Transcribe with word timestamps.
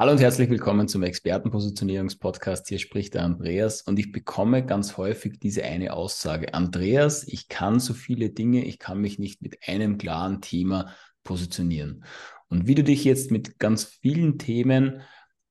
Hallo 0.00 0.12
und 0.12 0.20
herzlich 0.22 0.48
willkommen 0.48 0.88
zum 0.88 1.02
Expertenpositionierungspodcast. 1.02 2.66
Hier 2.68 2.78
spricht 2.78 3.12
der 3.12 3.22
Andreas 3.22 3.82
und 3.82 3.98
ich 3.98 4.12
bekomme 4.12 4.64
ganz 4.64 4.96
häufig 4.96 5.38
diese 5.38 5.62
eine 5.62 5.92
Aussage. 5.92 6.54
Andreas, 6.54 7.28
ich 7.28 7.48
kann 7.48 7.80
so 7.80 7.92
viele 7.92 8.30
Dinge, 8.30 8.64
ich 8.64 8.78
kann 8.78 8.98
mich 8.98 9.18
nicht 9.18 9.42
mit 9.42 9.58
einem 9.68 9.98
klaren 9.98 10.40
Thema 10.40 10.94
positionieren. 11.22 12.02
Und 12.48 12.66
wie 12.66 12.74
du 12.74 12.82
dich 12.82 13.04
jetzt 13.04 13.30
mit 13.30 13.58
ganz 13.58 13.84
vielen 13.84 14.38
Themen 14.38 15.02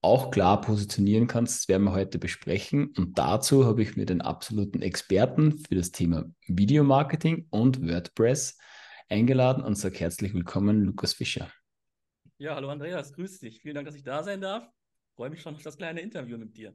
auch 0.01 0.31
klar 0.31 0.61
positionieren 0.61 1.27
kannst, 1.27 1.59
das 1.59 1.67
werden 1.67 1.83
wir 1.83 1.93
heute 1.93 2.17
besprechen. 2.17 2.91
Und 2.97 3.19
dazu 3.19 3.67
habe 3.67 3.83
ich 3.83 3.97
mir 3.97 4.07
den 4.07 4.21
absoluten 4.21 4.81
Experten 4.81 5.59
für 5.59 5.75
das 5.75 5.91
Thema 5.91 6.25
Videomarketing 6.47 7.45
und 7.51 7.87
WordPress 7.87 8.57
eingeladen 9.09 9.63
und 9.63 9.75
sage 9.75 9.99
herzlich 9.99 10.33
willkommen, 10.33 10.85
Lukas 10.85 11.13
Fischer. 11.13 11.51
Ja, 12.41 12.55
hallo 12.55 12.69
Andreas, 12.69 13.11
grüß 13.11 13.39
dich. 13.39 13.59
Vielen 13.59 13.75
Dank, 13.75 13.85
dass 13.85 13.95
ich 13.95 14.03
da 14.03 14.23
sein 14.23 14.39
darf. 14.39 14.65
Freue 15.17 15.29
mich 15.29 15.41
schon 15.41 15.55
auf 15.55 15.61
das 15.61 15.75
kleine 15.75 15.99
Interview 15.99 16.37
mit 16.37 16.55
dir. 16.55 16.73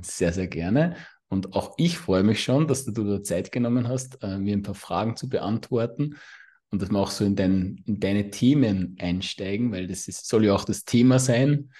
Sehr, 0.00 0.32
sehr 0.32 0.46
gerne. 0.46 0.96
Und 1.26 1.54
auch 1.54 1.74
ich 1.76 1.98
freue 1.98 2.22
mich 2.22 2.44
schon, 2.44 2.68
dass 2.68 2.84
du 2.84 2.92
dir 2.92 3.20
Zeit 3.24 3.50
genommen 3.50 3.88
hast, 3.88 4.22
äh, 4.22 4.38
mir 4.38 4.56
ein 4.56 4.62
paar 4.62 4.76
Fragen 4.76 5.16
zu 5.16 5.28
beantworten 5.28 6.18
und 6.70 6.80
dass 6.80 6.92
wir 6.92 7.00
auch 7.00 7.10
so 7.10 7.24
in, 7.24 7.34
dein, 7.34 7.82
in 7.84 7.98
deine 7.98 8.30
Themen 8.30 8.96
einsteigen, 9.00 9.72
weil 9.72 9.88
das 9.88 10.06
ist, 10.06 10.28
soll 10.28 10.44
ja 10.44 10.54
auch 10.54 10.64
das 10.64 10.84
Thema 10.84 11.18
sein. 11.18 11.72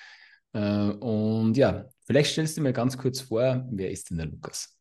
Äh, 0.52 0.90
und 0.90 1.56
ja, 1.56 1.86
vielleicht 2.04 2.32
stellst 2.32 2.56
du 2.56 2.60
mir 2.60 2.72
ganz 2.72 2.98
kurz 2.98 3.20
vor, 3.20 3.64
wer 3.70 3.92
ist 3.92 4.10
denn 4.10 4.16
der 4.16 4.26
Lukas? 4.26 4.76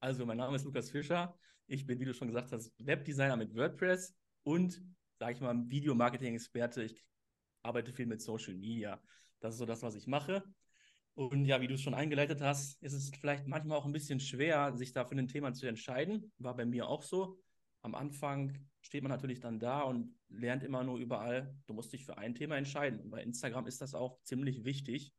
Also, 0.00 0.26
mein 0.26 0.36
Name 0.36 0.56
ist 0.56 0.64
Lukas 0.66 0.90
Fischer. 0.90 1.34
Ich 1.68 1.86
bin, 1.86 1.98
wie 2.00 2.04
du 2.04 2.12
schon 2.12 2.28
gesagt 2.28 2.52
hast, 2.52 2.70
Webdesigner 2.76 3.38
mit 3.38 3.54
WordPress 3.54 4.14
und, 4.42 4.82
sage 5.18 5.32
ich 5.32 5.40
mal, 5.40 5.56
Videomarketing-Experte. 5.66 6.82
Ich 6.82 7.02
arbeite 7.66 7.92
viel 7.92 8.06
mit 8.06 8.22
Social 8.22 8.54
Media. 8.54 9.00
Das 9.40 9.54
ist 9.54 9.58
so 9.58 9.66
das, 9.66 9.82
was 9.82 9.94
ich 9.94 10.06
mache. 10.06 10.42
Und 11.14 11.46
ja, 11.46 11.60
wie 11.62 11.66
du 11.66 11.74
es 11.74 11.82
schon 11.82 11.94
eingeleitet 11.94 12.42
hast, 12.42 12.82
ist 12.82 12.92
es 12.92 13.08
vielleicht 13.08 13.46
manchmal 13.46 13.78
auch 13.78 13.86
ein 13.86 13.92
bisschen 13.92 14.20
schwer, 14.20 14.76
sich 14.76 14.92
da 14.92 15.04
für 15.04 15.16
ein 15.16 15.28
Thema 15.28 15.54
zu 15.54 15.66
entscheiden. 15.66 16.30
War 16.38 16.54
bei 16.54 16.66
mir 16.66 16.88
auch 16.88 17.02
so. 17.02 17.38
Am 17.80 17.94
Anfang 17.94 18.58
steht 18.82 19.02
man 19.02 19.10
natürlich 19.10 19.40
dann 19.40 19.58
da 19.58 19.80
und 19.82 20.14
lernt 20.28 20.62
immer 20.62 20.84
nur 20.84 20.98
überall, 20.98 21.54
du 21.66 21.72
musst 21.72 21.92
dich 21.92 22.04
für 22.04 22.18
ein 22.18 22.34
Thema 22.34 22.56
entscheiden. 22.56 23.00
Und 23.00 23.10
bei 23.10 23.22
Instagram 23.22 23.66
ist 23.66 23.80
das 23.80 23.94
auch 23.94 24.20
ziemlich 24.24 24.64
wichtig, 24.64 25.14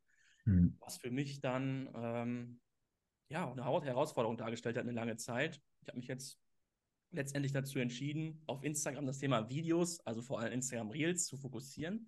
mhm. 0.46 0.78
was 0.80 0.98
für 0.98 1.10
mich 1.10 1.42
dann 1.42 1.90
ähm, 1.96 2.60
ja 3.30 3.52
eine 3.52 3.64
Herausforderung 3.64 4.38
dargestellt 4.38 4.78
hat 4.78 4.84
eine 4.84 4.92
lange 4.92 5.18
Zeit. 5.18 5.62
Ich 5.82 5.88
habe 5.88 5.98
mich 5.98 6.08
jetzt 6.08 6.40
letztendlich 7.10 7.54
dazu 7.54 7.80
entschieden, 7.80 8.44
auf 8.46 8.64
Instagram 8.64 9.08
das 9.08 9.18
Thema 9.18 9.50
Videos, 9.50 10.00
also 10.02 10.22
vor 10.22 10.40
allem 10.40 10.54
Instagram 10.54 10.92
Reels, 10.92 11.26
zu 11.26 11.38
fokussieren 11.38 12.08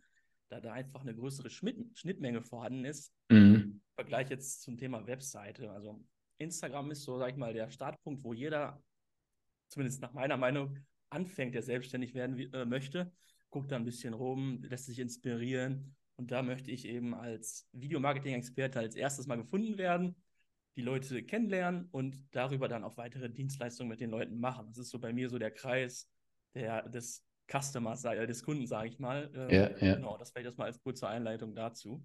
da 0.49 0.59
da 0.59 0.73
einfach 0.73 1.01
eine 1.01 1.15
größere 1.15 1.49
Schnittmenge 1.49 2.41
vorhanden 2.41 2.85
ist. 2.85 3.13
Mhm. 3.29 3.55
Im 3.55 3.81
Vergleich 3.95 4.29
jetzt 4.29 4.61
zum 4.61 4.77
Thema 4.77 5.05
Webseite. 5.07 5.71
Also 5.71 6.03
Instagram 6.37 6.91
ist 6.91 7.03
so, 7.03 7.17
sag 7.17 7.31
ich 7.31 7.37
mal, 7.37 7.53
der 7.53 7.69
Startpunkt, 7.69 8.23
wo 8.23 8.33
jeder, 8.33 8.83
zumindest 9.67 10.01
nach 10.01 10.13
meiner 10.13 10.37
Meinung, 10.37 10.77
anfängt, 11.09 11.55
der 11.55 11.63
selbstständig 11.63 12.13
werden 12.13 12.37
äh, 12.53 12.65
möchte. 12.65 13.11
Guckt 13.49 13.71
da 13.71 13.75
ein 13.75 13.85
bisschen 13.85 14.13
rum, 14.13 14.61
lässt 14.63 14.85
sich 14.85 14.99
inspirieren. 14.99 15.95
Und 16.15 16.31
da 16.31 16.41
möchte 16.43 16.71
ich 16.71 16.85
eben 16.85 17.15
als 17.15 17.67
Videomarketing-Experte 17.71 18.79
als 18.79 18.95
erstes 18.95 19.25
mal 19.25 19.37
gefunden 19.37 19.77
werden, 19.77 20.15
die 20.75 20.81
Leute 20.81 21.23
kennenlernen 21.23 21.87
und 21.91 22.17
darüber 22.31 22.67
dann 22.67 22.83
auch 22.83 22.97
weitere 22.97 23.29
Dienstleistungen 23.29 23.89
mit 23.89 24.01
den 24.01 24.09
Leuten 24.09 24.39
machen. 24.39 24.67
Das 24.67 24.77
ist 24.77 24.89
so 24.89 24.99
bei 24.99 25.13
mir 25.13 25.29
so 25.29 25.39
der 25.39 25.51
Kreis 25.51 26.09
der, 26.53 26.87
des 26.89 27.25
Customers, 27.49 28.03
äh, 28.05 28.27
des 28.27 28.43
Kunden, 28.43 28.67
sage 28.67 28.89
ich 28.89 28.99
mal. 28.99 29.29
Ähm, 29.33 29.49
ja, 29.49 29.69
ja. 29.85 29.95
Genau, 29.95 30.17
das 30.17 30.33
wäre 30.35 30.45
jetzt 30.45 30.57
mal 30.57 30.65
als 30.65 30.79
kurze 30.81 31.07
Einleitung 31.07 31.55
dazu. 31.55 32.03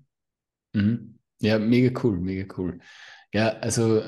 Mhm. 0.72 1.18
Ja, 1.40 1.58
mega 1.58 1.98
cool, 2.02 2.18
mega 2.18 2.52
cool. 2.56 2.78
Ja, 3.32 3.50
also 3.58 4.02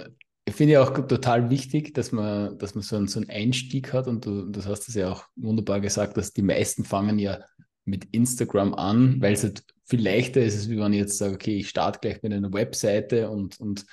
ich 0.45 0.55
finde 0.55 0.75
ja 0.75 0.83
auch 0.83 0.91
total 1.07 1.51
wichtig, 1.51 1.93
dass 1.95 2.13
man, 2.13 2.57
dass 2.59 2.75
man 2.75 2.83
so 2.83 2.97
einen, 2.97 3.09
so 3.09 3.21
einen 3.21 3.31
Einstieg 3.31 3.93
hat 3.93 4.07
und 4.07 4.25
du, 4.25 4.47
du 4.47 4.65
hast 4.65 4.89
es 4.89 4.95
ja 4.95 5.11
auch 5.11 5.25
wunderbar 5.35 5.81
gesagt, 5.81 6.17
dass 6.17 6.33
die 6.33 6.43
meisten 6.43 6.85
fangen 6.85 7.19
ja 7.19 7.41
mit 7.85 8.07
Instagram 8.13 8.75
an, 8.75 9.21
weil 9.21 9.35
es 9.35 9.43
halt 9.43 9.65
viel 9.85 10.03
leichter 10.03 10.41
ist, 10.41 10.71
wie 10.71 10.79
wenn 10.79 10.93
ich 10.93 11.01
jetzt 11.01 11.19
sage, 11.19 11.35
okay, 11.35 11.57
ich 11.59 11.69
starte 11.69 12.01
gleich 12.01 12.23
mit 12.23 12.33
einer 12.33 12.53
Webseite 12.53 13.29
und, 13.31 13.61
und 13.61 13.87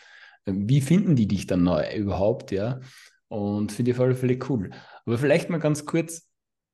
ähm, 0.45 0.67
wie 0.69 0.81
finden 0.81 1.15
die 1.15 1.27
dich 1.27 1.47
dann 1.47 1.63
neu 1.63 1.83
überhaupt, 1.95 2.51
ja? 2.51 2.79
Und 3.27 3.71
finde 3.71 3.91
ich 3.91 3.97
auf 3.97 4.03
alle 4.03 4.15
Fälle 4.15 4.37
cool. 4.49 4.71
Aber 5.05 5.17
vielleicht 5.17 5.49
mal 5.49 5.59
ganz 5.59 5.85
kurz, 5.85 6.29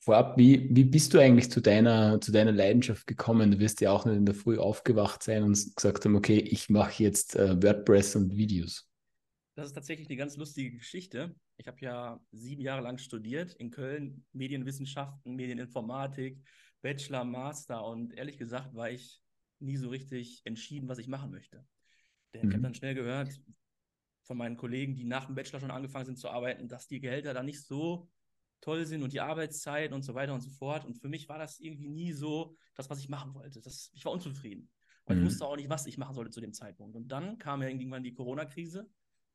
vorab, 0.10 0.40
wie, 0.40 0.68
wie 0.72 0.86
bist 0.86 1.14
du 1.14 1.20
eigentlich 1.20 1.52
zu 1.52 1.62
deiner, 1.62 2.20
zu 2.20 2.32
deiner 2.32 2.52
Leidenschaft 2.52 3.06
gekommen? 3.06 3.52
Du 3.52 3.60
wirst 3.60 3.80
ja 3.80 3.92
auch 3.92 4.06
nicht 4.06 4.16
in 4.16 4.26
der 4.26 4.34
Früh 4.34 4.58
aufgewacht 4.58 5.22
sein 5.22 5.44
und 5.44 5.76
gesagt 5.76 6.04
haben, 6.04 6.16
okay, 6.16 6.40
ich 6.40 6.68
mache 6.68 7.04
jetzt 7.04 7.36
äh, 7.36 7.62
WordPress 7.62 8.16
und 8.16 8.36
Videos. 8.36 8.90
Das 9.56 9.68
ist 9.68 9.74
tatsächlich 9.74 10.10
eine 10.10 10.18
ganz 10.18 10.36
lustige 10.36 10.76
Geschichte. 10.76 11.36
Ich 11.58 11.68
habe 11.68 11.78
ja 11.82 12.20
sieben 12.32 12.64
Jahre 12.64 12.82
lang 12.82 12.98
studiert 12.98 13.54
in 13.54 13.70
Köln, 13.70 14.26
Medienwissenschaften, 14.34 15.36
Medieninformatik, 15.36 16.42
Bachelor, 16.82 17.24
Master 17.24 17.86
und 17.86 18.18
ehrlich 18.18 18.40
gesagt 18.40 18.74
war 18.74 18.90
ich 18.90 19.22
nie 19.60 19.78
so 19.78 19.90
richtig 19.90 20.42
entschieden, 20.44 20.90
was 20.90 20.98
ich 20.98 21.08
machen 21.08 21.30
möchte. 21.30 21.64
Denn 22.34 22.46
mhm. 22.46 22.48
ich 22.48 22.54
habe 22.56 22.64
dann 22.64 22.74
schnell 22.74 22.96
gehört 22.96 23.40
von 24.24 24.38
meinen 24.38 24.58
Kollegen, 24.58 24.96
die 24.96 25.04
nach 25.04 25.28
dem 25.28 25.36
Bachelor 25.36 25.60
schon 25.60 25.70
angefangen 25.70 26.08
sind 26.08 26.18
zu 26.18 26.30
arbeiten, 26.30 26.68
dass 26.68 26.88
die 26.88 27.00
Gehälter 27.00 27.36
da 27.36 27.44
nicht 27.44 27.64
so 27.64 28.10
toll 28.62 28.86
sind 28.86 29.04
und 29.04 29.14
die 29.14 29.22
Arbeitszeit 29.22 29.92
und 29.94 30.04
so 30.04 30.14
weiter 30.14 30.34
und 30.34 30.42
so 30.42 30.50
fort. 30.50 30.86
Und 30.86 31.00
für 31.00 31.10
mich 31.10 31.30
war 31.30 31.38
das 31.38 31.60
irgendwie 31.60 31.90
nie 31.90 32.12
so 32.12 32.56
das, 32.76 32.90
was 32.90 33.00
ich 33.00 33.10
machen 33.10 33.34
wollte. 33.34 33.62
Das, 33.62 33.92
ich 33.94 34.06
war 34.06 34.12
unzufrieden. 34.12 34.70
Und 35.06 35.16
mhm. 35.16 35.22
ich 35.22 35.30
wusste 35.30 35.46
auch 35.46 35.56
nicht, 35.56 35.70
was 35.70 35.86
ich 35.86 35.98
machen 35.98 36.16
sollte 36.16 36.32
zu 36.32 36.42
dem 36.42 36.54
Zeitpunkt. 36.54 36.96
Und 36.96 37.08
dann 37.08 37.38
kam 37.38 37.62
ja 37.62 37.70
irgendwann 37.70 38.04
die 38.04 38.14
Corona-Krise, 38.14 38.90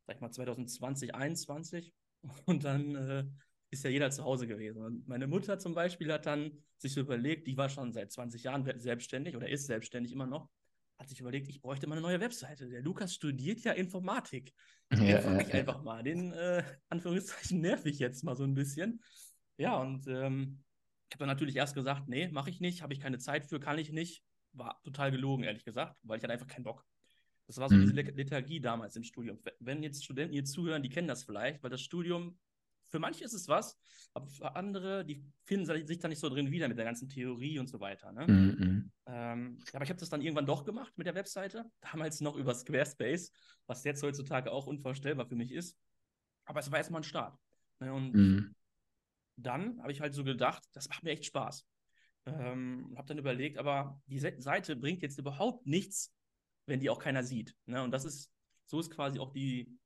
sag 0.06 0.16
ich 0.16 0.20
mal 0.20 0.30
2020, 0.30 1.10
2021. 1.10 1.92
Und 2.46 2.64
dann 2.64 2.94
äh, 2.94 3.24
ist 3.70 3.84
ja 3.84 3.90
jeder 3.90 4.10
zu 4.10 4.24
Hause 4.24 4.46
gewesen. 4.46 4.82
Und 4.82 5.08
meine 5.08 5.26
Mutter 5.26 5.58
zum 5.58 5.74
Beispiel 5.74 6.12
hat 6.12 6.26
dann 6.26 6.52
sich 6.78 6.92
so 6.92 7.00
überlegt, 7.00 7.46
die 7.46 7.56
war 7.56 7.68
schon 7.68 7.92
seit 7.92 8.12
20 8.12 8.44
Jahren 8.44 8.80
selbstständig 8.80 9.36
oder 9.36 9.48
ist 9.48 9.66
selbstständig 9.66 10.12
immer 10.12 10.26
noch, 10.26 10.48
hat 10.98 11.08
sich 11.08 11.20
überlegt, 11.20 11.48
ich 11.48 11.60
bräuchte 11.60 11.86
mal 11.86 11.96
eine 11.96 12.02
neue 12.02 12.20
Webseite. 12.20 12.68
Der 12.68 12.82
Lukas 12.82 13.14
studiert 13.14 13.60
ja 13.60 13.72
Informatik. 13.72 14.52
Den 14.92 15.06
ja, 15.06 15.20
frage 15.20 15.42
ich 15.42 15.48
ja, 15.48 15.60
einfach 15.60 15.82
mal. 15.82 16.02
Den, 16.02 16.32
äh, 16.32 16.62
Anführungszeichen, 16.88 17.60
nerv 17.60 17.84
ich 17.86 17.98
jetzt 17.98 18.22
mal 18.24 18.36
so 18.36 18.44
ein 18.44 18.54
bisschen. 18.54 19.02
Ja, 19.56 19.76
und 19.76 20.06
ähm, 20.06 20.62
ich 21.08 21.14
habe 21.14 21.20
dann 21.20 21.28
natürlich 21.28 21.56
erst 21.56 21.74
gesagt, 21.74 22.08
nee, 22.08 22.28
mache 22.28 22.50
ich 22.50 22.60
nicht, 22.60 22.82
habe 22.82 22.92
ich 22.92 23.00
keine 23.00 23.18
Zeit 23.18 23.46
für, 23.46 23.60
kann 23.60 23.78
ich 23.78 23.92
nicht. 23.92 24.22
War 24.52 24.80
total 24.84 25.10
gelogen, 25.10 25.44
ehrlich 25.44 25.64
gesagt, 25.64 25.96
weil 26.02 26.18
ich 26.18 26.22
hatte 26.22 26.32
einfach 26.32 26.46
keinen 26.46 26.64
Bock. 26.64 26.84
Das 27.46 27.58
war 27.58 27.68
so 27.68 27.74
mhm. 27.74 27.82
diese 27.82 27.92
Lethargie 27.92 28.60
damals 28.60 28.96
im 28.96 29.02
Studium. 29.02 29.38
Wenn 29.58 29.82
jetzt 29.82 30.04
Studenten 30.04 30.32
hier 30.32 30.44
zuhören, 30.44 30.82
die 30.82 30.88
kennen 30.88 31.08
das 31.08 31.24
vielleicht, 31.24 31.62
weil 31.62 31.70
das 31.70 31.82
Studium 31.82 32.38
für 32.94 33.00
manche 33.00 33.24
ist 33.24 33.32
es 33.32 33.48
was, 33.48 33.76
aber 34.12 34.28
für 34.28 34.54
andere, 34.54 35.04
die 35.04 35.20
finden 35.42 35.66
sich 35.84 35.98
da 35.98 36.06
nicht 36.06 36.20
so 36.20 36.28
drin 36.28 36.52
wieder 36.52 36.68
mit 36.68 36.78
der 36.78 36.84
ganzen 36.84 37.08
Theorie 37.08 37.58
und 37.58 37.66
so 37.66 37.80
weiter. 37.80 38.12
Ne? 38.12 38.24
Mhm. 38.28 38.92
Ähm, 39.06 39.58
aber 39.72 39.82
ich 39.82 39.90
habe 39.90 39.98
das 39.98 40.10
dann 40.10 40.22
irgendwann 40.22 40.46
doch 40.46 40.64
gemacht 40.64 40.96
mit 40.96 41.08
der 41.08 41.16
Webseite, 41.16 41.64
damals 41.80 42.20
noch 42.20 42.36
über 42.36 42.54
Squarespace, 42.54 43.32
was 43.66 43.82
jetzt 43.82 44.00
heutzutage 44.04 44.52
auch 44.52 44.68
unvorstellbar 44.68 45.26
für 45.26 45.34
mich 45.34 45.50
ist. 45.50 45.76
Aber 46.44 46.60
es 46.60 46.70
war 46.70 46.78
erstmal 46.78 47.00
ein 47.00 47.04
Start. 47.04 47.36
Ne? 47.80 47.92
Und 47.92 48.14
mhm. 48.14 48.54
dann 49.34 49.82
habe 49.82 49.90
ich 49.90 50.00
halt 50.00 50.14
so 50.14 50.22
gedacht, 50.22 50.62
das 50.72 50.88
macht 50.88 51.02
mir 51.02 51.10
echt 51.10 51.24
Spaß. 51.24 51.66
Ähm, 52.26 52.94
habe 52.96 53.08
dann 53.08 53.18
überlegt, 53.18 53.58
aber 53.58 54.00
die 54.06 54.20
Seite 54.20 54.76
bringt 54.76 55.02
jetzt 55.02 55.18
überhaupt 55.18 55.66
nichts, 55.66 56.14
wenn 56.66 56.78
die 56.78 56.90
auch 56.90 57.00
keiner 57.00 57.24
sieht. 57.24 57.56
Ne? 57.66 57.82
Und 57.82 57.90
das 57.90 58.04
ist, 58.04 58.30
so 58.66 58.78
ist 58.78 58.92
quasi 58.92 59.18
auch 59.18 59.32
die, 59.32 59.76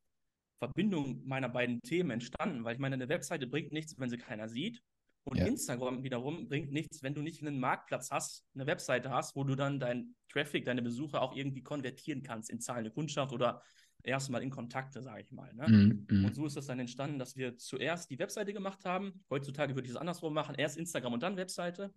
Verbindung 0.58 1.26
meiner 1.26 1.48
beiden 1.48 1.80
Themen 1.82 2.10
entstanden, 2.10 2.64
weil 2.64 2.74
ich 2.74 2.80
meine, 2.80 2.94
eine 2.94 3.08
Webseite 3.08 3.46
bringt 3.46 3.72
nichts, 3.72 3.98
wenn 3.98 4.10
sie 4.10 4.18
keiner 4.18 4.48
sieht. 4.48 4.82
Und 5.24 5.36
ja. 5.36 5.46
Instagram 5.46 6.02
wiederum 6.02 6.48
bringt 6.48 6.72
nichts, 6.72 7.02
wenn 7.02 7.14
du 7.14 7.20
nicht 7.20 7.42
einen 7.42 7.60
Marktplatz 7.60 8.10
hast, 8.10 8.46
eine 8.54 8.66
Webseite 8.66 9.10
hast, 9.10 9.36
wo 9.36 9.44
du 9.44 9.56
dann 9.56 9.78
deinen 9.78 10.16
Traffic, 10.30 10.64
deine 10.64 10.80
Besucher 10.80 11.20
auch 11.20 11.36
irgendwie 11.36 11.62
konvertieren 11.62 12.22
kannst 12.22 12.48
in 12.50 12.60
zahlende 12.60 12.90
Kundschaft 12.90 13.32
oder 13.32 13.62
erstmal 14.02 14.42
in 14.42 14.50
Kontakte, 14.50 15.02
sage 15.02 15.22
ich 15.22 15.32
mal. 15.32 15.52
Ne? 15.54 15.68
Mm, 15.68 16.06
mm. 16.08 16.24
Und 16.24 16.34
so 16.34 16.46
ist 16.46 16.56
es 16.56 16.66
dann 16.66 16.78
entstanden, 16.78 17.18
dass 17.18 17.36
wir 17.36 17.58
zuerst 17.58 18.10
die 18.10 18.18
Webseite 18.18 18.52
gemacht 18.52 18.84
haben. 18.84 19.22
Heutzutage 19.28 19.74
würde 19.74 19.86
ich 19.86 19.90
es 19.90 19.96
andersrum 19.96 20.32
machen. 20.32 20.54
Erst 20.54 20.78
Instagram 20.78 21.12
und 21.12 21.22
dann 21.22 21.36
Webseite. 21.36 21.92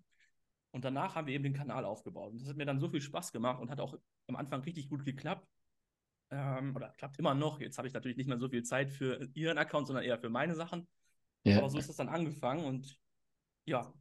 Und 0.71 0.85
danach 0.85 1.15
haben 1.15 1.27
wir 1.27 1.33
eben 1.33 1.43
den 1.43 1.53
Kanal 1.53 1.85
aufgebaut. 1.85 2.31
Und 2.31 2.41
das 2.41 2.49
hat 2.49 2.57
mir 2.57 2.65
dann 2.65 2.79
so 2.79 2.89
viel 2.89 3.01
Spaß 3.01 3.31
gemacht 3.31 3.61
und 3.61 3.69
hat 3.69 3.79
auch 3.79 3.97
am 4.27 4.35
Anfang 4.35 4.61
richtig 4.61 4.89
gut 4.89 5.05
geklappt. 5.05 5.47
Ähm, 6.31 6.75
oder 6.75 6.93
klappt 6.97 7.19
immer 7.19 7.33
noch. 7.33 7.59
Jetzt 7.59 7.77
habe 7.77 7.87
ich 7.87 7.93
natürlich 7.93 8.17
nicht 8.17 8.27
mehr 8.27 8.39
so 8.39 8.49
viel 8.49 8.63
Zeit 8.63 8.89
für 8.89 9.27
ihren 9.33 9.57
Account, 9.57 9.87
sondern 9.87 10.05
eher 10.05 10.17
für 10.17 10.29
meine 10.29 10.55
Sachen. 10.55 10.87
Ja. 11.43 11.57
Aber 11.57 11.69
so 11.69 11.77
ist 11.77 11.89
es 11.89 11.97
dann 11.97 12.09
angefangen 12.09 12.63
und 12.63 12.97
ja, 13.65 13.93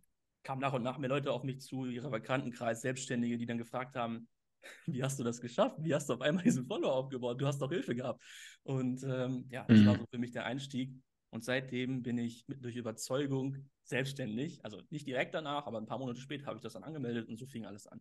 kamen 0.42 0.60
nach 0.60 0.72
und 0.72 0.82
nach 0.82 0.98
mehr 0.98 1.08
Leute 1.08 1.32
auf 1.32 1.42
mich 1.42 1.60
zu, 1.60 1.86
ihrer 1.86 2.10
Bekanntenkreis, 2.10 2.82
Selbstständige, 2.82 3.36
die 3.36 3.46
dann 3.46 3.58
gefragt 3.58 3.96
haben, 3.96 4.28
wie 4.86 5.02
hast 5.02 5.18
du 5.18 5.24
das 5.24 5.40
geschafft? 5.40 5.76
Wie 5.80 5.94
hast 5.94 6.08
du 6.08 6.14
auf 6.14 6.20
einmal 6.20 6.44
diesen 6.44 6.66
Follower 6.66 6.92
aufgebaut? 6.92 7.40
Du 7.40 7.46
hast 7.46 7.60
doch 7.60 7.70
Hilfe 7.70 7.94
gehabt. 7.94 8.22
Und 8.62 9.02
ähm, 9.02 9.46
ja, 9.50 9.64
das 9.66 9.80
mhm. 9.80 9.86
war 9.86 9.98
so 9.98 10.06
für 10.06 10.18
mich 10.18 10.30
der 10.30 10.44
Einstieg. 10.44 10.92
Und 11.30 11.44
seitdem 11.44 12.02
bin 12.02 12.18
ich 12.18 12.44
durch 12.46 12.76
Überzeugung 12.76 13.56
selbstständig. 13.84 14.64
Also 14.64 14.82
nicht 14.90 15.06
direkt 15.06 15.34
danach, 15.34 15.66
aber 15.66 15.78
ein 15.78 15.86
paar 15.86 15.98
Monate 15.98 16.20
später 16.20 16.46
habe 16.46 16.56
ich 16.56 16.62
das 16.62 16.74
dann 16.74 16.82
angemeldet 16.82 17.28
und 17.28 17.38
so 17.38 17.46
fing 17.46 17.66
alles 17.66 17.86
an. 17.86 18.00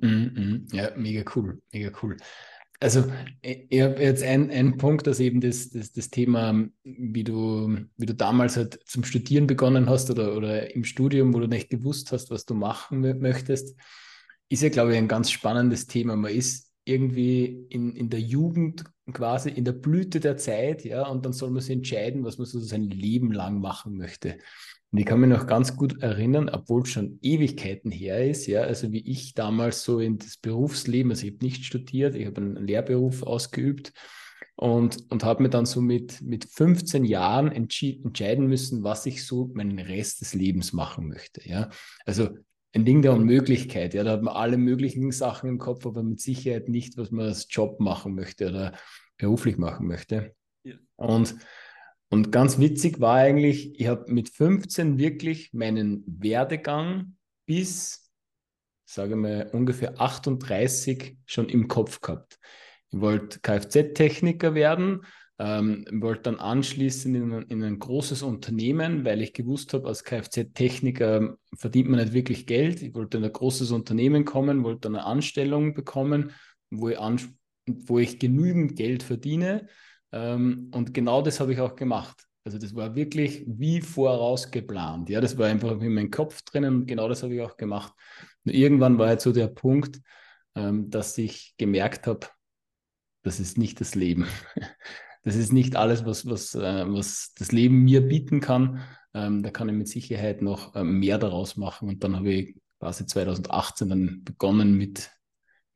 Mhm, 0.00 0.66
ja, 0.72 0.94
mega 0.96 1.24
cool, 1.34 1.62
mega 1.72 1.90
cool. 2.02 2.16
Also 2.78 3.04
ich 3.40 3.80
habe 3.80 4.02
jetzt 4.02 4.22
einen 4.22 4.76
Punkt, 4.76 5.06
dass 5.06 5.18
eben 5.18 5.40
das, 5.40 5.70
das, 5.70 5.92
das 5.92 6.10
Thema, 6.10 6.66
wie 6.84 7.24
du, 7.24 7.78
wie 7.96 8.06
du 8.06 8.14
damals 8.14 8.56
halt 8.56 8.78
zum 8.86 9.02
Studieren 9.02 9.46
begonnen 9.46 9.88
hast 9.88 10.10
oder, 10.10 10.36
oder 10.36 10.74
im 10.74 10.84
Studium, 10.84 11.32
wo 11.32 11.40
du 11.40 11.48
nicht 11.48 11.70
gewusst 11.70 12.12
hast, 12.12 12.30
was 12.30 12.44
du 12.44 12.54
machen 12.54 13.00
möchtest, 13.20 13.76
ist 14.48 14.62
ja, 14.62 14.68
glaube 14.68 14.92
ich, 14.92 14.98
ein 14.98 15.08
ganz 15.08 15.30
spannendes 15.30 15.86
Thema. 15.86 16.16
Man 16.16 16.32
ist 16.32 16.72
irgendwie 16.84 17.66
in, 17.70 17.96
in 17.96 18.10
der 18.10 18.20
Jugend 18.20 18.84
quasi 19.12 19.50
in 19.50 19.64
der 19.64 19.72
Blüte 19.72 20.20
der 20.20 20.36
Zeit, 20.36 20.84
ja, 20.84 21.06
und 21.06 21.24
dann 21.24 21.32
soll 21.32 21.50
man 21.50 21.62
sich 21.62 21.76
entscheiden, 21.76 22.24
was 22.24 22.38
man 22.38 22.46
so 22.46 22.60
sein 22.60 22.84
Leben 22.84 23.32
lang 23.32 23.60
machen 23.60 23.96
möchte. 23.96 24.38
Und 24.92 24.98
ich 24.98 25.06
kann 25.06 25.20
mich 25.20 25.30
noch 25.30 25.46
ganz 25.46 25.76
gut 25.76 26.02
erinnern, 26.02 26.48
obwohl 26.48 26.82
es 26.82 26.90
schon 26.90 27.18
Ewigkeiten 27.20 27.90
her 27.90 28.28
ist, 28.28 28.46
ja, 28.46 28.62
also 28.62 28.92
wie 28.92 29.06
ich 29.06 29.34
damals 29.34 29.82
so 29.82 29.98
in 29.98 30.18
das 30.18 30.36
Berufsleben, 30.36 31.10
also 31.10 31.26
ich 31.26 31.34
habe 31.34 31.44
nicht 31.44 31.64
studiert, 31.64 32.14
ich 32.14 32.26
habe 32.26 32.40
einen 32.40 32.66
Lehrberuf 32.66 33.22
ausgeübt 33.22 33.92
und, 34.54 35.10
und 35.10 35.24
habe 35.24 35.42
mir 35.42 35.50
dann 35.50 35.66
so 35.66 35.80
mit, 35.80 36.22
mit 36.22 36.44
15 36.44 37.04
Jahren 37.04 37.50
entscheiden 37.52 38.46
müssen, 38.46 38.84
was 38.84 39.04
ich 39.06 39.26
so 39.26 39.50
meinen 39.54 39.78
Rest 39.78 40.20
des 40.22 40.34
Lebens 40.34 40.72
machen 40.72 41.08
möchte. 41.08 41.46
Ja. 41.46 41.68
Also 42.06 42.30
ein 42.72 42.84
Ding 42.84 43.02
der 43.02 43.12
Unmöglichkeit. 43.12 43.92
Ja, 43.94 44.04
da 44.04 44.12
hat 44.12 44.22
man 44.22 44.34
alle 44.34 44.56
möglichen 44.56 45.10
Sachen 45.10 45.48
im 45.48 45.58
Kopf, 45.58 45.86
aber 45.86 46.02
mit 46.02 46.20
Sicherheit 46.20 46.68
nicht, 46.68 46.96
was 46.96 47.10
man 47.10 47.26
als 47.26 47.46
Job 47.50 47.80
machen 47.80 48.14
möchte 48.14 48.48
oder 48.48 48.72
beruflich 49.18 49.56
machen 49.58 49.86
möchte. 49.86 50.34
Ja. 50.62 50.76
Und, 50.96 51.36
und 52.16 52.32
ganz 52.32 52.58
witzig 52.58 52.98
war 52.98 53.16
eigentlich, 53.16 53.78
ich 53.78 53.88
habe 53.88 54.10
mit 54.10 54.30
15 54.30 54.98
wirklich 54.98 55.52
meinen 55.52 56.02
Werdegang 56.06 57.14
bis, 57.44 58.10
sage 58.86 59.16
mal, 59.16 59.50
ungefähr 59.52 60.00
38 60.00 61.18
schon 61.26 61.50
im 61.50 61.68
Kopf 61.68 62.00
gehabt. 62.00 62.38
Ich 62.88 63.02
wollte 63.02 63.40
Kfz-Techniker 63.40 64.54
werden, 64.54 65.04
ähm, 65.38 65.84
wollte 65.92 66.22
dann 66.22 66.36
anschließen 66.36 67.14
in, 67.14 67.32
in, 67.50 67.62
ein 67.62 67.78
großes 67.78 68.22
Unternehmen, 68.22 69.04
weil 69.04 69.20
ich 69.20 69.34
gewusst 69.34 69.74
habe, 69.74 69.86
als 69.86 70.02
Kfz-Techniker 70.02 71.36
verdient 71.54 71.90
man 71.90 72.00
nicht 72.00 72.14
wirklich 72.14 72.46
Geld. 72.46 72.80
Ich 72.80 72.94
wollte 72.94 73.18
in 73.18 73.24
ein 73.24 73.32
großes 73.32 73.72
Unternehmen 73.72 74.24
kommen, 74.24 74.64
wollte 74.64 74.88
eine 74.88 75.04
Anstellung 75.04 75.74
bekommen, 75.74 76.30
wo 76.70 76.88
ich, 76.88 76.98
wo 77.66 77.98
ich 77.98 78.18
genügend 78.18 78.74
Geld 78.74 79.02
verdiene. 79.02 79.68
Ähm, 80.16 80.70
und 80.72 80.94
genau 80.94 81.20
das 81.20 81.40
habe 81.40 81.52
ich 81.52 81.60
auch 81.60 81.76
gemacht. 81.76 82.24
Also 82.44 82.58
das 82.58 82.74
war 82.74 82.94
wirklich 82.94 83.44
wie 83.46 83.80
voraus 83.80 84.50
geplant. 84.50 85.10
Ja, 85.10 85.20
das 85.20 85.36
war 85.36 85.48
einfach 85.48 85.72
in 85.80 85.92
meinem 85.92 86.10
Kopf 86.10 86.42
drinnen 86.42 86.86
genau 86.86 87.08
das 87.08 87.22
habe 87.22 87.34
ich 87.34 87.42
auch 87.42 87.56
gemacht. 87.56 87.92
Und 88.44 88.54
irgendwann 88.54 88.98
war 88.98 89.10
jetzt 89.10 89.24
so 89.24 89.32
der 89.32 89.48
Punkt, 89.48 90.00
ähm, 90.54 90.88
dass 90.88 91.18
ich 91.18 91.54
gemerkt 91.58 92.06
habe, 92.06 92.26
das 93.24 93.40
ist 93.40 93.58
nicht 93.58 93.80
das 93.80 93.94
Leben. 93.94 94.26
das 95.24 95.36
ist 95.36 95.52
nicht 95.52 95.76
alles, 95.76 96.06
was, 96.06 96.24
was, 96.26 96.54
äh, 96.54 96.84
was 96.86 97.34
das 97.36 97.52
Leben 97.52 97.84
mir 97.84 98.00
bieten 98.00 98.40
kann. 98.40 98.80
Ähm, 99.12 99.42
da 99.42 99.50
kann 99.50 99.68
ich 99.68 99.74
mit 99.74 99.88
Sicherheit 99.88 100.40
noch 100.40 100.74
äh, 100.74 100.84
mehr 100.84 101.18
daraus 101.18 101.56
machen. 101.56 101.88
Und 101.88 102.04
dann 102.04 102.16
habe 102.16 102.32
ich 102.32 102.56
quasi 102.78 103.06
2018 103.06 103.88
dann 103.88 104.24
begonnen 104.24 104.78
mit 104.78 105.10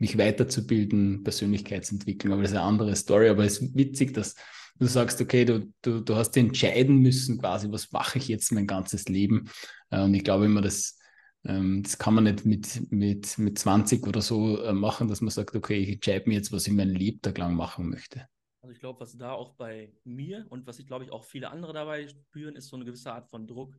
mich 0.00 0.19
weiterzubilden, 0.19 1.23
Persönlichkeitsentwicklung. 1.23 2.32
Aber 2.32 2.43
das 2.43 2.52
ist 2.52 2.56
eine 2.56 2.67
andere 2.67 2.97
Story. 2.97 3.29
Aber 3.29 3.44
es 3.44 3.58
ist 3.58 3.76
witzig, 3.76 4.14
dass 4.14 4.35
du 4.79 4.87
sagst, 4.87 5.20
okay, 5.20 5.44
du, 5.44 5.73
du, 5.82 6.00
du 6.00 6.17
hast 6.17 6.37
entscheiden 6.37 6.99
müssen, 6.99 7.38
quasi, 7.38 7.70
was 7.70 7.93
mache 7.93 8.19
ich 8.19 8.29
jetzt 8.29 8.50
mein 8.52 8.67
ganzes 8.67 9.08
Leben? 9.08 9.50
Und 9.91 10.14
ich 10.14 10.25
glaube 10.25 10.47
immer, 10.47 10.62
dass 10.62 10.99
ähm, 11.44 11.82
das 11.82 11.99
kann 11.99 12.14
man 12.14 12.25
nicht 12.25 12.44
mit, 12.44 12.91
mit, 12.91 13.38
mit 13.38 13.58
20 13.58 14.06
oder 14.06 14.20
so 14.20 14.62
äh, 14.62 14.73
machen, 14.73 15.08
dass 15.08 15.20
man 15.20 15.31
sagt, 15.31 15.55
okay, 15.55 15.79
ich 15.79 15.91
entscheide 15.91 16.29
mir 16.29 16.35
jetzt, 16.35 16.52
was 16.52 16.67
ich 16.67 16.73
mein 16.73 16.91
Lebtag 16.91 17.38
lang 17.38 17.55
machen 17.55 17.88
möchte. 17.88 18.26
Also 18.62 18.73
ich 18.75 18.81
glaube, 18.81 19.00
was 19.00 19.17
da 19.17 19.32
auch 19.32 19.55
bei 19.55 19.93
mir 20.05 20.47
und 20.50 20.67
was 20.67 20.79
ich 20.79 20.87
glaube 20.87 21.05
ich 21.05 21.12
auch 21.12 21.25
viele 21.25 21.50
andere 21.50 21.73
dabei 21.73 22.08
spüren, 22.08 22.56
ist 22.56 22.69
so 22.69 22.76
eine 22.76 22.85
gewisse 22.85 23.12
Art 23.12 23.29
von 23.29 23.47
Druck, 23.47 23.79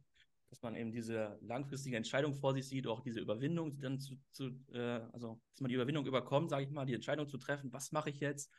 dass 0.51 0.62
man 0.62 0.75
eben 0.75 0.92
diese 0.92 1.39
langfristige 1.42 1.95
Entscheidung 1.95 2.36
vor 2.36 2.53
sich 2.53 2.68
sieht, 2.68 2.86
auch 2.86 3.00
diese 3.00 3.21
Überwindung 3.21 3.80
dann 3.80 4.00
zu, 4.00 4.18
zu 4.31 4.50
äh, 4.74 5.00
also 5.13 5.42
dass 5.50 5.62
man 5.62 5.69
die 5.69 5.75
Überwindung 5.75 6.06
überkommt, 6.06 6.50
sage 6.50 6.65
ich 6.65 6.71
mal, 6.71 6.86
die 6.86 6.94
Entscheidung 6.94 7.27
zu 7.27 7.38
treffen, 7.38 7.71
was 7.71 7.94
mache 7.94 8.09
ich 8.09 8.19
jetzt, 8.19 8.51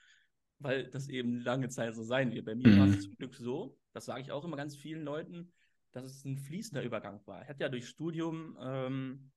weil 0.58 0.88
das 0.88 1.08
eben 1.08 1.42
lange 1.42 1.68
Zeit 1.68 1.94
so 1.94 2.02
sein 2.02 2.32
wird. 2.32 2.46
Bei 2.46 2.54
mir 2.54 2.68
mhm. 2.68 2.78
war 2.78 2.88
es 2.88 3.02
zum 3.02 3.14
Glück 3.16 3.34
so, 3.34 3.78
das 3.92 4.06
sage 4.06 4.22
ich 4.22 4.32
auch 4.32 4.42
immer 4.44 4.56
ganz 4.56 4.74
vielen 4.74 5.04
Leuten, 5.04 5.52
dass 5.92 6.04
es 6.04 6.24
ein 6.24 6.38
fließender 6.38 6.82
Übergang 6.82 7.20
war. 7.26 7.42
Ich 7.42 7.48
hatte 7.48 7.62
ja 7.62 7.68
durch 7.68 7.86
Studium 7.86 8.56
ähm, 8.58 9.30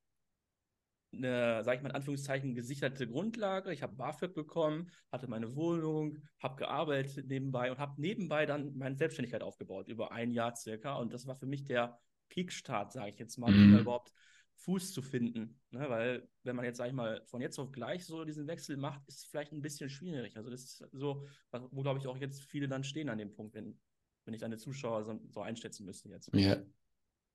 eine, 1.11 1.61
sag 1.65 1.75
ich 1.75 1.81
mal 1.81 1.89
in 1.89 1.95
Anführungszeichen, 1.95 2.55
gesicherte 2.55 3.05
Grundlage. 3.05 3.73
Ich 3.73 3.83
habe 3.83 3.95
BAföG 3.95 4.33
bekommen, 4.33 4.89
hatte 5.11 5.27
meine 5.27 5.57
Wohnung, 5.57 6.19
habe 6.39 6.55
gearbeitet 6.55 7.27
nebenbei 7.27 7.69
und 7.69 7.79
habe 7.79 7.99
nebenbei 7.99 8.45
dann 8.45 8.77
meine 8.77 8.95
Selbstständigkeit 8.95 9.43
aufgebaut, 9.43 9.89
über 9.89 10.13
ein 10.13 10.31
Jahr 10.31 10.55
circa. 10.55 10.95
Und 10.95 11.13
das 11.13 11.27
war 11.27 11.35
für 11.35 11.47
mich 11.47 11.65
der 11.65 11.99
Kickstart, 12.29 12.91
sage 12.91 13.11
ich 13.11 13.19
jetzt 13.19 13.37
mal, 13.37 13.53
um 13.53 13.71
mhm. 13.71 13.79
überhaupt 13.79 14.11
Fuß 14.57 14.93
zu 14.93 15.01
finden. 15.01 15.59
Ne? 15.71 15.89
Weil, 15.89 16.27
wenn 16.43 16.55
man 16.55 16.65
jetzt, 16.65 16.77
sag 16.77 16.87
ich 16.87 16.93
mal, 16.93 17.21
von 17.25 17.41
jetzt 17.41 17.59
auf 17.59 17.71
gleich 17.71 18.05
so 18.05 18.23
diesen 18.25 18.47
Wechsel 18.47 18.77
macht, 18.77 19.01
ist 19.07 19.19
es 19.19 19.25
vielleicht 19.25 19.51
ein 19.51 19.61
bisschen 19.61 19.89
schwierig. 19.89 20.37
Also, 20.37 20.49
das 20.49 20.63
ist 20.63 20.83
so, 20.91 21.25
wo, 21.51 21.81
glaube 21.81 21.99
ich, 21.99 22.07
auch 22.07 22.17
jetzt 22.17 22.43
viele 22.45 22.67
dann 22.67 22.83
stehen 22.83 23.09
an 23.09 23.17
dem 23.17 23.33
Punkt, 23.33 23.53
wenn, 23.55 23.77
wenn 24.25 24.33
ich 24.33 24.41
deine 24.41 24.57
Zuschauer 24.57 25.03
so, 25.03 25.19
so 25.29 25.41
einschätzen 25.41 25.85
müsste 25.85 26.09
jetzt. 26.09 26.29
Ja. 26.33 26.57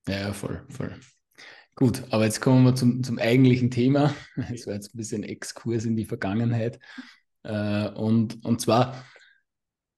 Ja, 0.08 0.32
voll, 0.32 0.64
voll. 0.70 0.98
Gut, 1.76 2.02
aber 2.10 2.24
jetzt 2.24 2.40
kommen 2.40 2.64
wir 2.64 2.74
zum, 2.74 3.02
zum 3.02 3.18
eigentlichen 3.18 3.70
Thema. 3.70 4.14
Es 4.52 4.66
war 4.66 4.74
jetzt 4.74 4.94
ein 4.94 4.98
bisschen 4.98 5.22
Exkurs 5.22 5.84
in 5.84 5.96
die 5.96 6.04
Vergangenheit. 6.04 6.78
Äh, 7.42 7.90
und, 7.90 8.44
und 8.44 8.60
zwar, 8.60 9.04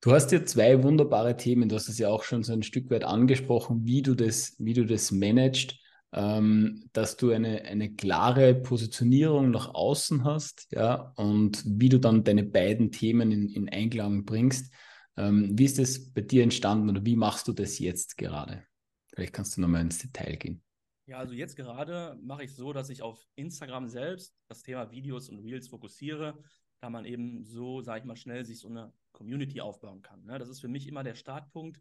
du 0.02 0.12
hast 0.12 0.30
ja 0.32 0.44
zwei 0.44 0.82
wunderbare 0.82 1.36
Themen. 1.36 1.68
Du 1.68 1.76
hast 1.76 1.88
es 1.88 1.98
ja 1.98 2.08
auch 2.10 2.24
schon 2.24 2.42
so 2.42 2.52
ein 2.52 2.62
Stück 2.62 2.90
weit 2.90 3.04
angesprochen, 3.04 3.86
wie 3.86 4.02
du 4.02 4.14
das, 4.14 4.54
wie 4.58 4.74
du 4.74 4.84
das 4.84 5.10
managst, 5.10 5.76
ähm, 6.12 6.84
dass 6.92 7.16
du 7.16 7.30
eine, 7.30 7.62
eine 7.62 7.94
klare 7.94 8.54
Positionierung 8.54 9.50
nach 9.50 9.74
außen 9.74 10.24
hast, 10.24 10.66
ja, 10.70 11.12
und 11.16 11.64
wie 11.66 11.88
du 11.88 11.98
dann 11.98 12.24
deine 12.24 12.42
beiden 12.42 12.92
Themen 12.92 13.32
in, 13.32 13.48
in 13.48 13.68
Einklang 13.70 14.26
bringst. 14.26 14.72
Ähm, 15.16 15.50
wie 15.58 15.64
ist 15.64 15.78
das 15.78 16.12
bei 16.12 16.20
dir 16.20 16.42
entstanden 16.42 16.90
oder 16.90 17.04
wie 17.06 17.16
machst 17.16 17.48
du 17.48 17.52
das 17.52 17.78
jetzt 17.78 18.18
gerade? 18.18 18.64
Vielleicht 19.08 19.32
kannst 19.32 19.56
du 19.56 19.60
nochmal 19.60 19.82
ins 19.82 19.98
Detail 19.98 20.36
gehen. 20.36 20.62
Ja, 21.06 21.18
also 21.18 21.34
jetzt 21.34 21.56
gerade 21.56 22.18
mache 22.22 22.44
ich 22.44 22.54
so, 22.54 22.72
dass 22.72 22.88
ich 22.88 23.02
auf 23.02 23.26
Instagram 23.34 23.88
selbst 23.88 24.34
das 24.48 24.62
Thema 24.62 24.90
Videos 24.90 25.28
und 25.28 25.40
Reels 25.40 25.68
fokussiere, 25.68 26.38
da 26.82 26.90
man 26.90 27.04
eben 27.04 27.44
so, 27.44 27.80
sage 27.80 28.00
ich 28.00 28.04
mal, 28.04 28.16
schnell 28.16 28.44
sich 28.44 28.58
so 28.58 28.68
eine 28.68 28.92
Community 29.12 29.60
aufbauen 29.60 30.02
kann. 30.02 30.24
Ne? 30.24 30.36
Das 30.40 30.48
ist 30.48 30.60
für 30.60 30.68
mich 30.68 30.88
immer 30.88 31.04
der 31.04 31.14
Startpunkt, 31.14 31.80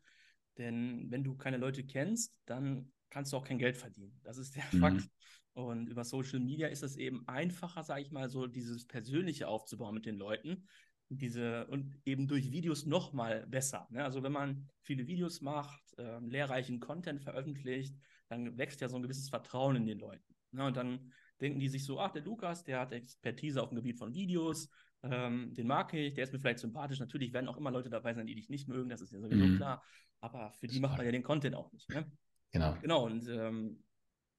denn 0.60 1.10
wenn 1.10 1.24
du 1.24 1.36
keine 1.36 1.58
Leute 1.58 1.84
kennst, 1.84 2.36
dann 2.46 2.92
kannst 3.10 3.34
du 3.34 3.38
auch 3.38 3.44
kein 3.44 3.58
Geld 3.58 3.78
verdienen. 3.78 4.20
Das 4.22 4.38
ist 4.38 4.56
der 4.56 4.64
mhm. 4.72 4.80
Fakt. 4.80 5.10
Und 5.54 5.88
über 5.88 6.04
Social 6.04 6.40
Media 6.40 6.68
ist 6.68 6.84
es 6.84 6.98
eben 6.98 7.28
einfacher, 7.28 7.84
sage 7.84 8.04
ich 8.04 8.12
mal, 8.12 8.30
so 8.30 8.46
dieses 8.46 8.86
Persönliche 8.86 9.48
aufzubauen 9.48 9.96
mit 9.96 10.06
den 10.06 10.18
Leuten. 10.18 10.68
Diese, 11.10 11.66
und 11.68 12.00
eben 12.06 12.28
durch 12.28 12.52
Videos 12.52 12.86
noch 12.86 13.12
mal 13.12 13.48
besser. 13.48 13.88
Ne? 13.90 14.04
Also 14.04 14.22
wenn 14.22 14.32
man 14.32 14.70
viele 14.84 15.08
Videos 15.08 15.42
macht, 15.42 15.82
äh, 15.98 16.20
lehrreichen 16.20 16.80
Content 16.80 17.22
veröffentlicht, 17.22 17.98
dann 18.30 18.56
wächst 18.58 18.82
ja 18.82 18.88
so 18.88 18.98
ein 18.98 19.02
gewisses 19.02 19.30
Vertrauen 19.30 19.76
in 19.78 19.88
den 19.88 19.98
Leuten. 19.98 20.36
Ne? 20.52 20.64
Und 20.64 20.78
dann 20.78 21.12
denken 21.42 21.60
die 21.60 21.70
sich 21.70 21.84
so, 21.84 22.00
ach, 22.00 22.12
der 22.12 22.24
Lukas, 22.24 22.64
der 22.64 22.80
hat 22.80 22.92
Expertise 22.92 23.62
auf 23.62 23.70
dem 23.70 23.78
Gebiet 23.78 23.98
von 23.98 24.14
Videos, 24.14 24.70
ähm, 25.04 25.54
den 25.54 25.68
mag 25.68 25.94
ich, 25.94 26.14
der 26.14 26.24
ist 26.24 26.34
mir 26.34 26.40
vielleicht 26.40 26.60
sympathisch. 26.60 27.00
Natürlich 27.00 27.34
werden 27.34 27.48
auch 27.48 27.58
immer 27.58 27.72
Leute 27.72 27.90
dabei 27.90 28.14
sein, 28.14 28.28
die 28.28 28.36
dich 28.36 28.50
nicht 28.50 28.68
mögen, 28.68 28.90
das 28.90 29.02
ist 29.02 29.12
ja 29.12 29.20
sowieso 29.20 29.46
mhm. 29.46 29.58
klar. 29.58 29.84
Aber 30.20 30.52
für 30.52 30.68
die 30.68 30.80
macht 30.80 30.98
man 30.98 31.06
ja 31.06 31.12
den 31.12 31.24
Content 31.24 31.56
auch 31.56 31.72
nicht. 31.72 31.90
Ne? 31.90 32.06
Genau. 32.52 32.78
Genau, 32.82 33.06
und 33.06 33.28
ähm, 33.28 33.84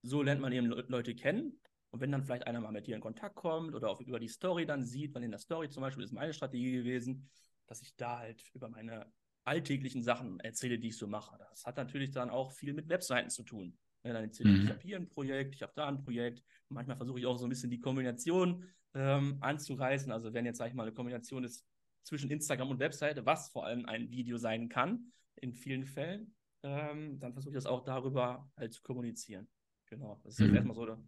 so 0.03 0.23
lernt 0.23 0.41
man 0.41 0.53
eben 0.53 0.67
Leute 0.67 1.15
kennen. 1.15 1.59
Und 1.91 2.01
wenn 2.01 2.11
dann 2.11 2.23
vielleicht 2.23 2.47
einer 2.47 2.61
mal 2.61 2.73
mit 2.73 2.87
dir 2.87 2.95
in 2.95 3.01
Kontakt 3.01 3.35
kommt 3.35 3.75
oder 3.75 3.91
auch 3.91 4.01
über 4.01 4.19
die 4.19 4.29
Story 4.29 4.65
dann 4.65 4.85
sieht, 4.85 5.15
weil 5.15 5.25
in 5.25 5.31
der 5.31 5.41
Story 5.41 5.69
zum 5.69 5.83
Beispiel 5.83 6.05
ist 6.05 6.13
meine 6.13 6.33
Strategie 6.33 6.73
gewesen, 6.73 7.29
dass 7.67 7.83
ich 7.83 7.95
da 7.97 8.19
halt 8.19 8.43
über 8.55 8.69
meine 8.69 9.13
alltäglichen 9.45 10.03
Sachen 10.03 10.41
erzähle, 10.41 10.79
die 10.79 10.89
ich 10.89 10.97
so 10.97 11.07
mache. 11.07 11.37
Das 11.51 11.67
hat 11.67 11.77
natürlich 11.77 12.11
dann 12.13 12.31
auch 12.31 12.53
viel 12.53 12.73
mit 12.73 12.89
Webseiten 12.89 13.29
zu 13.29 13.43
tun. 13.43 13.77
Ja, 14.05 14.13
dann 14.13 14.25
erzähle 14.25 14.51
ich, 14.51 14.59
mhm. 14.59 14.65
ich 14.65 14.71
habe 14.71 14.81
hier 14.81 14.97
ein 14.97 15.09
Projekt, 15.09 15.55
ich 15.55 15.63
habe 15.63 15.73
da 15.75 15.87
ein 15.87 16.03
Projekt. 16.03 16.43
Manchmal 16.69 16.97
versuche 16.97 17.19
ich 17.19 17.27
auch 17.27 17.37
so 17.37 17.47
ein 17.47 17.51
bisschen 17.51 17.71
die 17.71 17.81
Kombination 17.81 18.65
ähm, 18.95 19.39
anzureißen. 19.41 20.13
Also 20.13 20.33
wenn 20.35 20.45
jetzt, 20.45 20.59
sage 20.59 20.71
ich 20.71 20.75
mal, 20.75 20.85
eine 20.85 20.93
Kombination 20.93 21.45
ist 21.45 21.67
zwischen 22.03 22.31
Instagram 22.31 22.71
und 22.71 22.79
Webseite, 22.79 23.25
was 23.27 23.51
vor 23.51 23.67
allem 23.67 23.87
ein 23.87 24.11
Video 24.11 24.37
sein 24.37 24.69
kann, 24.69 25.13
in 25.37 25.53
vielen 25.53 25.85
Fällen, 25.85 26.35
ähm, 26.63 27.19
dann 27.19 27.33
versuche 27.33 27.53
ich 27.53 27.57
das 27.57 27.67
auch 27.67 27.85
darüber 27.85 28.49
halt 28.57 28.73
zu 28.73 28.83
kommunizieren. 28.83 29.49
Genau, 29.87 30.21
das 30.25 30.39
ist 30.39 30.47
mhm. 30.47 30.55
erstmal 30.55 30.77
so 30.77 30.87
der, 30.87 30.99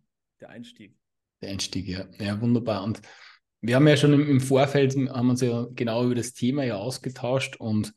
der, 0.40 0.50
Einstieg. 0.50 0.96
Der 1.40 1.50
Einstieg, 1.50 1.86
ja. 1.88 2.06
Ja, 2.18 2.40
wunderbar. 2.40 2.84
Und 2.84 3.00
wir 3.60 3.76
haben 3.76 3.88
ja 3.88 3.96
schon 3.96 4.12
im, 4.12 4.28
im 4.28 4.40
Vorfeld, 4.40 4.94
haben 4.94 5.30
uns 5.30 5.40
ja 5.40 5.66
genau 5.74 6.04
über 6.04 6.14
das 6.14 6.34
Thema 6.34 6.64
ja 6.64 6.76
ausgetauscht 6.76 7.56
und 7.56 7.94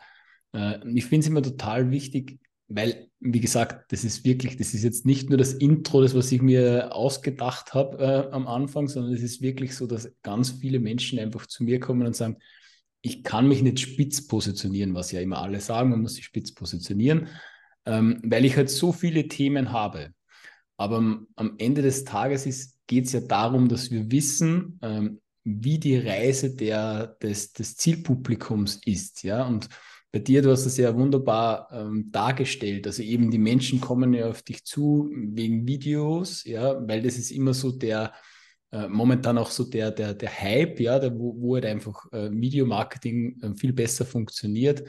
äh, 0.53 0.79
ich 0.93 1.05
finde 1.05 1.25
es 1.25 1.27
immer 1.27 1.41
total 1.41 1.91
wichtig, 1.91 2.39
weil, 2.67 3.09
wie 3.19 3.39
gesagt, 3.39 3.91
das 3.91 4.03
ist 4.03 4.25
wirklich, 4.25 4.57
das 4.57 4.73
ist 4.73 4.83
jetzt 4.83 5.05
nicht 5.05 5.29
nur 5.29 5.37
das 5.37 5.53
Intro, 5.53 6.01
das, 6.01 6.15
was 6.15 6.31
ich 6.31 6.41
mir 6.41 6.93
ausgedacht 6.93 7.73
habe 7.73 7.97
äh, 8.29 8.33
am 8.33 8.47
Anfang, 8.47 8.87
sondern 8.87 9.13
es 9.13 9.23
ist 9.23 9.41
wirklich 9.41 9.75
so, 9.75 9.87
dass 9.87 10.11
ganz 10.21 10.51
viele 10.51 10.79
Menschen 10.79 11.19
einfach 11.19 11.45
zu 11.45 11.63
mir 11.63 11.79
kommen 11.79 12.05
und 12.05 12.15
sagen, 12.15 12.37
ich 13.01 13.23
kann 13.23 13.47
mich 13.47 13.61
nicht 13.61 13.79
spitz 13.79 14.27
positionieren, 14.27 14.93
was 14.93 15.11
ja 15.11 15.21
immer 15.21 15.41
alle 15.41 15.61
sagen, 15.61 15.91
man 15.91 16.01
muss 16.01 16.15
sich 16.15 16.25
spitz 16.25 16.53
positionieren, 16.53 17.29
ähm, 17.85 18.21
weil 18.23 18.43
ich 18.43 18.57
halt 18.57 18.69
so 18.69 18.91
viele 18.91 19.27
Themen 19.29 19.71
habe. 19.71 20.11
Aber 20.75 20.97
am, 20.97 21.27
am 21.35 21.55
Ende 21.57 21.81
des 21.81 22.03
Tages 22.03 22.77
geht 22.85 23.05
es 23.05 23.13
ja 23.13 23.21
darum, 23.21 23.69
dass 23.69 23.91
wir 23.91 24.11
wissen, 24.11 24.79
ähm, 24.81 25.21
wie 25.43 25.79
die 25.79 25.97
Reise 25.97 26.53
der, 26.53 27.07
des, 27.21 27.53
des 27.53 27.77
Zielpublikums 27.77 28.81
ist. 28.85 29.23
Ja? 29.23 29.45
Und 29.45 29.69
bei 30.11 30.19
dir, 30.19 30.41
du 30.41 30.51
hast 30.51 30.65
das 30.65 30.77
ja 30.77 30.95
wunderbar 30.95 31.69
ähm, 31.71 32.09
dargestellt. 32.11 32.87
Also 32.87 33.03
eben 33.03 33.29
die 33.29 33.37
Menschen 33.37 33.81
kommen 33.81 34.13
ja 34.13 34.29
auf 34.29 34.41
dich 34.41 34.63
zu 34.63 35.09
wegen 35.11 35.67
Videos, 35.67 36.43
ja, 36.45 36.75
weil 36.87 37.01
das 37.01 37.17
ist 37.17 37.31
immer 37.31 37.53
so 37.53 37.71
der, 37.71 38.13
äh, 38.71 38.87
momentan 38.87 39.37
auch 39.37 39.51
so 39.51 39.65
der, 39.65 39.91
der, 39.91 40.13
der 40.13 40.29
Hype, 40.29 40.79
ja, 40.79 40.99
der, 40.99 41.17
wo, 41.17 41.35
wo 41.39 41.55
halt 41.55 41.65
einfach 41.65 42.05
äh, 42.11 42.29
Videomarketing 42.31 43.41
äh, 43.41 43.55
viel 43.55 43.73
besser 43.73 44.05
funktioniert. 44.05 44.83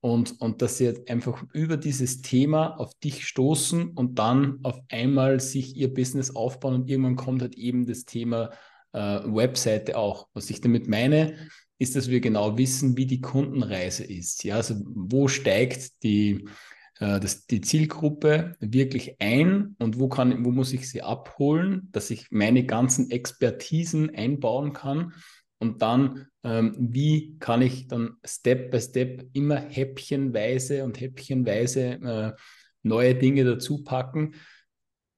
Und, 0.00 0.40
und 0.40 0.62
dass 0.62 0.78
sie 0.78 0.84
jetzt 0.84 1.10
einfach 1.10 1.42
über 1.52 1.76
dieses 1.76 2.22
Thema 2.22 2.78
auf 2.78 2.94
dich 3.00 3.26
stoßen 3.26 3.88
und 3.88 4.18
dann 4.18 4.60
auf 4.62 4.78
einmal 4.90 5.40
sich 5.40 5.74
ihr 5.74 5.92
Business 5.92 6.36
aufbauen 6.36 6.74
und 6.74 6.88
irgendwann 6.88 7.16
kommt 7.16 7.42
halt 7.42 7.56
eben 7.56 7.84
das 7.84 8.04
Thema 8.04 8.50
äh, 8.92 9.20
Webseite 9.24 9.96
auch. 9.96 10.28
Was 10.34 10.50
ich 10.50 10.60
damit 10.60 10.88
meine, 10.88 11.34
ist, 11.78 11.96
dass 11.96 12.08
wir 12.08 12.20
genau 12.20 12.58
wissen, 12.58 12.96
wie 12.96 13.06
die 13.06 13.20
Kundenreise 13.20 14.04
ist. 14.04 14.44
Ja, 14.44 14.56
also 14.56 14.74
wo 14.84 15.28
steigt 15.28 16.02
die, 16.02 16.48
äh, 16.98 17.20
das, 17.20 17.46
die 17.46 17.60
Zielgruppe 17.60 18.56
wirklich 18.60 19.16
ein 19.20 19.76
und 19.78 19.98
wo, 19.98 20.08
kann, 20.08 20.44
wo 20.44 20.50
muss 20.50 20.72
ich 20.72 20.88
sie 20.88 21.02
abholen, 21.02 21.88
dass 21.92 22.10
ich 22.10 22.26
meine 22.30 22.64
ganzen 22.64 23.10
Expertisen 23.10 24.14
einbauen 24.14 24.72
kann 24.72 25.12
und 25.58 25.82
dann, 25.82 26.26
ähm, 26.42 26.74
wie 26.78 27.36
kann 27.38 27.62
ich 27.62 27.86
dann 27.88 28.16
Step 28.24 28.70
by 28.70 28.80
Step 28.80 29.28
immer 29.32 29.56
häppchenweise 29.56 30.84
und 30.84 31.00
häppchenweise 31.00 31.82
äh, 31.82 32.32
neue 32.82 33.14
Dinge 33.14 33.44
dazu 33.44 33.82
packen, 33.84 34.34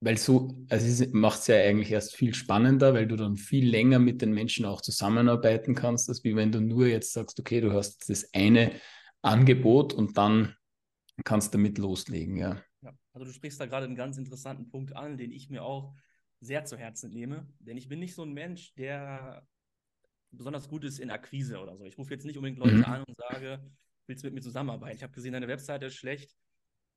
weil 0.01 0.17
so, 0.17 0.57
also 0.71 0.87
es 0.87 1.13
macht 1.13 1.41
es 1.41 1.47
ja 1.49 1.57
eigentlich 1.57 1.93
erst 1.93 2.17
viel 2.17 2.35
spannender, 2.35 2.95
weil 2.95 3.07
du 3.07 3.17
dann 3.17 3.37
viel 3.37 3.69
länger 3.69 3.99
mit 3.99 4.23
den 4.23 4.33
Menschen 4.33 4.65
auch 4.65 4.81
zusammenarbeiten 4.81 5.75
kannst, 5.75 6.09
als 6.09 6.25
wie 6.25 6.35
wenn 6.35 6.53
du 6.53 6.61
nur 6.61 6.87
jetzt 6.87 7.13
sagst, 7.13 7.39
okay, 7.39 7.61
du 7.61 7.73
hast 7.73 8.09
das 8.09 8.33
eine 8.33 8.73
Angebot 9.21 9.93
und 9.93 10.17
dann 10.17 10.57
kannst 11.25 11.53
damit 11.53 11.77
loslegen, 11.77 12.37
ja. 12.37 12.63
ja. 12.81 12.95
Also 13.13 13.27
du 13.27 13.33
sprichst 13.33 13.61
da 13.61 13.67
gerade 13.67 13.85
einen 13.85 13.95
ganz 13.95 14.17
interessanten 14.17 14.71
Punkt 14.71 14.97
an, 14.97 15.19
den 15.19 15.33
ich 15.33 15.51
mir 15.51 15.63
auch 15.63 15.95
sehr 16.41 16.65
zu 16.65 16.79
Herzen 16.79 17.13
nehme, 17.13 17.47
denn 17.59 17.77
ich 17.77 17.89
bin 17.89 17.99
nicht 17.99 18.15
so 18.15 18.23
ein 18.23 18.33
Mensch, 18.33 18.75
der 18.77 19.47
besonders 20.31 20.69
gut 20.69 20.85
ist 20.85 20.99
in 20.99 21.11
Akquise 21.11 21.59
oder 21.59 21.77
so. 21.77 21.85
Ich 21.85 21.99
rufe 21.99 22.15
jetzt 22.15 22.25
nicht 22.25 22.39
unbedingt 22.39 22.59
Leute 22.59 22.77
mhm. 22.77 22.85
an 22.85 23.05
und 23.05 23.17
sage, 23.19 23.61
willst 24.07 24.23
du 24.23 24.29
mit 24.29 24.35
mir 24.35 24.41
zusammenarbeiten? 24.41 24.97
Ich 24.97 25.03
habe 25.03 25.13
gesehen, 25.13 25.35
deine 25.35 25.49
Webseite 25.49 25.87
ist 25.87 25.97
schlecht 25.97 26.35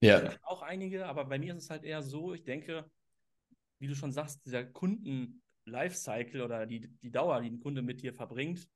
ja. 0.04 0.34
Auch 0.44 0.62
einige, 0.62 1.06
aber 1.06 1.26
bei 1.26 1.40
mir 1.40 1.56
ist 1.56 1.64
es 1.64 1.70
halt 1.70 1.84
eher 1.84 2.02
so, 2.02 2.34
ich 2.34 2.44
denke, 2.44 2.90
wie 3.80 3.88
du 3.88 3.96
schon 3.96 4.12
sagst, 4.12 4.46
dieser 4.46 4.64
Kunden-Lifecycle 4.64 6.42
oder 6.42 6.66
die, 6.66 6.88
die 7.02 7.12
Dauer, 7.12 7.42
die 7.42 7.50
ein 7.50 7.60
Kunde 7.60 7.82
mit 7.82 8.02
dir 8.02 8.14
verbringt, 8.14 8.68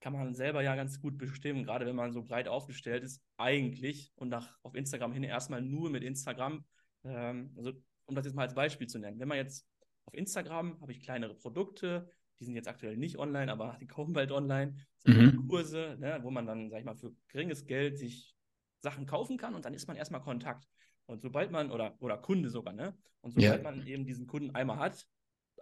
kann 0.00 0.12
man 0.12 0.34
selber 0.34 0.62
ja 0.62 0.76
ganz 0.76 1.00
gut 1.00 1.18
bestimmen, 1.18 1.64
gerade 1.64 1.86
wenn 1.86 1.96
man 1.96 2.12
so 2.12 2.22
breit 2.22 2.48
aufgestellt 2.48 3.02
ist, 3.02 3.22
eigentlich 3.36 4.12
und 4.16 4.28
nach, 4.28 4.58
auf 4.62 4.74
Instagram 4.74 5.12
hin 5.12 5.24
erstmal 5.24 5.62
nur 5.62 5.90
mit 5.90 6.02
Instagram. 6.02 6.64
Ähm, 7.04 7.52
also, 7.56 7.72
um 8.06 8.14
das 8.14 8.24
jetzt 8.24 8.34
mal 8.34 8.42
als 8.42 8.54
Beispiel 8.54 8.86
zu 8.86 8.98
nennen. 8.98 9.18
Wenn 9.18 9.28
man 9.28 9.38
jetzt 9.38 9.66
auf 10.04 10.14
Instagram 10.14 10.80
habe 10.80 10.92
ich 10.92 11.00
kleinere 11.00 11.34
Produkte, 11.34 12.10
die 12.40 12.44
sind 12.44 12.54
jetzt 12.54 12.68
aktuell 12.68 12.96
nicht 12.96 13.18
online, 13.18 13.50
aber 13.50 13.76
die 13.80 13.86
kommen 13.86 14.12
bald 14.12 14.32
online. 14.32 14.76
Mhm. 15.04 15.48
Kurse, 15.48 15.96
ne, 15.98 16.18
wo 16.22 16.30
man 16.30 16.46
dann, 16.46 16.70
sag 16.70 16.80
ich 16.80 16.84
mal, 16.84 16.96
für 16.96 17.12
geringes 17.28 17.66
Geld 17.66 17.98
sich 17.98 18.34
Sachen 18.80 19.06
kaufen 19.06 19.36
kann 19.36 19.54
und 19.54 19.64
dann 19.64 19.74
ist 19.74 19.88
man 19.88 19.96
erstmal 19.96 20.22
Kontakt. 20.22 20.68
Und 21.06 21.22
sobald 21.22 21.50
man, 21.50 21.70
oder, 21.70 21.96
oder 22.00 22.18
Kunde 22.18 22.50
sogar, 22.50 22.74
ne? 22.74 22.96
Und 23.20 23.32
sobald 23.32 23.64
ja. 23.64 23.70
man 23.70 23.86
eben 23.86 24.04
diesen 24.04 24.26
Kunden 24.26 24.54
einmal 24.54 24.78
hat, 24.78 25.06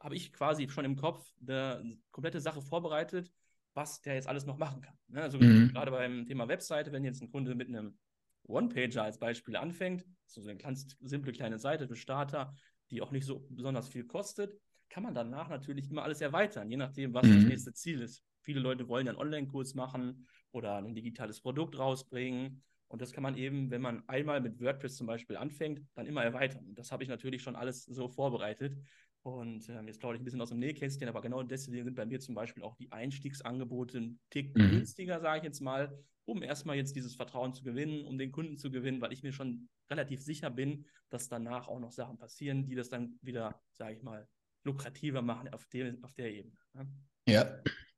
habe 0.00 0.14
ich 0.14 0.32
quasi 0.32 0.68
schon 0.68 0.84
im 0.84 0.96
Kopf 0.96 1.32
eine 1.40 1.98
komplette 2.10 2.40
Sache 2.40 2.60
vorbereitet, 2.60 3.32
was 3.74 4.00
der 4.02 4.14
jetzt 4.14 4.28
alles 4.28 4.46
noch 4.46 4.58
machen 4.58 4.80
kann. 4.80 4.96
Ne? 5.08 5.22
Also 5.22 5.38
mhm. 5.38 5.68
gerade 5.72 5.90
beim 5.90 6.26
Thema 6.26 6.48
Webseite, 6.48 6.92
wenn 6.92 7.04
jetzt 7.04 7.22
ein 7.22 7.30
Kunde 7.30 7.54
mit 7.54 7.68
einem 7.68 7.98
One-Pager 8.44 9.02
als 9.04 9.18
Beispiel 9.18 9.56
anfängt, 9.56 10.04
so 10.26 10.40
eine 10.42 10.56
ganz 10.56 10.96
simple 11.00 11.32
kleine 11.32 11.58
Seite 11.58 11.86
für 11.88 11.96
Starter, 11.96 12.54
die 12.90 13.00
auch 13.00 13.10
nicht 13.10 13.24
so 13.24 13.46
besonders 13.50 13.88
viel 13.88 14.04
kostet, 14.04 14.58
kann 14.88 15.02
man 15.02 15.14
danach 15.14 15.48
natürlich 15.48 15.90
immer 15.90 16.04
alles 16.04 16.20
erweitern, 16.20 16.70
je 16.70 16.76
nachdem, 16.76 17.12
was 17.12 17.26
mhm. 17.26 17.34
das 17.34 17.44
nächste 17.44 17.72
Ziel 17.72 18.00
ist. 18.00 18.22
Viele 18.40 18.60
Leute 18.60 18.88
wollen 18.88 19.08
einen 19.08 19.18
Online-Kurs 19.18 19.74
machen 19.74 20.26
oder 20.52 20.76
ein 20.76 20.94
digitales 20.94 21.40
Produkt 21.40 21.76
rausbringen 21.78 22.62
und 22.88 23.02
das 23.02 23.12
kann 23.12 23.22
man 23.22 23.36
eben, 23.36 23.70
wenn 23.70 23.82
man 23.82 24.08
einmal 24.08 24.40
mit 24.40 24.60
WordPress 24.60 24.96
zum 24.96 25.06
Beispiel 25.06 25.36
anfängt, 25.36 25.82
dann 25.94 26.06
immer 26.06 26.22
erweitern. 26.22 26.64
Und 26.66 26.78
das 26.78 26.92
habe 26.92 27.02
ich 27.02 27.08
natürlich 27.08 27.42
schon 27.42 27.56
alles 27.56 27.84
so 27.84 28.08
vorbereitet. 28.08 28.76
Und 29.22 29.68
ähm, 29.68 29.88
jetzt 29.88 29.98
plaudere 29.98 30.16
ich 30.16 30.20
ein 30.20 30.24
bisschen 30.24 30.40
aus 30.40 30.50
dem 30.50 30.60
Nähkästchen, 30.60 31.08
aber 31.08 31.20
genau 31.20 31.42
deswegen 31.42 31.84
sind 31.84 31.96
bei 31.96 32.06
mir 32.06 32.20
zum 32.20 32.36
Beispiel 32.36 32.62
auch 32.62 32.76
die 32.76 32.92
Einstiegsangebote 32.92 33.98
ein 33.98 34.20
Tick 34.30 34.56
mhm. 34.56 34.70
günstiger, 34.70 35.20
sage 35.20 35.38
ich 35.38 35.44
jetzt 35.44 35.60
mal, 35.60 35.98
um 36.26 36.42
erstmal 36.42 36.76
jetzt 36.76 36.94
dieses 36.94 37.16
Vertrauen 37.16 37.52
zu 37.52 37.64
gewinnen, 37.64 38.04
um 38.04 38.18
den 38.18 38.30
Kunden 38.30 38.56
zu 38.56 38.70
gewinnen, 38.70 39.00
weil 39.00 39.12
ich 39.12 39.24
mir 39.24 39.32
schon 39.32 39.68
relativ 39.90 40.22
sicher 40.22 40.50
bin, 40.50 40.86
dass 41.10 41.28
danach 41.28 41.66
auch 41.66 41.80
noch 41.80 41.90
Sachen 41.90 42.18
passieren, 42.18 42.66
die 42.66 42.76
das 42.76 42.88
dann 42.88 43.18
wieder, 43.20 43.60
sage 43.72 43.94
ich 43.94 44.02
mal, 44.02 44.28
lukrativer 44.62 45.22
machen 45.22 45.48
auf, 45.48 45.66
dem, 45.66 46.02
auf 46.04 46.14
der 46.14 46.32
Ebene. 46.32 46.56
Ne? 46.74 46.88
Ja, 47.26 47.46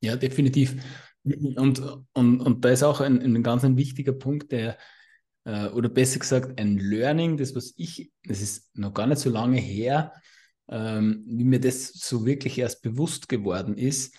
ja, 0.01 0.17
definitiv. 0.17 0.77
Und, 1.57 1.81
und, 2.15 2.41
und 2.41 2.65
da 2.65 2.71
ist 2.71 2.83
auch 2.83 3.01
ein, 3.01 3.21
ein 3.21 3.43
ganz 3.43 3.65
ein 3.65 3.77
wichtiger 3.77 4.13
Punkt, 4.13 4.53
der, 4.53 4.79
äh, 5.45 5.67
oder 5.69 5.89
besser 5.89 6.19
gesagt, 6.21 6.59
ein 6.61 6.79
Learning, 6.79 7.37
das, 7.37 7.55
was 7.55 7.75
ich, 7.77 8.13
das 8.25 8.41
ist 8.41 8.77
noch 8.77 8.95
gar 8.95 9.07
nicht 9.07 9.19
so 9.21 9.31
lange 9.31 9.59
her, 9.61 10.13
ähm, 10.71 11.25
wie 11.27 11.45
mir 11.45 11.61
das 11.61 11.89
so 11.93 12.25
wirklich 12.25 12.59
erst 12.59 12.83
bewusst 12.83 13.29
geworden 13.29 13.77
ist, 13.77 14.15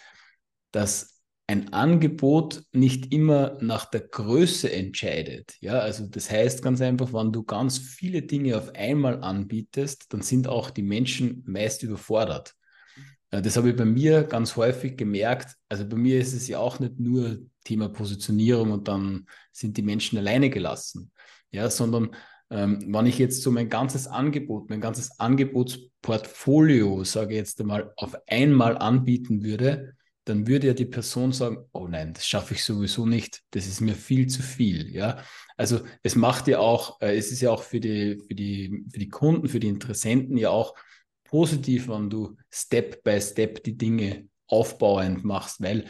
dass 0.71 1.21
ein 1.47 1.73
Angebot 1.73 2.63
nicht 2.73 3.11
immer 3.11 3.57
nach 3.61 3.85
der 3.89 4.01
Größe 4.01 4.71
entscheidet. 4.71 5.55
Ja, 5.61 5.79
also 5.79 6.05
das 6.07 6.29
heißt 6.29 6.61
ganz 6.61 6.79
einfach, 6.81 7.11
wenn 7.11 7.31
du 7.31 7.43
ganz 7.43 7.79
viele 7.79 8.21
Dinge 8.21 8.55
auf 8.57 8.75
einmal 8.75 9.23
anbietest, 9.23 10.13
dann 10.13 10.21
sind 10.21 10.47
auch 10.47 10.69
die 10.69 10.83
Menschen 10.83 11.43
meist 11.47 11.81
überfordert. 11.81 12.55
Äh, 13.31 13.41
das 13.41 13.57
habe 13.57 13.69
ich 13.69 13.75
bei 13.75 13.85
mir 13.85 14.23
ganz 14.23 14.55
häufig 14.55 14.97
gemerkt. 14.97 15.55
Also 15.69 15.87
bei 15.87 15.97
mir 15.97 16.19
ist 16.19 16.33
es 16.33 16.47
ja 16.47 16.59
auch 16.59 16.79
nicht 16.79 16.99
nur 16.99 17.39
Thema 17.63 17.89
Positionierung 17.89 18.71
und 18.71 18.87
dann 18.87 19.27
sind 19.51 19.77
die 19.77 19.83
Menschen 19.83 20.17
alleine 20.17 20.49
gelassen, 20.49 21.11
ja, 21.51 21.69
sondern 21.69 22.15
ähm, 22.51 22.93
wenn 22.93 23.05
ich 23.05 23.19
jetzt 23.19 23.43
so 23.43 23.51
mein 23.51 23.69
ganzes 23.69 24.07
Angebot, 24.07 24.69
mein 24.69 24.81
ganzes 24.81 25.19
Angebotsportfolio, 25.19 27.03
sage 27.03 27.33
ich 27.33 27.37
jetzt 27.37 27.61
einmal, 27.61 27.93
auf 27.95 28.17
einmal 28.27 28.77
anbieten 28.77 29.43
würde, 29.43 29.93
dann 30.25 30.47
würde 30.47 30.67
ja 30.67 30.73
die 30.73 30.85
Person 30.85 31.31
sagen, 31.31 31.65
oh 31.73 31.87
nein, 31.87 32.13
das 32.13 32.27
schaffe 32.27 32.53
ich 32.53 32.63
sowieso 32.63 33.05
nicht, 33.05 33.41
das 33.51 33.67
ist 33.67 33.81
mir 33.81 33.95
viel 33.95 34.27
zu 34.27 34.41
viel, 34.41 34.93
ja. 34.93 35.23
Also 35.57 35.81
es 36.03 36.15
macht 36.15 36.47
ja 36.47 36.59
auch, 36.59 37.01
äh, 37.01 37.17
es 37.17 37.31
ist 37.31 37.41
ja 37.41 37.51
auch 37.51 37.63
für 37.63 37.79
die, 37.79 38.19
für 38.27 38.35
die, 38.35 38.85
für 38.91 38.99
die 38.99 39.09
Kunden, 39.09 39.47
für 39.47 39.59
die 39.59 39.67
Interessenten 39.67 40.37
ja 40.37 40.49
auch 40.49 40.75
positiv, 41.29 41.87
wenn 41.87 42.09
du 42.09 42.35
Step 42.51 43.03
by 43.03 43.19
Step 43.21 43.63
die 43.63 43.77
Dinge 43.77 44.27
aufbauend 44.47 45.23
machst, 45.23 45.61
weil 45.61 45.85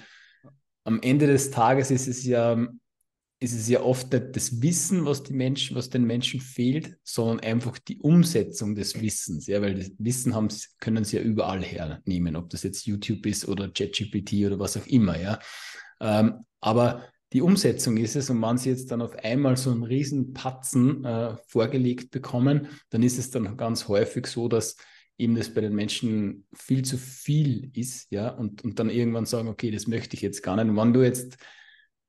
am 0.83 1.01
Ende 1.01 1.27
des 1.27 1.51
Tages 1.51 1.91
ist 1.91 2.07
es 2.07 2.25
ja, 2.25 2.67
ist 3.39 3.53
es 3.53 3.69
ja 3.69 3.81
oft 3.81 4.11
nicht 4.11 4.35
das 4.35 4.61
Wissen, 4.61 5.05
was 5.05 5.23
die 5.23 5.33
Menschen, 5.33 5.75
was 5.75 5.89
den 5.89 6.03
Menschen 6.03 6.41
fehlt, 6.41 6.97
sondern 7.03 7.39
einfach 7.39 7.77
die 7.77 7.99
Umsetzung 7.99 8.75
des 8.75 8.99
Wissens. 8.99 9.47
Ja, 9.47 9.61
weil 9.61 9.75
das 9.75 9.91
Wissen 9.97 10.35
haben, 10.35 10.49
können 10.79 11.05
sie 11.05 11.17
ja 11.17 11.23
überall 11.23 11.63
hernehmen, 11.63 12.35
ob 12.35 12.49
das 12.49 12.63
jetzt 12.63 12.85
YouTube 12.85 13.25
ist 13.25 13.47
oder 13.47 13.69
ChatGPT 13.69 14.45
oder 14.45 14.59
was 14.59 14.75
auch 14.75 14.87
immer, 14.87 15.19
ja. 15.19 15.39
Ähm, 16.01 16.45
aber 16.59 17.05
die 17.31 17.41
Umsetzung 17.41 17.97
ist 17.97 18.15
es 18.15 18.29
und 18.29 18.41
wenn 18.41 18.57
sie 18.57 18.69
jetzt 18.69 18.91
dann 18.91 19.01
auf 19.01 19.15
einmal 19.23 19.55
so 19.55 19.71
einen 19.71 19.83
riesen 19.83 20.33
Patzen 20.33 21.05
äh, 21.05 21.37
vorgelegt 21.47 22.09
bekommen, 22.09 22.67
dann 22.89 23.03
ist 23.03 23.19
es 23.19 23.29
dann 23.29 23.55
ganz 23.55 23.87
häufig 23.87 24.25
so, 24.25 24.47
dass 24.47 24.75
eben 25.19 25.35
das 25.35 25.53
bei 25.53 25.61
den 25.61 25.75
Menschen 25.75 26.45
viel 26.53 26.83
zu 26.83 26.97
viel 26.97 27.69
ist, 27.75 28.07
ja, 28.09 28.29
und, 28.29 28.63
und 28.63 28.79
dann 28.79 28.89
irgendwann 28.89 29.25
sagen, 29.25 29.49
okay, 29.49 29.69
das 29.69 29.85
möchte 29.85 30.15
ich 30.15 30.21
jetzt 30.21 30.41
gar 30.41 30.55
nicht. 30.55 30.69
Und 30.69 30.77
wenn 30.77 30.93
du 30.93 31.03
jetzt 31.03 31.37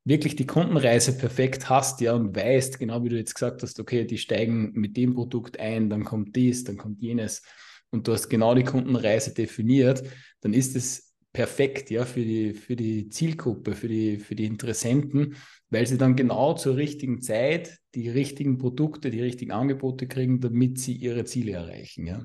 wirklich 0.04 0.36
die 0.36 0.46
Kundenreise 0.46 1.18
perfekt 1.18 1.68
hast, 1.68 2.00
ja, 2.00 2.14
und 2.14 2.34
weißt, 2.34 2.78
genau 2.78 3.04
wie 3.04 3.08
du 3.08 3.16
jetzt 3.16 3.34
gesagt 3.34 3.62
hast, 3.62 3.78
okay, 3.80 4.04
die 4.04 4.16
steigen 4.16 4.72
mit 4.72 4.96
dem 4.96 5.14
Produkt 5.14 5.58
ein, 5.58 5.90
dann 5.90 6.04
kommt 6.04 6.36
dies, 6.36 6.64
dann 6.64 6.76
kommt 6.76 7.02
jenes, 7.02 7.42
und 7.90 8.06
du 8.06 8.12
hast 8.12 8.28
genau 8.28 8.54
die 8.54 8.64
Kundenreise 8.64 9.34
definiert, 9.34 10.04
dann 10.40 10.52
ist 10.52 10.76
es 10.76 11.12
perfekt, 11.32 11.90
ja, 11.90 12.04
für 12.04 12.24
die, 12.24 12.54
für 12.54 12.76
die 12.76 13.08
Zielgruppe, 13.08 13.74
für 13.74 13.88
die, 13.88 14.18
für 14.18 14.36
die 14.36 14.46
Interessenten, 14.46 15.34
weil 15.68 15.86
sie 15.86 15.98
dann 15.98 16.14
genau 16.14 16.54
zur 16.54 16.76
richtigen 16.76 17.20
Zeit 17.22 17.78
die 17.94 18.08
richtigen 18.08 18.58
Produkte, 18.58 19.10
die 19.10 19.20
richtigen 19.20 19.50
Angebote 19.50 20.06
kriegen, 20.06 20.40
damit 20.40 20.78
sie 20.78 20.94
ihre 20.94 21.24
Ziele 21.24 21.52
erreichen, 21.52 22.06
ja. 22.06 22.24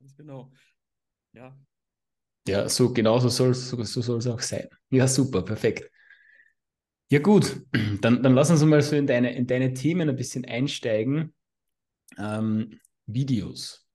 Ganz 0.00 0.16
genau. 0.16 0.50
Ja. 1.32 1.56
Ja, 2.48 2.68
so 2.68 2.92
genauso 2.92 3.28
soll 3.28 3.50
es 3.50 3.68
so, 3.68 3.82
so 3.84 4.00
soll's 4.00 4.26
auch 4.26 4.40
sein. 4.40 4.66
Ja, 4.88 5.06
super, 5.06 5.42
perfekt. 5.42 5.90
Ja, 7.10 7.18
gut, 7.18 7.60
dann, 8.00 8.22
dann 8.22 8.34
lass 8.34 8.50
uns 8.50 8.64
mal 8.64 8.80
so 8.82 8.96
in 8.96 9.06
deine, 9.06 9.34
in 9.34 9.46
deine 9.46 9.74
Themen 9.74 10.08
ein 10.08 10.16
bisschen 10.16 10.44
einsteigen. 10.46 11.34
Ähm, 12.18 12.80
Videos. 13.06 13.86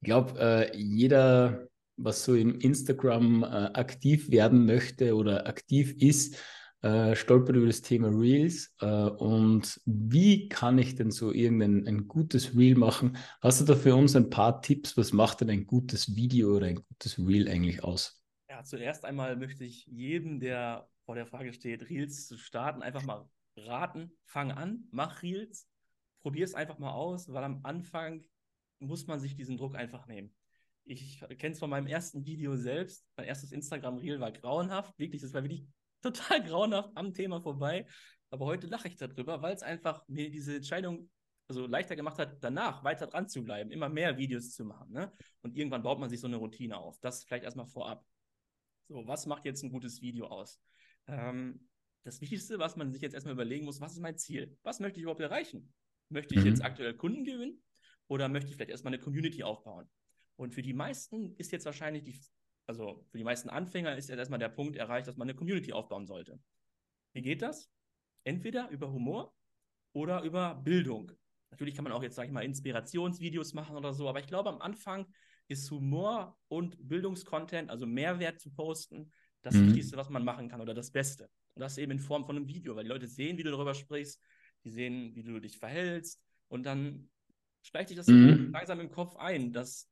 Ich 0.00 0.06
glaube, 0.06 0.38
äh, 0.40 0.76
jeder, 0.76 1.68
was 1.96 2.24
so 2.24 2.34
im 2.34 2.58
Instagram 2.60 3.44
äh, 3.44 3.46
aktiv 3.46 4.30
werden 4.30 4.66
möchte 4.66 5.14
oder 5.14 5.46
aktiv 5.46 5.94
ist, 6.00 6.36
äh, 6.82 7.16
stolpert 7.16 7.56
über 7.56 7.66
das 7.66 7.82
Thema 7.82 8.08
Reels. 8.08 8.74
Äh, 8.80 8.86
und 8.86 9.80
wie 9.84 10.48
kann 10.48 10.78
ich 10.78 10.94
denn 10.94 11.10
so 11.10 11.32
irgendein 11.32 11.86
ein 11.86 12.08
gutes 12.08 12.56
Reel 12.56 12.76
machen? 12.76 13.16
Hast 13.40 13.60
du 13.60 13.64
da 13.64 13.74
für 13.74 13.94
uns 13.94 14.14
ein 14.14 14.30
paar 14.30 14.62
Tipps? 14.62 14.96
Was 14.96 15.12
macht 15.12 15.40
denn 15.40 15.50
ein 15.50 15.66
gutes 15.66 16.14
Video 16.14 16.56
oder 16.56 16.66
ein 16.66 16.84
gutes 16.88 17.18
Reel 17.18 17.48
eigentlich 17.48 17.82
aus? 17.82 18.22
Ja, 18.48 18.62
zuerst 18.62 19.04
einmal 19.04 19.36
möchte 19.36 19.64
ich 19.64 19.86
jedem, 19.86 20.40
der 20.40 20.88
vor 21.04 21.14
der 21.14 21.26
Frage 21.26 21.52
steht, 21.52 21.88
Reels 21.88 22.26
zu 22.26 22.38
starten, 22.38 22.82
einfach 22.82 23.04
mal 23.04 23.28
raten, 23.56 24.12
fang 24.24 24.52
an, 24.52 24.84
mach 24.90 25.22
Reels, 25.22 25.68
probier 26.20 26.44
es 26.44 26.54
einfach 26.54 26.78
mal 26.78 26.92
aus, 26.92 27.32
weil 27.32 27.44
am 27.44 27.60
Anfang 27.64 28.24
muss 28.78 29.06
man 29.06 29.18
sich 29.18 29.34
diesen 29.34 29.56
Druck 29.56 29.74
einfach 29.74 30.06
nehmen. 30.06 30.32
Ich 30.84 31.20
kenne 31.38 31.52
es 31.52 31.58
von 31.58 31.70
meinem 31.70 31.86
ersten 31.86 32.24
Video 32.24 32.56
selbst. 32.56 33.06
Mein 33.16 33.26
erstes 33.26 33.52
Instagram-Reel 33.52 34.20
war 34.20 34.32
grauenhaft. 34.32 34.98
Wirklich, 34.98 35.20
das 35.20 35.34
war 35.34 35.42
wirklich 35.42 35.66
total 36.00 36.42
grauenhaft 36.46 36.90
am 36.94 37.14
Thema 37.14 37.40
vorbei. 37.40 37.86
Aber 38.30 38.46
heute 38.46 38.66
lache 38.66 38.88
ich 38.88 38.96
darüber, 38.96 39.42
weil 39.42 39.54
es 39.54 39.62
einfach 39.62 40.06
mir 40.08 40.30
diese 40.30 40.56
Entscheidung 40.56 41.10
also 41.48 41.66
leichter 41.66 41.96
gemacht 41.96 42.18
hat, 42.18 42.36
danach 42.44 42.84
weiter 42.84 43.06
dran 43.06 43.26
zu 43.26 43.42
bleiben, 43.42 43.70
immer 43.70 43.88
mehr 43.88 44.18
Videos 44.18 44.50
zu 44.50 44.64
machen. 44.64 44.92
Ne? 44.92 45.10
Und 45.40 45.56
irgendwann 45.56 45.82
baut 45.82 45.98
man 45.98 46.10
sich 46.10 46.20
so 46.20 46.26
eine 46.26 46.36
Routine 46.36 46.76
auf. 46.76 46.98
Das 47.00 47.24
vielleicht 47.24 47.44
erstmal 47.44 47.66
vorab. 47.66 48.04
So, 48.88 49.06
was 49.06 49.26
macht 49.26 49.46
jetzt 49.46 49.62
ein 49.62 49.70
gutes 49.70 50.02
Video 50.02 50.26
aus? 50.26 50.60
Ähm, 51.06 51.68
das 52.04 52.20
Wichtigste, 52.20 52.58
was 52.58 52.76
man 52.76 52.92
sich 52.92 53.02
jetzt 53.02 53.14
erstmal 53.14 53.34
überlegen 53.34 53.64
muss, 53.64 53.80
was 53.80 53.92
ist 53.92 54.00
mein 54.00 54.18
Ziel? 54.18 54.56
Was 54.62 54.78
möchte 54.78 54.98
ich 54.98 55.02
überhaupt 55.02 55.20
erreichen? 55.20 55.72
Möchte 56.10 56.34
ich 56.34 56.40
mhm. 56.40 56.48
jetzt 56.48 56.62
aktuell 56.62 56.94
Kunden 56.94 57.24
gewinnen 57.24 57.62
oder 58.08 58.28
möchte 58.28 58.50
ich 58.50 58.56
vielleicht 58.56 58.70
erstmal 58.70 58.92
eine 58.92 59.02
Community 59.02 59.42
aufbauen? 59.42 59.88
Und 60.36 60.54
für 60.54 60.62
die 60.62 60.74
meisten 60.74 61.34
ist 61.36 61.50
jetzt 61.50 61.64
wahrscheinlich 61.64 62.04
die, 62.04 62.20
also 62.68 63.02
für 63.10 63.16
die 63.16 63.24
meisten 63.24 63.48
Anfänger 63.48 63.96
ist 63.96 64.08
jetzt 64.08 64.18
erstmal 64.18 64.38
der 64.38 64.50
Punkt 64.50 64.76
erreicht, 64.76 65.08
dass 65.08 65.16
man 65.16 65.26
eine 65.26 65.34
Community 65.34 65.72
aufbauen 65.72 66.06
sollte. 66.06 66.38
Wie 67.14 67.22
geht 67.22 67.40
das? 67.40 67.70
Entweder 68.24 68.68
über 68.68 68.92
Humor 68.92 69.34
oder 69.92 70.22
über 70.22 70.54
Bildung. 70.54 71.10
Natürlich 71.50 71.74
kann 71.74 71.84
man 71.84 71.94
auch 71.94 72.02
jetzt, 72.02 72.16
sage 72.16 72.28
ich 72.28 72.32
mal, 72.32 72.44
Inspirationsvideos 72.44 73.54
machen 73.54 73.74
oder 73.74 73.94
so, 73.94 74.06
aber 74.06 74.20
ich 74.20 74.26
glaube, 74.26 74.50
am 74.50 74.60
Anfang 74.60 75.06
ist 75.48 75.70
Humor 75.70 76.38
und 76.48 76.76
Bildungskontent, 76.86 77.70
also 77.70 77.86
Mehrwert 77.86 78.38
zu 78.38 78.50
posten, 78.50 79.10
das 79.40 79.54
mhm. 79.54 79.68
Wichtigste, 79.68 79.96
was 79.96 80.10
man 80.10 80.22
machen 80.22 80.50
kann 80.50 80.60
oder 80.60 80.74
das 80.74 80.90
Beste. 80.90 81.30
Und 81.54 81.60
das 81.60 81.78
eben 81.78 81.92
in 81.92 81.98
Form 81.98 82.26
von 82.26 82.36
einem 82.36 82.48
Video, 82.48 82.76
weil 82.76 82.84
die 82.84 82.90
Leute 82.90 83.06
sehen, 83.06 83.38
wie 83.38 83.44
du 83.44 83.50
darüber 83.50 83.72
sprichst, 83.72 84.22
die 84.64 84.70
sehen, 84.70 85.14
wie 85.14 85.22
du 85.22 85.40
dich 85.40 85.56
verhältst 85.56 86.22
und 86.48 86.66
dann 86.66 87.08
steigt 87.62 87.88
sich 87.88 87.96
das 87.96 88.08
mhm. 88.08 88.50
langsam 88.52 88.78
im 88.80 88.90
Kopf 88.90 89.16
ein, 89.16 89.52
dass 89.52 89.88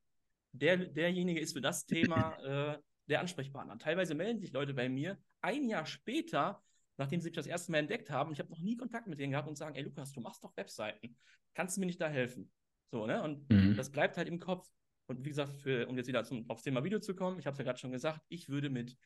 der, 0.59 0.77
derjenige 0.77 1.41
ist 1.41 1.53
für 1.53 1.61
das 1.61 1.87
Thema 1.87 2.37
äh, 2.75 2.79
der 3.09 3.21
Ansprechpartner. 3.21 3.79
Teilweise 3.79 4.15
melden 4.15 4.41
sich 4.41 4.53
Leute 4.53 4.75
bei 4.75 4.89
mir 4.89 5.19
ein 5.41 5.69
Jahr 5.69 5.87
später, 5.87 6.63
nachdem 6.97 7.21
sie 7.21 7.29
mich 7.29 7.37
das 7.37 7.47
erste 7.47 7.73
Mal 7.73 7.79
entdeckt 7.79 8.11
haben. 8.11 8.33
Ich 8.33 8.39
habe 8.39 8.51
noch 8.51 8.61
nie 8.61 8.77
Kontakt 8.77 9.07
mit 9.07 9.19
denen 9.19 9.33
gehabt 9.33 9.49
und 9.49 9.57
sagen, 9.57 9.77
ey 9.77 9.83
Lukas, 9.83 10.13
du 10.13 10.21
machst 10.21 10.43
doch 10.43 10.57
Webseiten. 10.57 11.17
Kannst 11.55 11.77
du 11.77 11.81
mir 11.81 11.87
nicht 11.87 12.01
da 12.01 12.09
helfen? 12.09 12.51
So, 12.91 13.07
ne? 13.07 13.23
Und 13.23 13.49
mhm. 13.51 13.77
das 13.77 13.91
bleibt 13.91 14.17
halt 14.17 14.29
im 14.29 14.39
Kopf. 14.39 14.69
Und 15.07 15.25
wie 15.25 15.29
gesagt, 15.29 15.53
für, 15.53 15.87
um 15.87 15.97
jetzt 15.97 16.09
wieder 16.09 16.25
zum, 16.25 16.49
aufs 16.51 16.63
Thema 16.63 16.83
Video 16.83 16.99
zu 16.99 17.15
kommen, 17.15 17.39
ich 17.39 17.47
habe 17.47 17.53
es 17.53 17.59
ja 17.59 17.65
gerade 17.65 17.79
schon 17.79 17.93
gesagt, 17.93 18.21
ich 18.29 18.49
würde 18.49 18.71
mit 18.71 18.97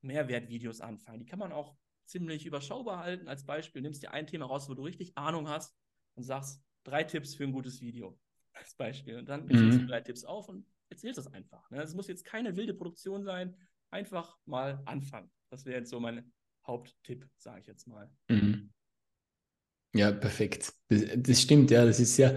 Mehrwertvideos 0.00 0.80
anfangen. 0.80 1.20
Die 1.20 1.26
kann 1.26 1.38
man 1.38 1.52
auch 1.52 1.76
ziemlich 2.06 2.46
überschaubar 2.46 3.00
halten. 3.00 3.28
Als 3.28 3.44
Beispiel 3.44 3.82
nimmst 3.82 4.02
dir 4.02 4.12
ein 4.12 4.26
Thema 4.26 4.46
raus, 4.46 4.68
wo 4.68 4.74
du 4.74 4.82
richtig 4.82 5.16
Ahnung 5.16 5.48
hast 5.48 5.76
und 6.14 6.22
sagst, 6.22 6.62
drei 6.84 7.04
Tipps 7.04 7.34
für 7.34 7.44
ein 7.44 7.52
gutes 7.52 7.80
Video. 7.80 8.18
Als 8.52 8.74
Beispiel. 8.74 9.18
Und 9.18 9.28
dann 9.28 9.46
mhm. 9.46 9.70
du 9.70 9.86
drei 9.86 10.00
Tipps 10.00 10.24
auf 10.24 10.48
und 10.48 10.66
erzählst 10.90 11.18
das 11.18 11.32
einfach. 11.32 11.70
Es 11.70 11.94
muss 11.94 12.08
jetzt 12.08 12.24
keine 12.24 12.56
wilde 12.56 12.74
Produktion 12.74 13.24
sein. 13.24 13.56
Einfach 13.90 14.36
mal 14.44 14.82
anfangen. 14.84 15.30
Das 15.50 15.64
wäre 15.64 15.78
jetzt 15.78 15.90
so 15.90 15.98
mein 15.98 16.32
Haupttipp, 16.66 17.26
sage 17.38 17.60
ich 17.60 17.66
jetzt 17.66 17.86
mal. 17.86 18.10
Mhm. 18.28 18.72
Ja, 19.94 20.12
perfekt. 20.12 20.72
Das, 20.88 21.04
das, 21.16 21.42
stimmt, 21.42 21.70
ja. 21.70 21.84
Das 21.84 21.98
ist 21.98 22.16
ja, 22.16 22.36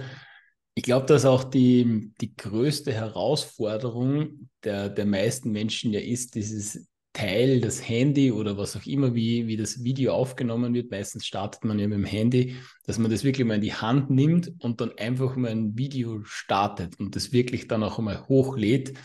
ich 0.75 0.83
glaube, 0.83 1.05
dass 1.05 1.25
auch 1.25 1.43
die, 1.43 2.13
die 2.19 2.35
größte 2.35 2.91
Herausforderung 2.91 4.49
der, 4.63 4.89
der 4.89 5.05
meisten 5.05 5.51
Menschen 5.51 5.93
ja 5.93 5.99
ist, 5.99 6.35
dieses 6.35 6.87
Teil, 7.13 7.61
das 7.61 7.87
Handy 7.87 8.31
oder 8.31 8.57
was 8.57 8.75
auch 8.75 8.85
immer, 8.85 9.13
wie, 9.13 9.47
wie 9.47 9.55
das 9.55 9.83
Video 9.83 10.13
aufgenommen 10.13 10.73
wird. 10.73 10.89
Meistens 10.89 11.25
startet 11.25 11.63
man 11.63 11.77
ja 11.77 11.87
mit 11.87 11.97
dem 11.97 12.05
Handy, 12.05 12.55
dass 12.85 12.97
man 12.97 13.11
das 13.11 13.23
wirklich 13.23 13.45
mal 13.45 13.55
in 13.55 13.61
die 13.61 13.73
Hand 13.73 14.09
nimmt 14.09 14.51
und 14.59 14.81
dann 14.81 14.91
einfach 14.97 15.35
mal 15.35 15.51
ein 15.51 15.77
Video 15.77 16.21
startet 16.23 16.99
und 16.99 17.15
das 17.15 17.31
wirklich 17.31 17.67
dann 17.67 17.83
auch 17.83 17.99
mal 17.99 18.27
hochlädt. 18.27 18.97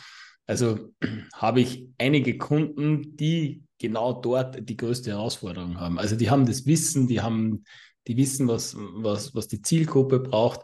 Also 0.47 0.91
habe 1.35 1.61
ich 1.61 1.87
einige 1.99 2.39
Kunden, 2.39 3.15
die 3.17 3.63
genau 3.79 4.15
dort 4.15 4.69
die 4.69 4.77
größte 4.77 5.11
Herausforderung 5.11 5.79
haben. 5.79 5.99
Also 5.99 6.17
die 6.17 6.31
haben 6.31 6.47
das 6.47 6.67
Wissen, 6.67 7.09
die 7.09 7.21
haben, 7.21 7.65
die 8.07 8.17
wissen, 8.17 8.49
was, 8.49 8.75
was, 8.77 9.35
was 9.35 9.49
die 9.49 9.61
Zielgruppe 9.61 10.19
braucht, 10.19 10.63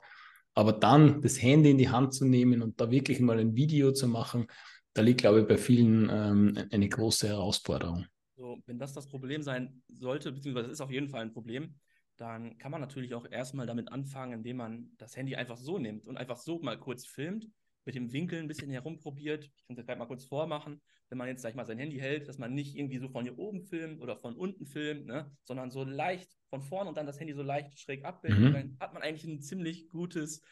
aber 0.54 0.72
dann 0.72 1.20
das 1.20 1.40
Handy 1.42 1.70
in 1.70 1.78
die 1.78 1.90
Hand 1.90 2.14
zu 2.14 2.24
nehmen 2.24 2.62
und 2.62 2.80
da 2.80 2.90
wirklich 2.90 3.20
mal 3.20 3.38
ein 3.38 3.54
Video 3.54 3.92
zu 3.92 4.08
machen, 4.08 4.46
da 4.94 5.02
liegt, 5.02 5.20
glaube 5.20 5.40
ich, 5.40 5.46
bei 5.46 5.56
vielen 5.56 6.08
ähm, 6.10 6.68
eine 6.70 6.88
große 6.88 7.28
Herausforderung. 7.28 8.06
So, 8.36 8.58
wenn 8.66 8.78
das 8.78 8.92
das 8.92 9.08
Problem 9.08 9.42
sein 9.42 9.82
sollte, 9.88 10.32
beziehungsweise 10.32 10.70
ist 10.70 10.80
auf 10.80 10.90
jeden 10.90 11.08
Fall 11.08 11.22
ein 11.22 11.32
Problem, 11.32 11.74
dann 12.16 12.58
kann 12.58 12.70
man 12.70 12.80
natürlich 12.80 13.14
auch 13.14 13.26
erstmal 13.30 13.66
damit 13.66 13.90
anfangen, 13.90 14.32
indem 14.32 14.58
man 14.58 14.90
das 14.98 15.16
Handy 15.16 15.34
einfach 15.34 15.56
so 15.56 15.78
nimmt 15.78 16.06
und 16.06 16.16
einfach 16.16 16.38
so 16.38 16.60
mal 16.60 16.78
kurz 16.78 17.06
filmt, 17.06 17.48
mit 17.84 17.96
dem 17.96 18.12
Winkel 18.12 18.38
ein 18.38 18.48
bisschen 18.48 18.70
herumprobiert. 18.70 19.44
Ich 19.44 19.66
kann 19.66 19.76
es 19.76 19.84
gleich 19.84 19.98
mal 19.98 20.06
kurz 20.06 20.24
vormachen. 20.24 20.80
Wenn 21.10 21.18
man 21.18 21.28
jetzt, 21.28 21.42
sag 21.42 21.50
ich 21.50 21.56
mal, 21.56 21.66
sein 21.66 21.78
Handy 21.78 21.98
hält, 21.98 22.28
dass 22.28 22.38
man 22.38 22.54
nicht 22.54 22.76
irgendwie 22.76 22.98
so 22.98 23.08
von 23.08 23.24
hier 23.24 23.38
oben 23.38 23.62
filmt 23.62 24.00
oder 24.00 24.16
von 24.16 24.36
unten 24.36 24.64
filmt, 24.64 25.06
ne, 25.06 25.30
sondern 25.42 25.70
so 25.70 25.84
leicht 25.84 26.30
von 26.48 26.62
vorne 26.62 26.88
und 26.88 26.96
dann 26.96 27.06
das 27.06 27.20
Handy 27.20 27.34
so 27.34 27.42
leicht 27.42 27.78
schräg 27.78 28.04
abbildet, 28.04 28.40
mhm. 28.40 28.52
dann 28.52 28.76
hat 28.80 28.94
man 28.94 29.02
eigentlich 29.02 29.24
ein 29.24 29.40
ziemlich 29.42 29.88
gutes 29.88 30.42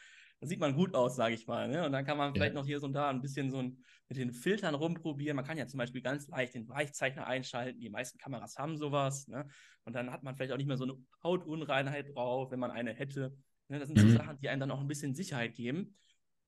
sieht 0.49 0.61
man 0.61 0.75
gut 0.75 0.95
aus, 0.95 1.17
sage 1.17 1.35
ich 1.35 1.47
mal. 1.47 1.69
Ne? 1.69 1.87
Und 1.87 1.93
dann 1.93 2.05
kann 2.05 2.19
man 2.19 2.35
vielleicht 2.35 2.55
noch 2.55 2.67
hier 2.67 2.81
so 2.81 2.87
und 2.87 2.93
da 2.93 3.09
ein 3.09 3.21
bisschen 3.21 3.51
so 3.51 3.59
ein, 3.59 3.79
mit 4.09 4.19
den 4.19 4.33
Filtern 4.33 4.75
rumprobieren. 4.75 5.37
Man 5.37 5.45
kann 5.45 5.57
ja 5.57 5.67
zum 5.67 5.79
Beispiel 5.79 6.03
ganz 6.03 6.29
leicht 6.29 6.55
den 6.55 6.69
Weichzeichner 6.69 7.27
einschalten. 7.27 7.81
Die 7.81 7.91
meisten 7.91 8.19
Kameras 8.19 8.59
haben 8.59 8.77
sowas. 8.77 9.29
Ne? 9.29 9.47
Und 9.85 9.95
dann 9.95 10.11
hat 10.11 10.23
man 10.23 10.35
vielleicht 10.35 10.53
auch 10.53 10.57
nicht 10.57 10.67
mehr 10.67 10.77
so 10.77 10.85
eine 10.85 10.97
Hautunreinheit 11.23 12.15
drauf, 12.15 12.51
wenn 12.51 12.59
man 12.59 12.71
eine 12.71 12.93
hätte. 12.93 13.37
Ne? 13.69 13.79
Das 13.79 13.89
sind 13.89 13.99
so 13.99 14.07
mhm. 14.07 14.17
Sachen, 14.17 14.39
die 14.41 14.49
einem 14.49 14.61
dann 14.61 14.71
auch 14.71 14.81
ein 14.81 14.89
bisschen 14.89 15.15
Sicherheit 15.15 15.55
geben. 15.55 15.95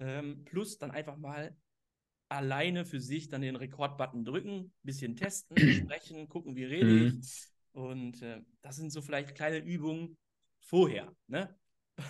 Ähm, 0.00 0.44
plus 0.44 0.78
dann 0.78 0.90
einfach 0.90 1.16
mal 1.16 1.57
alleine 2.28 2.85
für 2.85 3.00
sich 3.00 3.28
dann 3.28 3.42
den 3.42 3.54
Rekordbutton 3.54 4.24
drücken, 4.24 4.72
bisschen 4.83 5.14
testen, 5.14 5.57
sprechen, 5.72 6.28
gucken, 6.28 6.57
wie 6.57 6.64
rede 6.64 6.87
mhm. 6.87 7.20
ich. 7.20 7.46
Und 7.72 8.22
äh, 8.22 8.40
das 8.62 8.76
sind 8.76 8.90
so 8.90 9.02
vielleicht 9.02 9.35
kleine 9.35 9.59
Übungen 9.59 10.16
vorher. 10.61 11.14
Ne? 11.28 11.54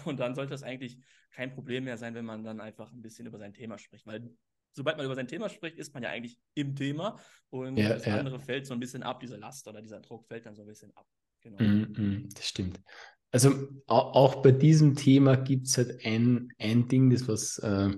Und 0.05 0.20
dann 0.20 0.35
sollte 0.35 0.51
das 0.51 0.62
eigentlich 0.62 0.99
kein 1.31 1.53
Problem 1.53 1.85
mehr 1.85 1.99
sein, 1.99 2.14
wenn 2.14 2.25
man 2.25 2.44
dann 2.44 2.61
einfach 2.61 2.92
ein 2.92 3.03
bisschen 3.03 3.27
über 3.27 3.38
sein 3.38 3.53
Thema 3.53 3.79
spricht. 3.79 4.07
Weil 4.07 4.31
sobald 4.73 4.97
man 4.97 5.07
über 5.07 5.14
sein 5.14 5.29
Thema 5.29 5.49
spricht, 5.49 5.79
ist 5.79 5.94
man 5.94 6.03
ja 6.03 6.11
eigentlich 6.11 6.38
im 6.55 6.75
Thema 6.75 7.18
und 7.51 7.77
ja, 7.77 7.90
das 7.90 8.05
ja. 8.05 8.18
andere 8.18 8.40
fällt 8.40 8.66
so 8.66 8.75
ein 8.75 8.81
bisschen 8.81 9.03
ab, 9.03 9.20
diese 9.20 9.37
Last 9.37 9.66
oder 9.68 9.81
dieser 9.81 10.01
Druck 10.01 10.27
fällt 10.27 10.47
dann 10.47 10.55
so 10.55 10.62
ein 10.62 10.68
bisschen 10.68 10.94
ab. 10.97 11.07
Genau. 11.40 11.62
Mm, 11.62 12.29
das 12.35 12.49
stimmt. 12.49 12.81
Also 13.31 13.68
auch 13.87 14.42
bei 14.42 14.53
diesem 14.53 14.94
Thema 14.94 15.37
gibt 15.37 15.66
es 15.66 15.77
halt 15.77 16.05
ein, 16.05 16.49
ein 16.59 16.88
Ding, 16.88 17.11
das 17.11 17.27
was, 17.27 17.59
äh, 17.59 17.90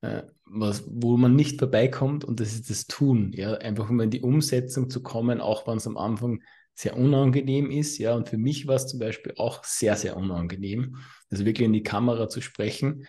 äh, 0.00 0.22
was, 0.44 0.84
wo 0.86 1.16
man 1.16 1.36
nicht 1.36 1.58
vorbeikommt 1.58 2.24
und 2.24 2.40
das 2.40 2.54
ist 2.54 2.70
das 2.70 2.86
Tun. 2.86 3.32
Ja, 3.32 3.54
einfach 3.54 3.90
um 3.90 4.00
in 4.00 4.10
die 4.10 4.22
Umsetzung 4.22 4.88
zu 4.88 5.02
kommen, 5.02 5.40
auch 5.40 5.66
wenn 5.66 5.76
es 5.76 5.86
am 5.86 5.96
Anfang 5.96 6.42
sehr 6.74 6.96
unangenehm 6.96 7.70
ist. 7.70 7.98
Ja, 7.98 8.14
und 8.14 8.28
für 8.28 8.38
mich 8.38 8.66
war 8.66 8.76
es 8.76 8.86
zum 8.86 8.98
Beispiel 8.98 9.34
auch 9.36 9.64
sehr, 9.64 9.96
sehr 9.96 10.16
unangenehm, 10.16 10.96
also 11.30 11.44
wirklich 11.44 11.66
in 11.66 11.72
die 11.72 11.82
Kamera 11.82 12.28
zu 12.28 12.40
sprechen. 12.40 13.06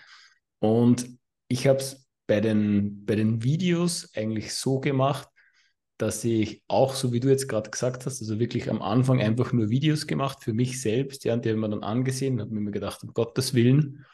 Und 0.59 1.07
ich 1.47 1.67
habe 1.67 1.79
es 1.79 2.07
bei 2.27 2.41
den, 2.41 3.05
bei 3.05 3.15
den 3.15 3.43
Videos 3.43 4.11
eigentlich 4.15 4.53
so 4.53 4.79
gemacht, 4.79 5.27
dass 5.97 6.23
ich 6.23 6.61
auch, 6.67 6.93
so 6.93 7.13
wie 7.13 7.19
du 7.19 7.29
jetzt 7.29 7.47
gerade 7.47 7.69
gesagt 7.69 8.05
hast, 8.05 8.21
also 8.21 8.39
wirklich 8.39 8.69
am 8.69 8.81
Anfang 8.81 9.21
einfach 9.21 9.53
nur 9.53 9.69
Videos 9.69 10.07
gemacht 10.07 10.43
für 10.43 10.53
mich 10.53 10.81
selbst, 10.81 11.23
ja, 11.23 11.33
und 11.33 11.45
die 11.45 11.51
haben 11.51 11.59
wir 11.59 11.69
dann 11.69 11.83
angesehen, 11.83 12.41
habe 12.41 12.53
mir 12.53 12.71
gedacht, 12.71 13.01
um 13.03 13.13
Gottes 13.13 13.53
Willen, 13.53 14.05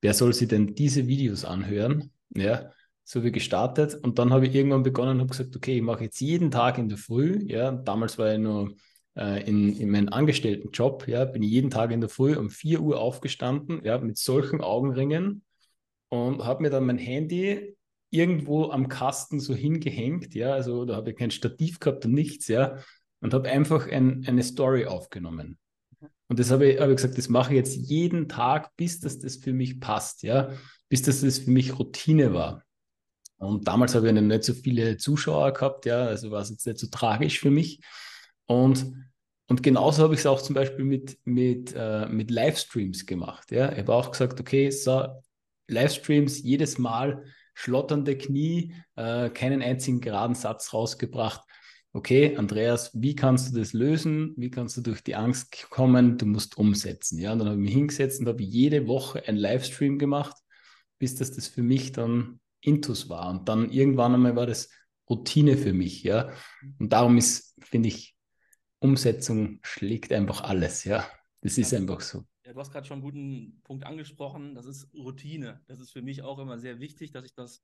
wer 0.00 0.14
soll 0.14 0.32
sich 0.32 0.48
denn 0.48 0.74
diese 0.74 1.06
Videos 1.06 1.44
anhören? 1.44 2.12
Ja, 2.36 2.70
so 3.02 3.24
wie 3.24 3.32
gestartet. 3.32 3.94
Und 3.94 4.18
dann 4.18 4.32
habe 4.32 4.46
ich 4.46 4.54
irgendwann 4.54 4.82
begonnen 4.82 5.12
und 5.12 5.20
habe 5.20 5.30
gesagt, 5.30 5.56
okay, 5.56 5.76
ich 5.76 5.82
mache 5.82 6.04
jetzt 6.04 6.20
jeden 6.20 6.50
Tag 6.50 6.78
in 6.78 6.88
der 6.88 6.98
Früh, 6.98 7.42
ja, 7.46 7.72
damals 7.72 8.16
war 8.16 8.32
ich 8.32 8.38
nur 8.38 8.74
äh, 9.16 9.48
in, 9.48 9.76
in 9.76 9.90
meinem 9.90 10.08
Angestelltenjob, 10.08 11.08
ja, 11.08 11.24
bin 11.24 11.42
ich 11.42 11.50
jeden 11.50 11.70
Tag 11.70 11.90
in 11.90 12.00
der 12.00 12.10
Früh 12.10 12.36
um 12.36 12.50
4 12.50 12.80
Uhr 12.80 13.00
aufgestanden, 13.00 13.80
ja, 13.84 13.98
mit 13.98 14.18
solchen 14.18 14.60
Augenringen 14.60 15.42
und 16.08 16.44
habe 16.44 16.62
mir 16.62 16.70
dann 16.70 16.86
mein 16.86 16.98
Handy 16.98 17.76
irgendwo 18.10 18.70
am 18.70 18.88
Kasten 18.88 19.40
so 19.40 19.54
hingehängt, 19.54 20.34
ja, 20.34 20.52
also 20.52 20.84
da 20.84 20.96
habe 20.96 21.10
ich 21.10 21.16
kein 21.16 21.30
Stativ 21.30 21.80
gehabt 21.80 22.04
und 22.04 22.12
nichts, 22.12 22.48
ja, 22.48 22.78
und 23.20 23.34
habe 23.34 23.48
einfach 23.48 23.88
ein, 23.88 24.24
eine 24.26 24.42
Story 24.42 24.86
aufgenommen. 24.86 25.58
Und 26.28 26.38
das 26.38 26.50
habe 26.50 26.66
ich, 26.66 26.80
habe 26.80 26.92
ich 26.92 26.96
gesagt, 26.96 27.18
das 27.18 27.28
mache 27.28 27.52
ich 27.52 27.56
jetzt 27.56 27.76
jeden 27.76 28.28
Tag, 28.28 28.74
bis 28.76 29.00
das, 29.00 29.18
das 29.18 29.36
für 29.36 29.52
mich 29.52 29.80
passt, 29.80 30.22
ja, 30.22 30.50
bis 30.88 31.02
das, 31.02 31.20
das 31.20 31.40
für 31.40 31.50
mich 31.50 31.78
Routine 31.78 32.32
war. 32.32 32.62
Und 33.36 33.66
damals 33.66 33.94
habe 33.94 34.08
ich 34.08 34.14
nicht 34.14 34.44
so 34.44 34.54
viele 34.54 34.96
Zuschauer 34.96 35.52
gehabt, 35.52 35.86
ja, 35.86 36.04
also 36.04 36.30
war 36.30 36.40
es 36.40 36.50
jetzt 36.50 36.66
nicht 36.66 36.78
so 36.78 36.86
tragisch 36.86 37.40
für 37.40 37.50
mich. 37.50 37.80
Und, 38.46 38.92
und 39.48 39.62
genauso 39.62 40.02
habe 40.02 40.14
ich 40.14 40.20
es 40.20 40.26
auch 40.26 40.42
zum 40.42 40.54
Beispiel 40.54 40.84
mit, 40.84 41.18
mit, 41.24 41.74
äh, 41.76 42.06
mit 42.06 42.30
Livestreams 42.30 43.06
gemacht. 43.06 43.50
Ja. 43.50 43.72
Ich 43.72 43.78
habe 43.78 43.94
auch 43.94 44.10
gesagt, 44.10 44.40
okay, 44.40 44.70
so 44.70 45.06
Livestreams 45.68 46.42
jedes 46.42 46.78
Mal 46.78 47.24
schlotternde 47.54 48.18
Knie, 48.18 48.74
äh, 48.96 49.30
keinen 49.30 49.62
einzigen 49.62 50.00
geraden 50.00 50.34
Satz 50.34 50.72
rausgebracht. 50.72 51.42
Okay, 51.92 52.36
Andreas, 52.36 52.90
wie 52.92 53.14
kannst 53.14 53.54
du 53.54 53.58
das 53.58 53.72
lösen? 53.72 54.34
Wie 54.36 54.50
kannst 54.50 54.76
du 54.76 54.80
durch 54.80 55.02
die 55.02 55.14
Angst 55.14 55.70
kommen? 55.70 56.18
Du 56.18 56.26
musst 56.26 56.58
umsetzen. 56.58 57.18
Ja, 57.18 57.32
und 57.32 57.38
dann 57.38 57.48
habe 57.48 57.58
ich 57.58 57.64
mich 57.64 57.74
hingesetzt 57.74 58.20
und 58.20 58.26
habe 58.26 58.42
jede 58.42 58.88
Woche 58.88 59.22
einen 59.28 59.38
Livestream 59.38 59.98
gemacht, 59.98 60.36
bis 60.98 61.14
das 61.14 61.32
das 61.32 61.46
für 61.46 61.62
mich 61.62 61.92
dann 61.92 62.40
Intus 62.60 63.08
war. 63.08 63.30
Und 63.30 63.48
dann 63.48 63.70
irgendwann 63.70 64.14
einmal 64.14 64.34
war 64.34 64.46
das 64.46 64.70
Routine 65.08 65.56
für 65.56 65.72
mich, 65.72 66.02
ja. 66.02 66.32
Und 66.80 66.92
darum 66.92 67.16
ist, 67.16 67.54
finde 67.62 67.88
ich, 67.88 68.13
Umsetzung 68.84 69.58
schlägt 69.62 70.12
einfach 70.12 70.42
alles, 70.42 70.84
ja. 70.84 71.08
Das 71.40 71.58
ist 71.58 71.74
einfach 71.74 72.00
so. 72.00 72.24
Ja, 72.46 72.52
du 72.52 72.60
hast 72.60 72.70
gerade 72.70 72.86
schon 72.86 72.96
einen 72.96 73.02
guten 73.02 73.60
Punkt 73.64 73.84
angesprochen. 73.84 74.54
Das 74.54 74.66
ist 74.66 74.92
Routine. 74.94 75.62
Das 75.66 75.80
ist 75.80 75.90
für 75.90 76.02
mich 76.02 76.22
auch 76.22 76.38
immer 76.38 76.58
sehr 76.58 76.80
wichtig, 76.80 77.10
dass 77.10 77.24
ich 77.24 77.34
das 77.34 77.62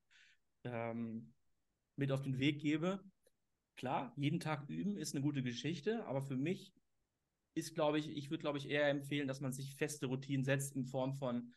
ähm, 0.65 1.33
mit 1.97 2.11
auf 2.11 2.23
den 2.23 2.39
Weg 2.39 2.61
gebe. 2.61 3.03
Klar, 3.77 4.13
jeden 4.17 4.41
Tag 4.41 4.69
üben 4.69 4.97
ist 4.97 5.15
eine 5.15 5.23
gute 5.23 5.43
Geschichte, 5.43 6.05
aber 6.07 6.23
für 6.23 6.37
mich 6.37 6.75
ist, 7.55 7.75
glaube 7.75 7.99
ich, 7.99 8.09
ich 8.09 8.31
würde, 8.31 8.43
glaube 8.43 8.59
ich, 8.59 8.69
eher 8.69 8.89
empfehlen, 8.89 9.29
dass 9.29 9.41
man 9.41 9.53
sich 9.53 9.75
feste 9.77 10.07
Routinen 10.07 10.45
setzt 10.45 10.77
in 10.77 10.87
Form 10.87 11.15
von 11.15 11.53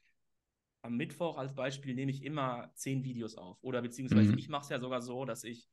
am 0.81 0.97
Mittwoch 0.97 1.37
als 1.37 1.55
Beispiel 1.55 1.95
nehme 1.95 2.11
ich 2.11 2.23
immer 2.23 2.71
zehn 2.75 3.03
Videos 3.03 3.35
auf. 3.35 3.57
Oder 3.61 3.81
beziehungsweise 3.81 4.33
mhm. 4.33 4.37
ich 4.37 4.49
mache 4.49 4.63
es 4.63 4.69
ja 4.69 4.79
sogar 4.79 5.01
so, 5.01 5.23
dass 5.23 5.45
ich, 5.45 5.69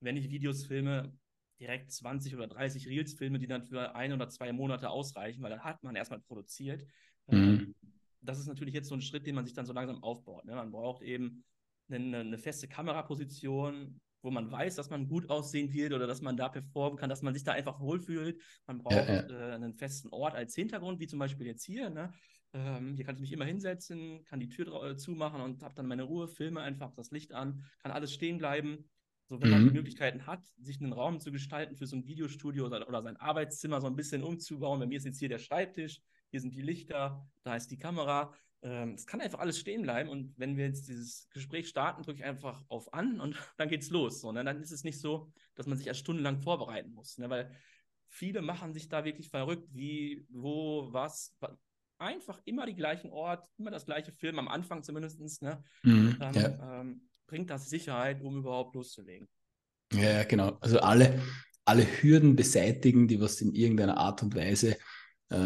wenn 0.00 0.16
ich 0.16 0.30
Videos 0.30 0.64
filme, 0.64 1.12
direkt 1.60 1.92
20 1.92 2.34
oder 2.34 2.46
30 2.46 2.86
Reels 2.88 3.14
filme, 3.14 3.38
die 3.38 3.46
dann 3.46 3.62
für 3.62 3.94
ein 3.94 4.12
oder 4.12 4.28
zwei 4.28 4.52
Monate 4.52 4.90
ausreichen, 4.90 5.42
weil 5.42 5.50
dann 5.50 5.64
hat 5.64 5.82
man 5.82 5.96
erstmal 5.96 6.20
produziert. 6.20 6.82
Mhm. 7.26 7.36
Ähm, 7.36 7.74
das 8.20 8.38
ist 8.38 8.46
natürlich 8.46 8.74
jetzt 8.74 8.88
so 8.88 8.94
ein 8.94 9.02
Schritt, 9.02 9.26
den 9.26 9.34
man 9.34 9.44
sich 9.44 9.54
dann 9.54 9.66
so 9.66 9.72
langsam 9.72 10.02
aufbaut. 10.02 10.44
Ne? 10.44 10.54
Man 10.54 10.70
braucht 10.70 11.02
eben 11.02 11.44
eine, 11.90 12.18
eine, 12.18 12.38
feste 12.38 12.68
Kameraposition, 12.68 14.00
wo 14.22 14.30
man 14.30 14.50
weiß, 14.50 14.74
dass 14.74 14.90
man 14.90 15.08
gut 15.08 15.30
aussehen 15.30 15.72
wird 15.72 15.92
oder 15.92 16.06
dass 16.06 16.20
man 16.20 16.36
da 16.36 16.48
performen 16.48 16.98
kann, 16.98 17.08
dass 17.08 17.22
man 17.22 17.34
sich 17.34 17.44
da 17.44 17.52
einfach 17.52 17.80
wohlfühlt. 17.80 18.40
Man 18.66 18.78
braucht 18.78 19.08
ja, 19.08 19.26
ja. 19.26 19.50
Äh, 19.50 19.54
einen 19.54 19.74
festen 19.74 20.08
Ort 20.10 20.34
als 20.34 20.54
Hintergrund, 20.54 21.00
wie 21.00 21.06
zum 21.06 21.18
Beispiel 21.18 21.46
jetzt 21.46 21.64
hier. 21.64 21.90
Ne? 21.90 22.12
Ähm, 22.52 22.94
hier 22.96 23.04
kann 23.04 23.14
ich 23.14 23.20
mich 23.20 23.32
immer 23.32 23.44
hinsetzen, 23.44 24.24
kann 24.24 24.40
die 24.40 24.48
Tür 24.48 24.82
äh, 24.82 24.96
zumachen 24.96 25.40
und 25.40 25.62
habe 25.62 25.74
dann 25.74 25.86
meine 25.86 26.04
Ruhe, 26.04 26.28
filme 26.28 26.60
einfach 26.60 26.92
das 26.94 27.10
Licht 27.10 27.32
an, 27.32 27.64
kann 27.82 27.92
alles 27.92 28.12
stehen 28.12 28.38
bleiben. 28.38 28.88
So, 29.28 29.40
wenn 29.40 29.48
mhm. 29.48 29.54
man 29.54 29.64
die 29.68 29.74
Möglichkeiten 29.74 30.26
hat, 30.26 30.42
sich 30.58 30.80
einen 30.80 30.92
Raum 30.92 31.20
zu 31.20 31.30
gestalten 31.30 31.76
für 31.76 31.86
so 31.86 31.96
ein 31.96 32.06
Videostudio 32.06 32.66
oder, 32.66 32.88
oder 32.88 33.02
sein 33.02 33.18
Arbeitszimmer 33.18 33.80
so 33.80 33.86
ein 33.86 33.96
bisschen 33.96 34.22
umzubauen. 34.22 34.80
Bei 34.80 34.86
mir 34.86 34.96
ist 34.96 35.04
jetzt 35.04 35.18
hier 35.18 35.28
der 35.28 35.38
Schreibtisch, 35.38 36.00
hier 36.30 36.40
sind 36.40 36.54
die 36.54 36.62
Lichter, 36.62 37.28
da 37.42 37.54
ist 37.54 37.70
die 37.70 37.78
Kamera. 37.78 38.32
Ähm, 38.62 38.94
es 38.94 39.06
kann 39.06 39.20
einfach 39.20 39.38
alles 39.38 39.58
stehen 39.58 39.82
bleiben 39.82 40.08
und 40.08 40.32
wenn 40.38 40.56
wir 40.56 40.66
jetzt 40.66 40.88
dieses 40.88 41.28
Gespräch 41.30 41.68
starten, 41.68 42.02
drücke 42.02 42.20
ich 42.20 42.24
einfach 42.24 42.64
auf 42.68 42.92
an 42.94 43.20
und 43.20 43.36
dann 43.58 43.68
geht's 43.68 43.90
los. 43.90 44.20
So, 44.20 44.32
ne? 44.32 44.44
Dann 44.44 44.62
ist 44.62 44.72
es 44.72 44.82
nicht 44.82 44.98
so, 44.98 45.30
dass 45.54 45.66
man 45.66 45.76
sich 45.76 45.86
erst 45.86 46.00
stundenlang 46.00 46.40
vorbereiten 46.40 46.92
muss, 46.92 47.18
ne? 47.18 47.28
weil 47.28 47.54
viele 48.08 48.40
machen 48.40 48.72
sich 48.72 48.88
da 48.88 49.04
wirklich 49.04 49.28
verrückt, 49.28 49.68
wie, 49.74 50.26
wo, 50.30 50.90
was, 50.90 51.36
einfach 51.98 52.40
immer 52.44 52.66
die 52.66 52.74
gleichen 52.74 53.10
Ort, 53.10 53.48
immer 53.58 53.70
das 53.70 53.86
gleiche 53.86 54.12
Film, 54.12 54.38
am 54.38 54.48
Anfang 54.48 54.82
zumindest, 54.82 55.42
ne? 55.42 55.62
Mhm, 55.82 56.16
dann 56.18 56.34
ja. 56.34 56.80
ähm, 56.80 57.07
bringt 57.28 57.50
das 57.50 57.70
Sicherheit, 57.70 58.20
um 58.20 58.38
überhaupt 58.38 58.74
loszulegen. 58.74 59.28
Ja, 59.92 60.24
genau. 60.24 60.58
Also 60.60 60.80
alle, 60.80 61.22
alle 61.64 61.84
Hürden 61.84 62.34
beseitigen, 62.34 63.06
die 63.06 63.20
was 63.20 63.40
in 63.40 63.54
irgendeiner 63.54 63.98
Art 63.98 64.22
und 64.22 64.34
Weise 64.34 64.76
äh, 65.30 65.36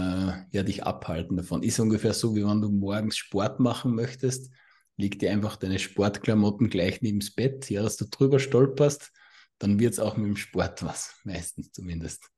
ja, 0.50 0.62
dich 0.62 0.84
abhalten 0.84 1.36
davon. 1.36 1.62
Ist 1.62 1.78
ungefähr 1.80 2.14
so, 2.14 2.34
wie 2.34 2.44
wenn 2.44 2.62
du 2.62 2.70
morgens 2.70 3.16
Sport 3.16 3.60
machen 3.60 3.94
möchtest, 3.94 4.50
liegt 4.96 5.22
dir 5.22 5.30
einfach 5.30 5.56
deine 5.56 5.78
Sportklamotten 5.78 6.70
gleich 6.70 7.02
neben 7.02 7.20
das 7.20 7.32
Bett, 7.32 7.68
ja, 7.68 7.82
dass 7.82 7.96
du 7.96 8.06
drüber 8.06 8.38
stolperst, 8.38 9.10
dann 9.58 9.78
wird 9.78 9.92
es 9.94 9.98
auch 9.98 10.16
mit 10.16 10.26
dem 10.26 10.36
Sport 10.36 10.82
was, 10.82 11.14
meistens 11.24 11.72
zumindest. 11.72 12.28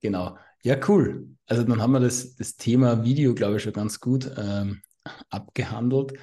Genau. 0.00 0.38
Ja, 0.62 0.78
cool. 0.88 1.28
Also 1.46 1.62
dann 1.62 1.80
haben 1.80 1.92
wir 1.92 2.00
das, 2.00 2.36
das 2.36 2.56
Thema 2.56 3.04
Video, 3.04 3.34
glaube 3.34 3.56
ich, 3.56 3.62
schon 3.62 3.72
ganz 3.72 4.00
gut 4.00 4.30
ähm, 4.36 4.82
abgehandelt. 5.30 6.14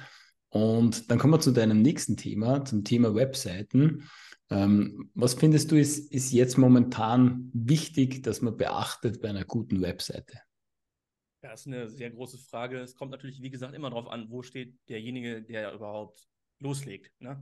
Und 0.56 1.10
dann 1.10 1.18
kommen 1.18 1.34
wir 1.34 1.40
zu 1.40 1.52
deinem 1.52 1.82
nächsten 1.82 2.16
Thema, 2.16 2.64
zum 2.64 2.82
Thema 2.82 3.14
Webseiten. 3.14 4.08
Ähm, 4.48 5.10
was 5.14 5.34
findest 5.34 5.70
du, 5.70 5.76
ist, 5.76 6.10
ist 6.10 6.32
jetzt 6.32 6.56
momentan 6.56 7.50
wichtig, 7.52 8.22
dass 8.22 8.40
man 8.40 8.56
beachtet 8.56 9.20
bei 9.20 9.28
einer 9.28 9.44
guten 9.44 9.82
Webseite? 9.82 10.40
Ja, 11.42 11.50
das 11.50 11.60
ist 11.60 11.66
eine 11.66 11.90
sehr 11.90 12.10
große 12.10 12.38
Frage. 12.38 12.80
Es 12.80 12.94
kommt 12.94 13.10
natürlich, 13.10 13.42
wie 13.42 13.50
gesagt, 13.50 13.74
immer 13.74 13.90
darauf 13.90 14.08
an, 14.08 14.30
wo 14.30 14.40
steht 14.40 14.78
derjenige, 14.88 15.42
der 15.42 15.74
überhaupt 15.74 16.26
loslegt. 16.58 17.12
Ne? 17.20 17.38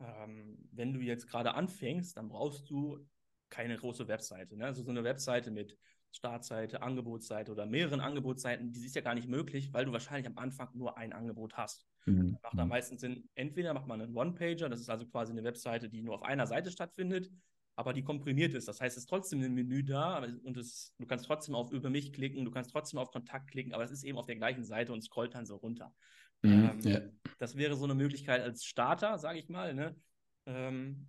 Ähm, 0.00 0.58
wenn 0.72 0.92
du 0.92 0.98
jetzt 0.98 1.28
gerade 1.28 1.54
anfängst, 1.54 2.16
dann 2.16 2.28
brauchst 2.28 2.68
du 2.68 2.98
keine 3.48 3.76
große 3.76 4.08
Webseite. 4.08 4.56
Ne? 4.56 4.64
Also 4.64 4.82
so 4.82 4.90
eine 4.90 5.04
Webseite 5.04 5.52
mit 5.52 5.78
Startseite, 6.10 6.82
Angebotsseite 6.82 7.52
oder 7.52 7.64
mehreren 7.64 8.00
Angebotsseiten, 8.00 8.72
die 8.72 8.86
ist 8.86 8.96
ja 8.96 9.02
gar 9.02 9.14
nicht 9.14 9.28
möglich, 9.28 9.72
weil 9.72 9.84
du 9.84 9.92
wahrscheinlich 9.92 10.26
am 10.26 10.38
Anfang 10.38 10.70
nur 10.74 10.98
ein 10.98 11.12
Angebot 11.12 11.56
hast. 11.56 11.86
Mhm. 12.06 12.38
Macht 12.42 12.58
am 12.58 12.68
meisten 12.68 12.98
Sinn, 12.98 13.28
entweder 13.34 13.74
macht 13.74 13.86
man 13.86 14.00
einen 14.00 14.16
One-Pager, 14.16 14.68
das 14.68 14.80
ist 14.80 14.88
also 14.88 15.06
quasi 15.06 15.32
eine 15.32 15.44
Webseite, 15.44 15.88
die 15.88 16.02
nur 16.02 16.14
auf 16.14 16.22
einer 16.22 16.46
Seite 16.46 16.70
stattfindet, 16.70 17.30
aber 17.74 17.92
die 17.92 18.02
komprimiert 18.02 18.54
ist. 18.54 18.68
Das 18.68 18.80
heißt, 18.80 18.96
es 18.96 19.02
ist 19.02 19.08
trotzdem 19.08 19.42
ein 19.42 19.54
Menü 19.54 19.82
da 19.82 20.18
und 20.18 20.56
es, 20.56 20.94
du 20.98 21.06
kannst 21.06 21.26
trotzdem 21.26 21.54
auf 21.54 21.72
Über 21.72 21.90
mich 21.90 22.12
klicken, 22.12 22.44
du 22.44 22.50
kannst 22.50 22.70
trotzdem 22.70 22.98
auf 22.98 23.10
Kontakt 23.10 23.50
klicken, 23.50 23.74
aber 23.74 23.84
es 23.84 23.90
ist 23.90 24.04
eben 24.04 24.18
auf 24.18 24.26
der 24.26 24.36
gleichen 24.36 24.64
Seite 24.64 24.92
und 24.92 25.02
scrollt 25.02 25.34
dann 25.34 25.46
so 25.46 25.56
runter. 25.56 25.92
Mhm, 26.42 26.70
ähm, 26.72 26.80
ja. 26.80 27.00
Das 27.38 27.56
wäre 27.56 27.76
so 27.76 27.84
eine 27.84 27.94
Möglichkeit 27.94 28.40
als 28.40 28.64
Starter, 28.64 29.18
sage 29.18 29.38
ich 29.38 29.48
mal. 29.48 29.74
Ne? 29.74 29.96
Ähm, 30.46 31.08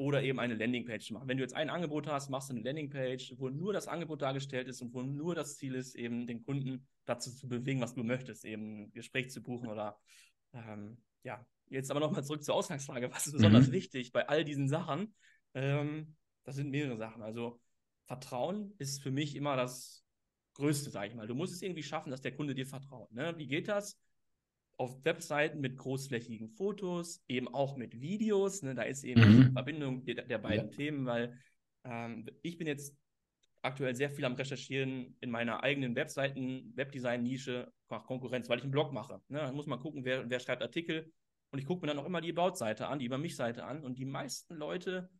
oder 0.00 0.22
eben 0.22 0.40
eine 0.40 0.54
Landingpage 0.54 1.08
zu 1.08 1.12
machen. 1.12 1.28
Wenn 1.28 1.36
du 1.36 1.42
jetzt 1.42 1.54
ein 1.54 1.68
Angebot 1.68 2.06
hast, 2.06 2.30
machst 2.30 2.48
du 2.48 2.54
eine 2.54 2.62
Landingpage, 2.62 3.34
wo 3.36 3.50
nur 3.50 3.74
das 3.74 3.86
Angebot 3.86 4.22
dargestellt 4.22 4.66
ist 4.66 4.80
und 4.80 4.94
wo 4.94 5.02
nur 5.02 5.34
das 5.34 5.58
Ziel 5.58 5.74
ist, 5.74 5.94
eben 5.94 6.26
den 6.26 6.42
Kunden 6.42 6.88
dazu 7.04 7.30
zu 7.30 7.46
bewegen, 7.46 7.82
was 7.82 7.92
du 7.92 8.02
möchtest, 8.02 8.46
eben 8.46 8.84
ein 8.84 8.92
Gespräch 8.92 9.30
zu 9.30 9.42
buchen 9.42 9.68
oder 9.68 9.98
ähm, 10.54 10.96
ja. 11.22 11.44
Jetzt 11.68 11.90
aber 11.90 12.00
nochmal 12.00 12.24
zurück 12.24 12.42
zur 12.42 12.54
Ausgangsfrage. 12.54 13.12
Was 13.12 13.26
ist 13.26 13.34
besonders 13.34 13.68
mhm. 13.68 13.72
wichtig 13.72 14.10
bei 14.10 14.26
all 14.26 14.42
diesen 14.42 14.68
Sachen? 14.68 15.14
Ähm, 15.52 16.16
das 16.44 16.56
sind 16.56 16.70
mehrere 16.70 16.96
Sachen. 16.96 17.22
Also 17.22 17.60
Vertrauen 18.06 18.72
ist 18.78 19.02
für 19.02 19.10
mich 19.10 19.36
immer 19.36 19.54
das 19.54 20.02
Größte, 20.54 20.88
sage 20.88 21.08
ich 21.08 21.14
mal. 21.14 21.26
Du 21.26 21.34
musst 21.34 21.52
es 21.52 21.60
irgendwie 21.60 21.82
schaffen, 21.82 22.10
dass 22.10 22.22
der 22.22 22.34
Kunde 22.34 22.54
dir 22.54 22.66
vertraut. 22.66 23.12
Ne? 23.12 23.34
Wie 23.36 23.46
geht 23.46 23.68
das? 23.68 23.98
Auf 24.80 25.04
Webseiten 25.04 25.60
mit 25.60 25.76
großflächigen 25.76 26.48
Fotos, 26.48 27.22
eben 27.28 27.48
auch 27.48 27.76
mit 27.76 28.00
Videos. 28.00 28.62
Ne? 28.62 28.74
Da 28.74 28.84
ist 28.84 29.04
eben 29.04 29.20
mhm. 29.20 29.44
die 29.44 29.52
Verbindung 29.52 30.04
der, 30.06 30.24
der 30.24 30.38
beiden 30.38 30.70
ja. 30.70 30.74
Themen, 30.74 31.04
weil 31.04 31.38
ähm, 31.84 32.26
ich 32.40 32.56
bin 32.56 32.66
jetzt 32.66 32.96
aktuell 33.60 33.94
sehr 33.94 34.08
viel 34.08 34.24
am 34.24 34.36
Recherchieren 34.36 35.18
in 35.20 35.30
meiner 35.30 35.62
eigenen 35.62 35.94
Webseiten, 35.96 36.72
Webdesign-Nische 36.76 37.70
nach 37.90 38.06
Konkurrenz, 38.06 38.48
weil 38.48 38.56
ich 38.56 38.64
einen 38.64 38.72
Blog 38.72 38.90
mache. 38.90 39.20
Ne? 39.28 39.40
Da 39.40 39.52
muss 39.52 39.66
man 39.66 39.80
gucken, 39.80 40.06
wer, 40.06 40.30
wer 40.30 40.40
schreibt 40.40 40.62
Artikel. 40.62 41.12
Und 41.50 41.58
ich 41.58 41.66
gucke 41.66 41.82
mir 41.82 41.88
dann 41.88 41.98
auch 41.98 42.06
immer 42.06 42.22
die 42.22 42.32
About-Seite 42.32 42.86
an, 42.88 43.00
die 43.00 43.04
Über 43.04 43.18
mich-Seite 43.18 43.64
an. 43.64 43.84
Und 43.84 43.98
die 43.98 44.06
meisten 44.06 44.54
Leute, 44.54 45.10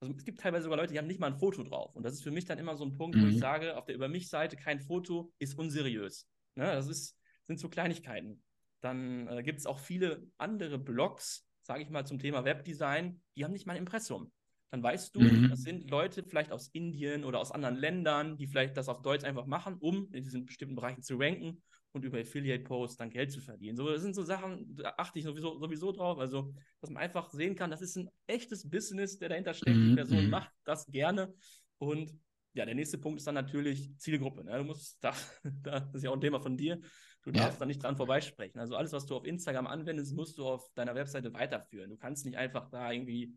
also 0.00 0.14
es 0.14 0.24
gibt 0.24 0.40
teilweise 0.40 0.62
sogar 0.62 0.78
Leute, 0.78 0.94
die 0.94 0.98
haben 0.98 1.08
nicht 1.08 1.20
mal 1.20 1.26
ein 1.26 1.38
Foto 1.38 1.62
drauf. 1.62 1.94
Und 1.94 2.04
das 2.04 2.14
ist 2.14 2.22
für 2.22 2.30
mich 2.30 2.46
dann 2.46 2.58
immer 2.58 2.74
so 2.74 2.86
ein 2.86 2.94
Punkt, 2.94 3.18
mhm. 3.18 3.22
wo 3.22 3.26
ich 3.26 3.34
mhm. 3.34 3.40
sage, 3.40 3.76
auf 3.76 3.84
der 3.84 3.96
Über 3.96 4.08
mich-Seite 4.08 4.56
kein 4.56 4.80
Foto 4.80 5.30
ist 5.38 5.58
unseriös. 5.58 6.26
Ne? 6.54 6.64
Das 6.64 6.88
ist, 6.88 7.18
sind 7.42 7.60
so 7.60 7.68
Kleinigkeiten. 7.68 8.42
Dann 8.84 9.26
äh, 9.28 9.42
gibt 9.42 9.60
es 9.60 9.66
auch 9.66 9.78
viele 9.78 10.26
andere 10.36 10.78
Blogs, 10.78 11.48
sage 11.62 11.82
ich 11.82 11.88
mal, 11.88 12.06
zum 12.06 12.18
Thema 12.18 12.44
Webdesign, 12.44 13.22
die 13.34 13.44
haben 13.44 13.52
nicht 13.52 13.66
mal 13.66 13.72
ein 13.72 13.78
Impressum. 13.78 14.30
dann 14.70 14.82
weißt 14.82 15.16
du, 15.16 15.20
mhm. 15.20 15.48
das 15.48 15.62
sind 15.62 15.90
Leute 15.90 16.22
vielleicht 16.22 16.52
aus 16.52 16.68
Indien 16.68 17.24
oder 17.24 17.40
aus 17.40 17.50
anderen 17.50 17.76
Ländern, 17.76 18.36
die 18.36 18.46
vielleicht 18.46 18.76
das 18.76 18.90
auf 18.90 19.00
Deutsch 19.00 19.24
einfach 19.24 19.46
machen, 19.46 19.76
um 19.78 20.12
in 20.12 20.22
diesen 20.22 20.44
bestimmten 20.44 20.74
Bereichen 20.74 21.02
zu 21.02 21.16
ranken 21.16 21.62
und 21.92 22.04
über 22.04 22.18
Affiliate-Posts 22.18 22.98
dann 22.98 23.08
Geld 23.08 23.32
zu 23.32 23.40
verdienen. 23.40 23.76
So, 23.76 23.88
das 23.88 24.02
sind 24.02 24.14
so 24.14 24.22
Sachen, 24.22 24.76
da 24.76 24.94
achte 24.98 25.18
ich 25.18 25.24
sowieso, 25.24 25.58
sowieso 25.58 25.92
drauf. 25.92 26.18
Also, 26.18 26.52
dass 26.80 26.90
man 26.90 27.02
einfach 27.02 27.30
sehen 27.30 27.54
kann, 27.54 27.70
das 27.70 27.80
ist 27.80 27.96
ein 27.96 28.10
echtes 28.26 28.68
Business, 28.68 29.16
der 29.18 29.30
dahinter 29.30 29.54
steckt. 29.54 29.76
Mhm. 29.76 29.90
Die 29.90 29.94
Person 29.94 30.24
mhm. 30.24 30.30
macht 30.30 30.50
das 30.64 30.86
gerne. 30.86 31.32
Und 31.78 32.12
ja, 32.52 32.64
der 32.64 32.74
nächste 32.74 32.98
Punkt 32.98 33.20
ist 33.20 33.26
dann 33.26 33.34
natürlich 33.34 33.96
Zielgruppe. 33.98 34.44
Ne? 34.44 34.58
Du 34.58 34.64
musst, 34.64 34.98
da, 35.02 35.14
das 35.62 35.94
ist 35.94 36.02
ja 36.02 36.10
auch 36.10 36.14
ein 36.14 36.20
Thema 36.20 36.40
von 36.40 36.56
dir, 36.56 36.80
du 37.24 37.30
ja. 37.30 37.44
darfst 37.44 37.60
da 37.60 37.66
nicht 37.66 37.82
dran 37.82 37.96
vorbeisprechen. 37.96 38.60
Also 38.60 38.76
alles, 38.76 38.92
was 38.92 39.06
du 39.06 39.16
auf 39.16 39.24
Instagram 39.24 39.66
anwendest, 39.66 40.14
musst 40.14 40.38
du 40.38 40.46
auf 40.46 40.72
deiner 40.74 40.94
Webseite 40.94 41.32
weiterführen. 41.32 41.90
Du 41.90 41.96
kannst 41.96 42.24
nicht 42.24 42.36
einfach 42.36 42.68
da 42.70 42.92
irgendwie 42.92 43.36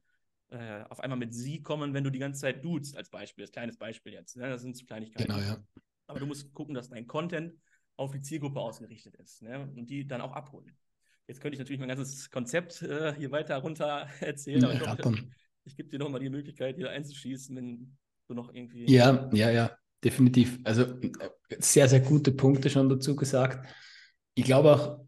äh, 0.50 0.84
auf 0.90 1.00
einmal 1.00 1.18
mit 1.18 1.34
sie 1.34 1.62
kommen, 1.62 1.94
wenn 1.94 2.04
du 2.04 2.10
die 2.10 2.20
ganze 2.20 2.42
Zeit 2.42 2.64
duzt, 2.64 2.96
als 2.96 3.10
Beispiel, 3.10 3.44
als 3.44 3.52
kleines 3.52 3.78
Beispiel 3.78 4.14
jetzt. 4.14 4.38
Ne? 4.38 4.50
Das 4.50 4.62
sind 4.62 4.78
so 4.78 4.86
Kleinigkeiten. 4.86 5.32
Genau, 5.32 5.40
ja. 5.40 5.58
Aber 6.08 6.20
du 6.20 6.26
musst 6.26 6.54
gucken, 6.54 6.76
dass 6.76 6.90
dein 6.90 7.08
Content 7.08 7.54
auf 7.96 8.12
die 8.12 8.22
Zielgruppe 8.22 8.60
ausgerichtet 8.60 9.16
ist 9.16 9.42
ne? 9.42 9.70
und 9.76 9.90
die 9.90 10.08
dann 10.08 10.22
auch 10.22 10.34
abholen. 10.34 10.78
Jetzt 11.28 11.42
könnte 11.42 11.56
ich 11.56 11.60
natürlich 11.60 11.80
mein 11.80 11.90
ganzes 11.90 12.30
Konzept 12.30 12.82
äh, 12.82 13.14
hier 13.16 13.32
weiter 13.32 13.58
runter 13.58 14.08
erzählen, 14.22 14.62
ja, 14.62 14.70
aber 14.70 14.94
ich, 14.94 15.02
doch, 15.02 15.14
ich 15.66 15.76
gebe 15.76 15.90
dir 15.90 16.00
nochmal 16.00 16.22
die 16.22 16.30
Möglichkeit, 16.30 16.78
hier 16.78 16.90
einzuschießen, 16.90 17.56
wenn 17.56 17.98
du 18.28 18.34
noch 18.34 18.54
irgendwie. 18.54 18.90
Ja, 18.90 19.30
ja, 19.34 19.52
ja, 19.52 19.78
definitiv. 20.08 20.60
Also 20.64 20.86
sehr, 21.60 21.90
sehr 21.90 22.00
gute 22.00 22.32
Punkte 22.32 22.70
schon 22.70 22.88
dazu 22.88 23.16
gesagt. 23.16 23.68
Ich 24.36 24.46
glaube 24.46 24.74
auch, 24.74 25.00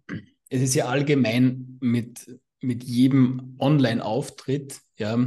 es 0.50 0.62
ist 0.62 0.76
ja 0.76 0.88
allgemein 0.88 1.78
mit, 1.80 2.30
mit 2.60 2.84
jedem 2.84 3.56
Online-Auftritt 3.60 4.82
ja, 4.98 5.18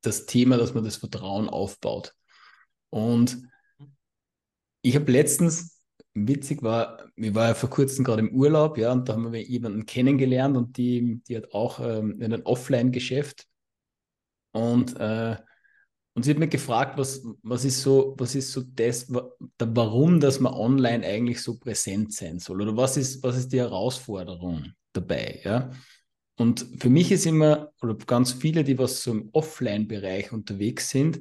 das 0.00 0.24
Thema, 0.24 0.56
dass 0.56 0.72
man 0.72 0.84
das 0.84 0.96
Vertrauen 0.96 1.50
aufbaut. 1.50 2.14
Und 2.88 3.42
ich 4.80 4.94
habe 4.94 5.12
letztens 5.12 5.82
witzig 6.14 6.62
war, 6.62 7.04
ich 7.16 7.34
war 7.34 7.48
ja 7.48 7.54
vor 7.54 7.68
kurzem 7.68 8.04
gerade 8.04 8.26
im 8.26 8.34
Urlaub, 8.34 8.78
ja, 8.78 8.92
und 8.92 9.08
da 9.08 9.12
haben 9.12 9.30
wir 9.30 9.42
jemanden 9.42 9.84
kennengelernt 9.84 10.56
und 10.56 10.78
die, 10.78 11.20
die 11.28 11.36
hat 11.36 11.52
auch 11.52 11.80
ähm, 11.80 12.18
ein 12.22 12.46
Offline-Geschäft. 12.46 13.46
Und, 14.52 14.98
äh, 14.98 15.36
und 16.18 16.24
sie 16.24 16.32
hat 16.32 16.38
mich 16.40 16.50
gefragt, 16.50 16.98
was, 16.98 17.24
was 17.44 17.64
ist 17.64 17.80
so, 17.80 18.16
was 18.18 18.34
ist 18.34 18.50
so 18.50 18.62
das, 18.74 19.06
warum, 19.56 20.18
dass 20.18 20.40
man 20.40 20.52
online 20.52 21.06
eigentlich 21.06 21.40
so 21.40 21.56
präsent 21.56 22.12
sein 22.12 22.40
soll? 22.40 22.60
Oder 22.60 22.76
was 22.76 22.96
ist, 22.96 23.22
was 23.22 23.36
ist 23.36 23.52
die 23.52 23.60
Herausforderung 23.60 24.72
dabei? 24.92 25.40
Ja? 25.44 25.70
Und 26.34 26.66
für 26.80 26.90
mich 26.90 27.12
ist 27.12 27.24
immer, 27.24 27.70
oder 27.80 27.94
ganz 27.94 28.32
viele, 28.32 28.64
die 28.64 28.76
was 28.78 29.04
so 29.04 29.12
im 29.12 29.28
Offline-Bereich 29.30 30.32
unterwegs 30.32 30.90
sind, 30.90 31.20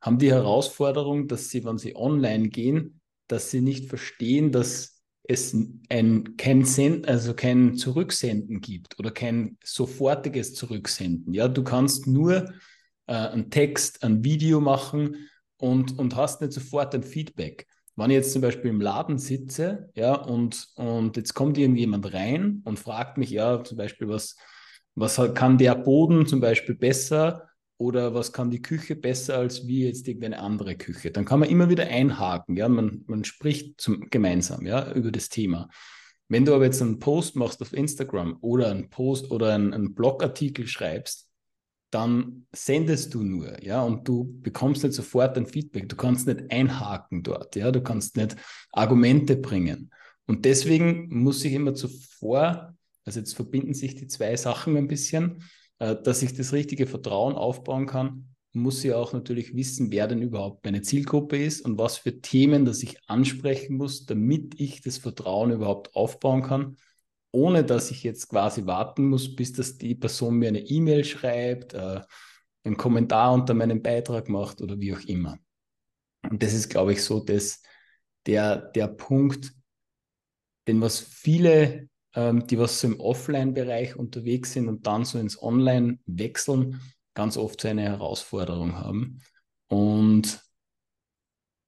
haben 0.00 0.16
die 0.16 0.32
Herausforderung, 0.32 1.28
dass 1.28 1.50
sie, 1.50 1.62
wenn 1.66 1.76
sie 1.76 1.94
online 1.94 2.48
gehen, 2.48 3.02
dass 3.26 3.50
sie 3.50 3.60
nicht 3.60 3.84
verstehen, 3.84 4.50
dass 4.50 5.02
es 5.24 5.54
ein, 5.90 6.38
kein 6.38 6.64
Send, 6.64 7.06
also 7.06 7.34
kein 7.34 7.76
Zurücksenden 7.76 8.62
gibt 8.62 8.98
oder 8.98 9.10
kein 9.10 9.58
sofortiges 9.62 10.54
Zurücksenden. 10.54 11.34
Ja, 11.34 11.48
du 11.48 11.62
kannst 11.62 12.06
nur 12.06 12.50
äh, 13.08 13.14
einen 13.14 13.50
Text, 13.50 14.04
ein 14.04 14.22
Video 14.22 14.60
machen 14.60 15.28
und, 15.56 15.98
und 15.98 16.14
hast 16.14 16.40
nicht 16.40 16.52
sofort 16.52 16.94
ein 16.94 17.02
Feedback. 17.02 17.66
Wenn 17.96 18.10
ich 18.10 18.16
jetzt 18.16 18.32
zum 18.32 18.42
Beispiel 18.42 18.70
im 18.70 18.80
Laden 18.80 19.18
sitze, 19.18 19.90
ja, 19.96 20.14
und, 20.14 20.68
und 20.76 21.16
jetzt 21.16 21.34
kommt 21.34 21.58
irgendjemand 21.58 22.12
rein 22.14 22.62
und 22.64 22.78
fragt 22.78 23.18
mich, 23.18 23.30
ja, 23.30 23.64
zum 23.64 23.76
Beispiel, 23.76 24.08
was, 24.08 24.36
was 24.94 25.20
kann 25.34 25.58
der 25.58 25.74
Boden 25.74 26.24
zum 26.24 26.40
Beispiel 26.40 26.76
besser 26.76 27.48
oder 27.76 28.14
was 28.14 28.32
kann 28.32 28.50
die 28.50 28.62
Küche 28.62 28.94
besser 28.94 29.38
als 29.38 29.66
wie 29.66 29.84
jetzt 29.84 30.06
irgendeine 30.06 30.38
andere 30.38 30.76
Küche. 30.76 31.10
Dann 31.10 31.24
kann 31.24 31.40
man 31.40 31.48
immer 31.48 31.70
wieder 31.70 31.88
einhaken, 31.88 32.56
ja, 32.56 32.68
man, 32.68 33.04
man 33.08 33.24
spricht 33.24 33.80
zum, 33.80 34.08
gemeinsam, 34.10 34.64
ja, 34.64 34.92
über 34.92 35.10
das 35.10 35.28
Thema. 35.28 35.68
Wenn 36.28 36.44
du 36.44 36.54
aber 36.54 36.66
jetzt 36.66 36.82
einen 36.82 37.00
Post 37.00 37.36
machst 37.36 37.62
auf 37.62 37.72
Instagram 37.72 38.36
oder 38.42 38.70
einen 38.70 38.90
Post 38.90 39.30
oder 39.30 39.54
einen, 39.54 39.72
einen 39.72 39.94
Blogartikel 39.94 40.66
schreibst, 40.66 41.27
dann 41.90 42.46
sendest 42.52 43.14
du 43.14 43.22
nur, 43.22 43.62
ja, 43.62 43.82
und 43.82 44.06
du 44.06 44.38
bekommst 44.40 44.82
nicht 44.82 44.94
sofort 44.94 45.36
ein 45.38 45.46
Feedback. 45.46 45.88
Du 45.88 45.96
kannst 45.96 46.26
nicht 46.26 46.50
einhaken 46.50 47.22
dort, 47.22 47.56
ja, 47.56 47.70
du 47.70 47.82
kannst 47.82 48.16
nicht 48.16 48.36
Argumente 48.72 49.36
bringen. 49.36 49.90
Und 50.26 50.44
deswegen 50.44 51.08
muss 51.10 51.44
ich 51.44 51.54
immer 51.54 51.74
zuvor, 51.74 52.76
also 53.04 53.20
jetzt 53.20 53.34
verbinden 53.34 53.72
sich 53.72 53.94
die 53.94 54.06
zwei 54.06 54.36
Sachen 54.36 54.76
ein 54.76 54.88
bisschen, 54.88 55.42
äh, 55.78 55.96
dass 56.02 56.22
ich 56.22 56.34
das 56.34 56.52
richtige 56.52 56.86
Vertrauen 56.86 57.34
aufbauen 57.34 57.86
kann, 57.86 58.34
muss 58.52 58.84
ich 58.84 58.92
auch 58.92 59.12
natürlich 59.12 59.54
wissen, 59.54 59.90
wer 59.90 60.06
denn 60.06 60.22
überhaupt 60.22 60.64
meine 60.64 60.82
Zielgruppe 60.82 61.42
ist 61.42 61.62
und 61.62 61.78
was 61.78 61.98
für 61.98 62.20
Themen, 62.20 62.64
das 62.64 62.82
ich 62.82 62.98
ansprechen 63.08 63.76
muss, 63.76 64.04
damit 64.06 64.58
ich 64.60 64.82
das 64.82 64.98
Vertrauen 64.98 65.50
überhaupt 65.50 65.94
aufbauen 65.94 66.42
kann, 66.42 66.76
ohne 67.32 67.64
dass 67.64 67.90
ich 67.90 68.02
jetzt 68.02 68.28
quasi 68.28 68.66
warten 68.66 69.06
muss, 69.08 69.34
bis 69.34 69.52
das 69.52 69.78
die 69.78 69.94
Person 69.94 70.36
mir 70.36 70.48
eine 70.48 70.60
E-Mail 70.60 71.04
schreibt, 71.04 71.74
äh, 71.74 72.00
einen 72.64 72.76
Kommentar 72.76 73.32
unter 73.32 73.54
meinem 73.54 73.82
Beitrag 73.82 74.28
macht 74.28 74.60
oder 74.60 74.78
wie 74.80 74.94
auch 74.94 75.00
immer. 75.00 75.38
Und 76.28 76.42
das 76.42 76.52
ist, 76.52 76.68
glaube 76.68 76.92
ich, 76.92 77.02
so 77.02 77.20
das, 77.20 77.62
der, 78.26 78.56
der 78.56 78.88
Punkt, 78.88 79.52
den 80.66 80.80
was 80.80 80.98
viele 80.98 81.88
ähm, 82.18 82.46
die 82.46 82.58
was 82.58 82.80
so 82.80 82.88
im 82.88 83.00
Offline-Bereich 83.00 83.96
unterwegs 83.96 84.52
sind 84.52 84.68
und 84.68 84.86
dann 84.86 85.04
so 85.04 85.18
ins 85.18 85.40
Online 85.40 85.98
wechseln, 86.06 86.80
ganz 87.14 87.36
oft 87.36 87.60
so 87.60 87.68
eine 87.68 87.82
Herausforderung 87.82 88.76
haben. 88.76 89.20
Und 89.68 90.42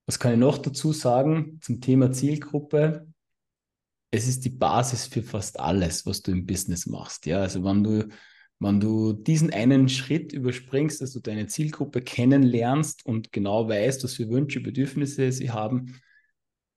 was 0.06 0.18
kann 0.18 0.32
ich 0.32 0.38
noch 0.38 0.58
dazu 0.58 0.92
sagen 0.92 1.60
zum 1.62 1.80
Thema 1.80 2.10
Zielgruppe? 2.10 3.09
Es 4.10 4.26
ist 4.26 4.44
die 4.44 4.50
Basis 4.50 5.06
für 5.06 5.22
fast 5.22 5.60
alles, 5.60 6.04
was 6.06 6.22
du 6.22 6.32
im 6.32 6.46
Business 6.46 6.86
machst. 6.86 7.26
Ja, 7.26 7.40
also 7.40 7.62
wenn 7.64 7.84
du, 7.84 8.08
wenn 8.58 8.80
du 8.80 9.12
diesen 9.12 9.52
einen 9.52 9.88
Schritt 9.88 10.32
überspringst, 10.32 11.00
dass 11.00 11.12
du 11.12 11.20
deine 11.20 11.46
Zielgruppe 11.46 12.02
kennenlernst 12.02 13.06
und 13.06 13.32
genau 13.32 13.68
weißt, 13.68 14.02
was 14.04 14.14
für 14.14 14.28
Wünsche, 14.28 14.60
Bedürfnisse 14.60 15.30
sie 15.30 15.50
haben, 15.50 15.94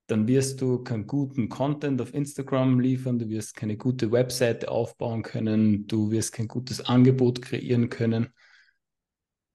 dann 0.07 0.27
wirst 0.27 0.61
du 0.61 0.83
keinen 0.83 1.07
guten 1.07 1.49
Content 1.49 2.01
auf 2.01 2.13
Instagram 2.13 2.79
liefern, 2.79 3.19
du 3.19 3.29
wirst 3.29 3.55
keine 3.55 3.77
gute 3.77 4.11
Webseite 4.11 4.69
aufbauen 4.69 5.23
können, 5.23 5.87
du 5.87 6.11
wirst 6.11 6.33
kein 6.33 6.47
gutes 6.47 6.81
Angebot 6.81 7.41
kreieren 7.41 7.89
können. 7.89 8.29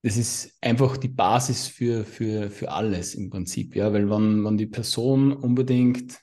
Das 0.03 0.17
ist 0.17 0.57
einfach 0.61 0.97
die 0.97 1.09
Basis 1.09 1.69
für, 1.69 2.05
für, 2.05 2.51
für 2.51 2.71
alles 2.73 3.15
im 3.15 3.31
Prinzip, 3.31 3.77
ja, 3.77 3.93
weil 3.93 4.09
wenn, 4.09 4.45
wenn 4.45 4.57
die 4.57 4.67
Person 4.67 5.33
unbedingt 5.33 6.19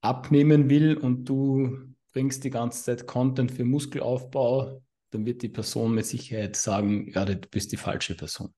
abnehmen 0.00 0.70
will 0.70 0.96
und 0.96 1.24
du 1.24 1.78
bringst 2.12 2.44
die 2.44 2.50
ganze 2.50 2.84
Zeit 2.84 3.06
Content 3.06 3.52
für 3.52 3.64
Muskelaufbau, 3.64 4.82
dann 5.10 5.26
wird 5.26 5.42
die 5.42 5.48
Person 5.48 5.94
mit 5.94 6.06
Sicherheit 6.06 6.56
sagen, 6.56 7.10
ja, 7.12 7.24
du 7.24 7.36
bist 7.36 7.72
die 7.72 7.76
falsche 7.76 8.14
Person 8.14 8.54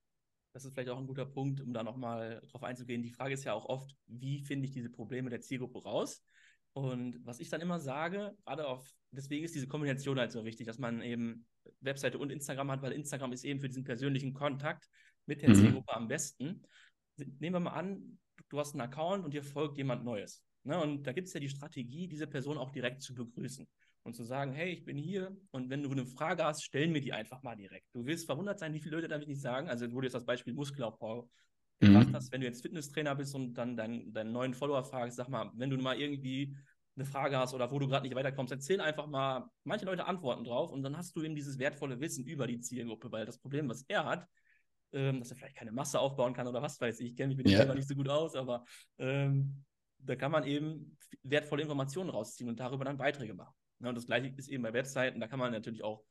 das 0.59 0.65
ist 0.65 0.75
vielleicht 0.75 0.89
auch 0.89 0.99
ein 0.99 1.07
guter 1.07 1.25
Punkt, 1.25 1.61
um 1.61 1.73
da 1.73 1.85
nochmal 1.85 2.43
drauf 2.51 2.65
einzugehen. 2.65 3.01
Die 3.01 3.11
Frage 3.11 3.33
ist 3.33 3.45
ja 3.45 3.53
auch 3.53 3.67
oft, 3.67 3.95
wie 4.09 4.41
finde 4.41 4.67
ich 4.67 4.73
diese 4.73 4.91
Probleme 4.91 5.31
der 5.31 5.41
Zielgruppe 5.41 5.85
raus? 5.85 6.25
Und 6.73 7.25
was 7.25 7.39
ich 7.39 7.49
dann 7.49 7.61
immer 7.61 7.79
sage, 7.79 8.37
gerade 8.45 8.67
auf, 8.67 8.93
deswegen 9.13 9.45
ist 9.45 9.55
diese 9.55 9.69
Kombination 9.69 10.19
halt 10.19 10.33
so 10.33 10.45
wichtig, 10.45 10.67
dass 10.67 10.79
man 10.79 11.01
eben 11.01 11.47
Webseite 11.81 12.19
und 12.19 12.31
Instagram 12.31 12.73
hat, 12.73 12.83
weil 12.83 12.91
Instagram 12.91 13.33
ist 13.33 13.45
eben 13.45 13.61
für 13.61 13.69
diesen 13.69 13.85
persönlichen 13.85 14.35
Kontakt 14.35 14.89
mit 15.27 15.43
der 15.43 15.51
mhm. 15.51 15.55
Zielgruppe 15.55 15.95
am 15.95 16.09
besten. 16.09 16.63
Nehmen 17.17 17.55
wir 17.55 17.61
mal 17.61 17.71
an, 17.71 18.19
du 18.49 18.59
hast 18.59 18.75
einen 18.75 18.81
Account 18.81 19.25
und 19.25 19.35
dir 19.35 19.45
folgt 19.45 19.77
jemand 19.77 20.05
Neues. 20.05 20.43
Ne? 20.69 20.79
Und 20.79 21.07
da 21.07 21.13
gibt 21.13 21.29
es 21.29 21.35
ja 21.35 21.41
die 21.41 21.49
Strategie, 21.49 22.07
diese 22.07 22.27
Person 22.27 22.59
auch 22.59 22.71
direkt 22.71 23.01
zu 23.01 23.15
begrüßen 23.15 23.67
und 24.03 24.15
zu 24.15 24.23
sagen, 24.23 24.53
hey, 24.53 24.71
ich 24.71 24.85
bin 24.85 24.99
hier 24.99 25.35
und 25.51 25.71
wenn 25.71 25.83
du 25.83 25.91
eine 25.91 26.05
Frage 26.05 26.45
hast, 26.45 26.63
stell 26.63 26.89
mir 26.89 27.01
die 27.01 27.15
einfach 27.15 27.43
mal 27.43 27.57
direkt. 27.57 27.87
Du 27.95 28.05
wirst 28.05 28.27
verwundert 28.27 28.59
sein, 28.59 28.75
wie 28.75 28.81
viele 28.81 28.97
Leute 28.97 29.09
damit 29.09 29.29
nicht 29.29 29.41
sagen. 29.41 29.69
Also, 29.69 29.91
wo 29.91 30.01
du 30.01 30.07
jetzt 30.07 30.15
das 30.15 30.27
Beispiel 30.27 30.53
Muskelaufbau 30.53 31.29
gemacht 31.81 32.09
mhm. 32.09 32.15
hast, 32.15 32.31
wenn 32.33 32.43
du 32.43 32.47
jetzt 32.47 32.61
Fitnesstrainer 32.61 33.15
bist 33.15 33.35
und 33.35 33.55
dann 33.55 33.77
deinen, 33.77 34.13
deinen 34.13 34.33
neuen 34.33 34.53
Follower 34.53 34.85
fragst, 34.85 35.17
sag 35.17 35.31
mal, 35.31 35.51
wenn 35.55 35.71
du 35.71 35.79
mal 35.79 35.99
irgendwie 35.99 36.55
eine 36.97 37.07
Frage 37.07 37.39
hast 37.39 37.55
oder 37.55 37.71
wo 37.71 37.79
du 37.79 37.89
gerade 37.89 38.07
nicht 38.07 38.15
weiterkommst, 38.15 38.53
erzähl 38.53 38.83
einfach 38.83 39.07
mal, 39.07 39.49
manche 39.65 39.87
Leute 39.87 40.07
antworten 40.07 40.45
drauf 40.45 40.71
und 40.71 40.83
dann 40.83 40.99
hast 40.99 41.17
du 41.17 41.23
eben 41.23 41.35
dieses 41.35 41.59
wertvolle 41.59 41.99
Wissen 41.99 42.27
über 42.27 42.47
die 42.47 42.61
Zielgruppe, 42.61 43.11
weil 43.11 43.25
das 43.25 43.39
Problem, 43.39 43.71
was 43.71 43.85
er 43.89 44.05
hat, 44.05 44.27
ähm, 44.93 45.21
dass 45.21 45.31
er 45.31 45.37
vielleicht 45.37 45.57
keine 45.57 45.73
Masse 45.73 45.99
aufbauen 45.99 46.35
kann 46.35 46.47
oder 46.47 46.61
was 46.61 46.79
weiß 46.79 47.01
ich, 47.01 47.11
ich 47.11 47.17
kenne 47.17 47.29
mich 47.29 47.37
mit 47.39 47.47
dem 47.47 47.53
yeah. 47.53 47.63
Thema 47.63 47.75
nicht 47.75 47.89
so 47.89 47.95
gut 47.95 48.09
aus, 48.09 48.35
aber 48.35 48.65
ähm, 48.99 49.65
da 49.99 50.17
kann 50.17 50.33
man 50.33 50.45
eben 50.45 50.97
wertvolle 51.23 51.63
Informationen 51.63 52.11
rausziehen 52.11 52.49
und 52.49 52.61
darüber 52.61 52.85
dann 52.85 52.97
Beiträge 52.97 53.35
machen. 53.35 53.55
Ja, 53.81 53.89
und 53.89 53.95
das 53.95 54.07
gleiche 54.07 54.33
ist 54.37 54.49
eben 54.49 54.63
bei 54.63 54.73
Webseiten. 54.73 55.21
Da 55.21 55.29
kann 55.29 55.39
man 55.39 55.53
natürlich 55.53 55.85
auch 55.85 56.03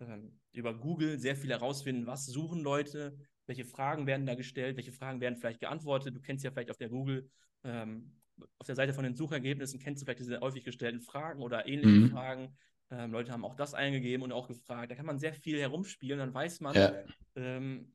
ähm, 0.00 0.38
über 0.52 0.74
Google 0.74 1.18
sehr 1.18 1.36
viel 1.36 1.50
herausfinden, 1.50 2.06
was 2.06 2.26
suchen 2.26 2.60
Leute, 2.60 3.16
welche 3.46 3.64
Fragen 3.64 4.06
werden 4.06 4.26
da 4.26 4.34
gestellt, 4.34 4.76
welche 4.76 4.92
Fragen 4.92 5.20
werden 5.20 5.36
vielleicht 5.36 5.60
geantwortet. 5.60 6.14
Du 6.14 6.20
kennst 6.20 6.44
ja 6.44 6.50
vielleicht 6.50 6.70
auf 6.70 6.78
der 6.78 6.88
Google, 6.88 7.28
ähm, 7.64 8.16
auf 8.58 8.66
der 8.66 8.76
Seite 8.76 8.94
von 8.94 9.04
den 9.04 9.14
Suchergebnissen, 9.14 9.80
kennst 9.80 10.00
du 10.00 10.06
vielleicht 10.06 10.20
diese 10.20 10.40
häufig 10.40 10.64
gestellten 10.64 11.00
Fragen 11.00 11.42
oder 11.42 11.66
ähnliche 11.66 12.00
mhm. 12.00 12.10
Fragen. 12.10 12.56
Ähm, 12.90 13.12
Leute 13.12 13.32
haben 13.32 13.44
auch 13.44 13.54
das 13.54 13.74
eingegeben 13.74 14.22
und 14.24 14.32
auch 14.32 14.48
gefragt. 14.48 14.90
Da 14.90 14.94
kann 14.94 15.06
man 15.06 15.18
sehr 15.18 15.34
viel 15.34 15.60
herumspielen, 15.60 16.18
dann 16.18 16.32
weiß 16.32 16.60
man, 16.60 16.74
ja. 16.74 16.94
ähm, 17.36 17.92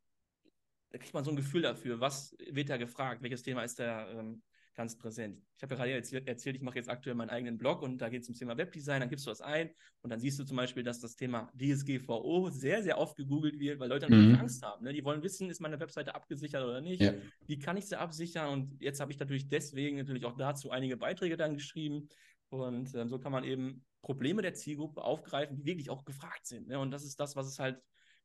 da 0.92 1.00
kriegt 1.00 1.14
man 1.14 1.24
so 1.24 1.32
ein 1.32 1.36
Gefühl 1.36 1.64
dafür, 1.64 2.00
was 2.00 2.36
wird 2.52 2.70
da 2.70 2.78
gefragt, 2.78 3.22
welches 3.22 3.44
Thema 3.44 3.64
ist 3.64 3.80
da 3.80 4.10
ähm, 4.12 4.44
ganz 4.76 4.98
präsent. 4.98 5.42
Ich 5.56 5.64
habe 5.64 5.74
ja 5.74 5.78
gerade 5.78 5.92
erzählt, 5.94 6.28
erzählt, 6.28 6.56
ich 6.56 6.62
mache 6.62 6.76
jetzt 6.76 6.90
aktuell 6.90 7.16
meinen 7.16 7.30
eigenen 7.30 7.58
Blog 7.58 7.82
und 7.82 7.98
da 7.98 8.10
geht 8.10 8.22
es 8.22 8.28
ums 8.28 8.40
Thema 8.40 8.58
Webdesign, 8.58 9.00
dann 9.00 9.10
gibst 9.10 9.26
du 9.26 9.32
was 9.32 9.42
ein 9.42 9.72
und 10.02 10.10
dann 10.10 10.20
siehst 10.20 10.38
du 10.38 10.44
zum 10.44 10.58
Beispiel, 10.58 10.84
dass 10.84 11.00
das 11.00 11.16
Thema 11.16 11.50
DSGVO 11.56 12.50
sehr, 12.50 12.84
sehr 12.84 12.98
oft 12.98 13.16
gegoogelt 13.16 13.58
wird, 13.60 13.80
weil 13.80 13.90
Leute 13.90 14.06
natürlich 14.10 14.36
mhm. 14.36 14.42
Angst 14.42 14.64
haben. 14.64 14.84
Ne? 14.84 14.94
Die 14.94 15.04
wollen 15.04 15.24
wissen, 15.24 15.50
ist 15.50 15.62
meine 15.62 15.80
Webseite 15.80 16.14
abgesichert 16.14 16.64
oder 16.64 16.82
nicht? 16.82 17.02
Ja. 17.02 17.14
Wie 17.46 17.58
kann 17.58 17.78
ich 17.78 17.88
sie 17.88 17.98
absichern? 17.98 18.50
Und 18.50 18.82
jetzt 18.82 19.00
habe 19.00 19.12
ich 19.12 19.20
natürlich 19.20 19.48
deswegen 19.48 19.98
natürlich 19.98 20.26
auch 20.26 20.38
dazu 20.38 20.72
einige 20.72 20.98
Beiträge 20.98 21.38
dann 21.38 21.56
geschrieben. 21.56 22.10
Und 22.50 22.94
ähm, 22.96 23.10
so 23.10 23.18
kann 23.18 23.32
man 23.32 23.44
eben 23.44 23.86
Probleme 24.02 24.42
der 24.42 24.54
Zielgruppe 24.54 25.04
aufgreifen, 25.04 25.56
die 25.56 25.66
wirklich 25.66 25.90
auch 25.90 26.06
gefragt 26.06 26.46
sind. 26.46 26.68
Ne? 26.68 26.80
Und 26.80 26.92
das 26.92 27.04
ist 27.04 27.20
das, 27.20 27.36
was 27.36 27.48
es 27.48 27.60
halt, 27.60 27.82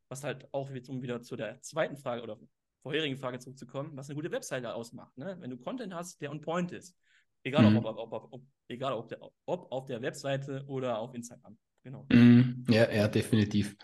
was 0.08 0.24
halt 0.24 0.52
auch 0.52 0.70
jetzt, 0.70 0.90
um 0.90 1.02
wieder 1.02 1.22
zu 1.22 1.36
der 1.36 1.60
zweiten 1.62 1.96
Frage 1.96 2.22
oder 2.22 2.38
vorherigen 2.82 3.16
Frage 3.16 3.38
zurückzukommen, 3.38 3.90
was 3.94 4.08
eine 4.08 4.16
gute 4.16 4.30
Webseite 4.30 4.74
ausmacht. 4.74 5.16
Ne? 5.16 5.36
Wenn 5.40 5.50
du 5.50 5.56
Content 5.56 5.94
hast, 5.94 6.20
der 6.20 6.30
on 6.30 6.40
point 6.40 6.72
ist. 6.72 6.96
Egal, 7.42 7.70
mhm. 7.70 7.78
ob, 7.78 7.84
ob, 7.84 8.12
ob, 8.12 8.32
ob, 8.32 8.42
egal 8.68 8.92
ob, 8.92 9.08
der, 9.08 9.18
ob 9.46 9.72
auf 9.72 9.86
der 9.86 10.02
Webseite 10.02 10.64
oder 10.66 10.98
auf 10.98 11.14
Instagram. 11.14 11.56
Genau. 11.82 12.06
Mhm. 12.10 12.64
Ja, 12.68 12.90
ja, 12.90 13.08
definitiv. 13.08 13.76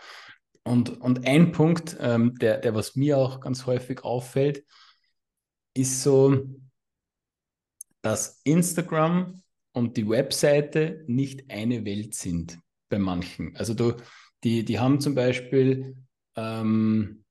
Und, 0.63 1.01
und 1.01 1.25
ein 1.25 1.51
Punkt, 1.51 1.97
ähm, 1.99 2.35
der, 2.35 2.59
der 2.59 2.75
was 2.75 2.95
mir 2.95 3.17
auch 3.17 3.39
ganz 3.39 3.65
häufig 3.65 4.03
auffällt, 4.03 4.63
ist 5.73 6.03
so, 6.03 6.45
dass 8.01 8.41
Instagram 8.43 9.41
und 9.71 9.97
die 9.97 10.07
Webseite 10.07 11.03
nicht 11.07 11.49
eine 11.49 11.85
Welt 11.85 12.15
sind 12.15 12.59
bei 12.89 12.99
manchen. 12.99 13.55
Also 13.55 13.73
du, 13.73 13.93
die, 14.43 14.65
die 14.65 14.79
haben 14.79 14.99
zum 14.99 15.15
Beispiel 15.15 15.95
ähm, 16.35 17.23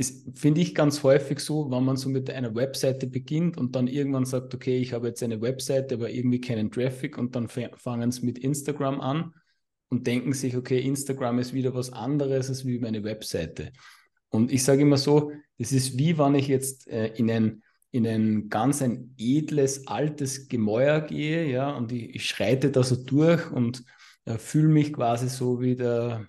ist, 0.00 0.38
finde 0.38 0.62
ich, 0.62 0.74
ganz 0.74 1.02
häufig 1.02 1.40
so, 1.40 1.70
wenn 1.70 1.84
man 1.84 1.96
so 1.96 2.08
mit 2.08 2.30
einer 2.30 2.54
Webseite 2.54 3.06
beginnt 3.06 3.58
und 3.58 3.76
dann 3.76 3.86
irgendwann 3.86 4.24
sagt, 4.24 4.54
okay, 4.54 4.78
ich 4.78 4.94
habe 4.94 5.08
jetzt 5.08 5.22
eine 5.22 5.42
Webseite, 5.42 5.96
aber 5.96 6.10
irgendwie 6.10 6.40
keinen 6.40 6.70
Traffic 6.70 7.18
und 7.18 7.36
dann 7.36 7.48
fangen 7.48 8.10
sie 8.10 8.24
mit 8.24 8.38
Instagram 8.38 9.00
an 9.00 9.34
und 9.90 10.06
denken 10.06 10.32
sich, 10.32 10.56
okay, 10.56 10.80
Instagram 10.80 11.38
ist 11.38 11.52
wieder 11.52 11.74
was 11.74 11.92
anderes 11.92 12.48
als 12.48 12.64
wie 12.64 12.78
meine 12.78 13.04
Webseite. 13.04 13.72
Und 14.30 14.50
ich 14.50 14.64
sage 14.64 14.82
immer 14.82 14.96
so, 14.96 15.32
das 15.58 15.72
ist 15.72 15.98
wie 15.98 16.16
wenn 16.16 16.34
ich 16.34 16.48
jetzt 16.48 16.88
äh, 16.88 17.08
in 17.14 17.30
ein 17.30 17.62
in 17.92 18.06
ein 18.06 18.48
ganz 18.48 18.82
ein 18.82 19.14
edles, 19.18 19.88
altes 19.88 20.46
Gemäuer 20.48 21.00
gehe, 21.00 21.50
ja, 21.50 21.72
und 21.72 21.90
ich, 21.90 22.14
ich 22.14 22.26
schreite 22.26 22.70
da 22.70 22.84
so 22.84 22.94
durch 22.96 23.50
und 23.50 23.82
äh, 24.24 24.38
fühle 24.38 24.68
mich 24.68 24.92
quasi 24.92 25.28
so 25.28 25.60
wie 25.60 25.74
der 25.74 26.28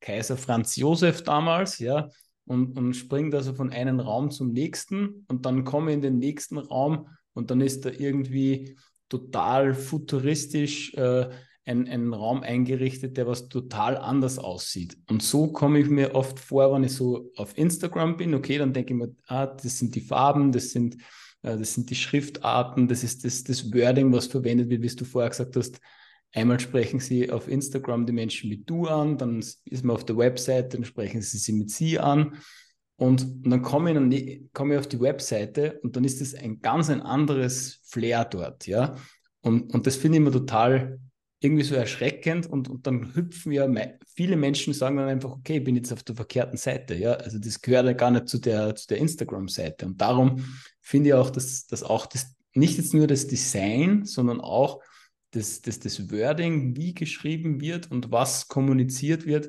Kaiser 0.00 0.36
Franz 0.36 0.74
Josef 0.74 1.22
damals, 1.22 1.78
ja, 1.78 2.08
und, 2.52 2.78
und 2.78 2.94
springe 2.94 3.34
also 3.36 3.54
von 3.54 3.70
einem 3.70 3.98
Raum 3.98 4.30
zum 4.30 4.52
nächsten 4.52 5.24
und 5.28 5.46
dann 5.46 5.64
komme 5.64 5.92
in 5.92 6.02
den 6.02 6.18
nächsten 6.18 6.58
Raum 6.58 7.08
und 7.32 7.50
dann 7.50 7.60
ist 7.60 7.84
da 7.84 7.90
irgendwie 7.90 8.76
total 9.08 9.74
futuristisch 9.74 10.94
äh, 10.94 11.30
ein, 11.64 11.88
ein 11.88 12.12
Raum 12.12 12.42
eingerichtet, 12.42 13.16
der 13.16 13.26
was 13.26 13.48
total 13.48 13.96
anders 13.96 14.38
aussieht. 14.38 14.98
Und 15.08 15.22
so 15.22 15.52
komme 15.52 15.78
ich 15.78 15.88
mir 15.88 16.14
oft 16.14 16.38
vor, 16.38 16.74
wenn 16.74 16.84
ich 16.84 16.92
so 16.92 17.30
auf 17.36 17.56
Instagram 17.56 18.16
bin, 18.16 18.34
okay, 18.34 18.58
dann 18.58 18.72
denke 18.72 18.94
ich 18.94 18.98
mir, 18.98 19.14
ah, 19.26 19.46
das 19.46 19.78
sind 19.78 19.94
die 19.94 20.00
Farben, 20.00 20.52
das 20.52 20.70
sind, 20.70 20.96
äh, 21.42 21.56
das 21.56 21.74
sind 21.74 21.88
die 21.88 21.94
Schriftarten, 21.94 22.88
das 22.88 23.04
ist 23.04 23.24
das, 23.24 23.44
das 23.44 23.72
Wording, 23.72 24.12
was 24.12 24.26
verwendet 24.26 24.68
wird, 24.70 24.82
wie 24.82 24.88
du 24.88 25.04
vorher 25.04 25.30
gesagt 25.30 25.56
hast, 25.56 25.80
Einmal 26.34 26.60
sprechen 26.60 26.98
sie 27.00 27.30
auf 27.30 27.48
Instagram 27.48 28.06
die 28.06 28.12
Menschen 28.12 28.48
mit 28.48 28.68
du 28.68 28.86
an, 28.86 29.18
dann 29.18 29.40
ist 29.64 29.84
man 29.84 29.96
auf 29.96 30.04
der 30.04 30.16
Webseite, 30.16 30.76
dann 30.76 30.84
sprechen 30.84 31.20
sie 31.20 31.38
sie 31.38 31.52
mit 31.52 31.70
sie 31.70 31.98
an. 31.98 32.36
Und, 32.96 33.22
und 33.22 33.50
dann 33.50 33.62
komme 33.62 33.92
ich, 34.14 34.52
komme 34.52 34.74
ich 34.74 34.80
auf 34.80 34.86
die 34.86 35.00
Webseite 35.00 35.80
und 35.82 35.96
dann 35.96 36.04
ist 36.04 36.20
es 36.20 36.34
ein 36.34 36.60
ganz 36.60 36.88
ein 36.88 37.00
anderes 37.00 37.80
Flair 37.84 38.24
dort, 38.24 38.66
ja. 38.66 38.94
Und, 39.40 39.74
und 39.74 39.86
das 39.86 39.96
finde 39.96 40.16
ich 40.16 40.22
immer 40.22 40.32
total 40.32 41.00
irgendwie 41.40 41.64
so 41.64 41.74
erschreckend 41.74 42.46
und, 42.46 42.70
und 42.70 42.86
dann 42.86 43.14
hüpfen 43.14 43.50
ja 43.50 43.68
viele 44.14 44.36
Menschen 44.36 44.72
sagen 44.72 44.96
dann 44.96 45.08
einfach, 45.08 45.32
okay, 45.32 45.56
ich 45.58 45.64
bin 45.64 45.74
jetzt 45.74 45.92
auf 45.92 46.04
der 46.04 46.14
verkehrten 46.14 46.56
Seite, 46.56 46.94
ja. 46.94 47.14
Also 47.14 47.38
das 47.38 47.60
gehört 47.60 47.86
ja 47.86 47.92
gar 47.92 48.12
nicht 48.12 48.28
zu 48.28 48.38
der, 48.38 48.74
zu 48.76 48.86
der 48.86 48.98
Instagram-Seite. 48.98 49.86
Und 49.86 50.00
darum 50.00 50.44
finde 50.80 51.08
ich 51.08 51.14
auch, 51.14 51.30
dass, 51.30 51.66
dass 51.66 51.82
auch 51.82 52.06
das, 52.06 52.36
nicht 52.54 52.78
jetzt 52.78 52.94
nur 52.94 53.08
das 53.08 53.26
Design, 53.26 54.04
sondern 54.04 54.40
auch 54.40 54.80
das, 55.32 55.62
das, 55.62 55.80
das 55.80 56.10
Wording, 56.10 56.76
wie 56.76 56.94
geschrieben 56.94 57.60
wird 57.60 57.90
und 57.90 58.10
was 58.10 58.48
kommuniziert 58.48 59.26
wird, 59.26 59.48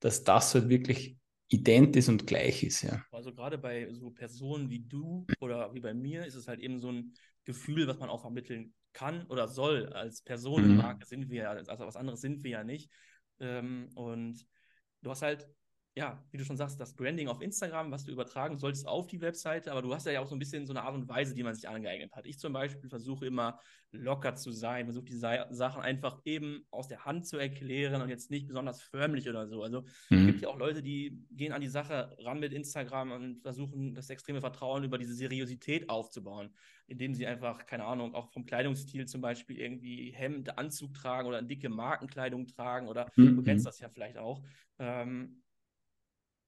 dass 0.00 0.24
das 0.24 0.54
halt 0.54 0.68
wirklich 0.68 1.16
ident 1.48 1.96
ist 1.96 2.08
und 2.08 2.26
gleich 2.26 2.62
ist, 2.62 2.82
ja. 2.82 3.04
Also 3.10 3.32
gerade 3.32 3.58
bei 3.58 3.92
so 3.92 4.10
Personen 4.10 4.70
wie 4.70 4.80
du 4.80 5.26
oder 5.40 5.74
wie 5.74 5.80
bei 5.80 5.94
mir 5.94 6.24
ist 6.24 6.36
es 6.36 6.46
halt 6.46 6.60
eben 6.60 6.78
so 6.78 6.92
ein 6.92 7.14
Gefühl, 7.44 7.88
was 7.88 7.98
man 7.98 8.08
auch 8.08 8.20
vermitteln 8.20 8.72
kann 8.92 9.26
oder 9.26 9.48
soll. 9.48 9.92
Als 9.92 10.22
Personenmarke 10.22 11.04
mhm. 11.04 11.08
sind 11.08 11.30
wir 11.30 11.42
ja, 11.42 11.50
also 11.50 11.86
was 11.86 11.96
anderes 11.96 12.20
sind 12.20 12.44
wir 12.44 12.50
ja 12.50 12.64
nicht. 12.64 12.90
Ähm, 13.40 13.88
und 13.94 14.46
du 15.02 15.10
hast 15.10 15.22
halt 15.22 15.48
ja, 15.96 16.22
wie 16.30 16.38
du 16.38 16.44
schon 16.44 16.56
sagst, 16.56 16.78
das 16.78 16.94
Branding 16.94 17.26
auf 17.26 17.42
Instagram, 17.42 17.90
was 17.90 18.04
du 18.04 18.12
übertragen 18.12 18.56
solltest 18.58 18.86
auf 18.86 19.08
die 19.08 19.20
Webseite, 19.20 19.72
aber 19.72 19.82
du 19.82 19.92
hast 19.92 20.06
ja 20.06 20.20
auch 20.20 20.26
so 20.26 20.36
ein 20.36 20.38
bisschen 20.38 20.64
so 20.66 20.72
eine 20.72 20.82
Art 20.82 20.94
und 20.94 21.08
Weise, 21.08 21.34
die 21.34 21.42
man 21.42 21.54
sich 21.54 21.68
angeeignet 21.68 22.12
hat. 22.14 22.26
Ich 22.26 22.38
zum 22.38 22.52
Beispiel 22.52 22.88
versuche 22.88 23.26
immer 23.26 23.58
locker 23.90 24.36
zu 24.36 24.52
sein, 24.52 24.86
versuche 24.86 25.06
die 25.06 25.16
Sachen 25.16 25.82
einfach 25.82 26.20
eben 26.24 26.64
aus 26.70 26.86
der 26.86 27.04
Hand 27.04 27.26
zu 27.26 27.38
erklären 27.38 28.00
und 28.02 28.08
jetzt 28.08 28.30
nicht 28.30 28.46
besonders 28.46 28.80
förmlich 28.80 29.28
oder 29.28 29.48
so. 29.48 29.64
Also 29.64 29.82
mhm. 30.10 30.18
es 30.18 30.26
gibt 30.26 30.42
ja 30.42 30.48
auch 30.48 30.58
Leute, 30.58 30.80
die 30.80 31.26
gehen 31.32 31.52
an 31.52 31.60
die 31.60 31.68
Sache 31.68 32.16
ran 32.20 32.38
mit 32.38 32.52
Instagram 32.52 33.10
und 33.10 33.42
versuchen 33.42 33.92
das 33.92 34.10
extreme 34.10 34.40
Vertrauen 34.40 34.84
über 34.84 34.96
diese 34.96 35.14
Seriosität 35.14 35.90
aufzubauen, 35.90 36.54
indem 36.86 37.14
sie 37.14 37.26
einfach, 37.26 37.66
keine 37.66 37.84
Ahnung, 37.84 38.14
auch 38.14 38.30
vom 38.30 38.46
Kleidungsstil 38.46 39.06
zum 39.06 39.22
Beispiel 39.22 39.58
irgendwie 39.58 40.12
Hemd, 40.12 40.56
Anzug 40.56 40.94
tragen 40.94 41.26
oder 41.26 41.42
dicke 41.42 41.68
Markenkleidung 41.68 42.46
tragen 42.46 42.86
oder 42.86 43.10
mhm. 43.16 43.34
du 43.34 43.42
kennst 43.42 43.66
das 43.66 43.80
ja 43.80 43.88
vielleicht 43.88 44.18
auch. 44.18 44.40
Ähm, 44.78 45.42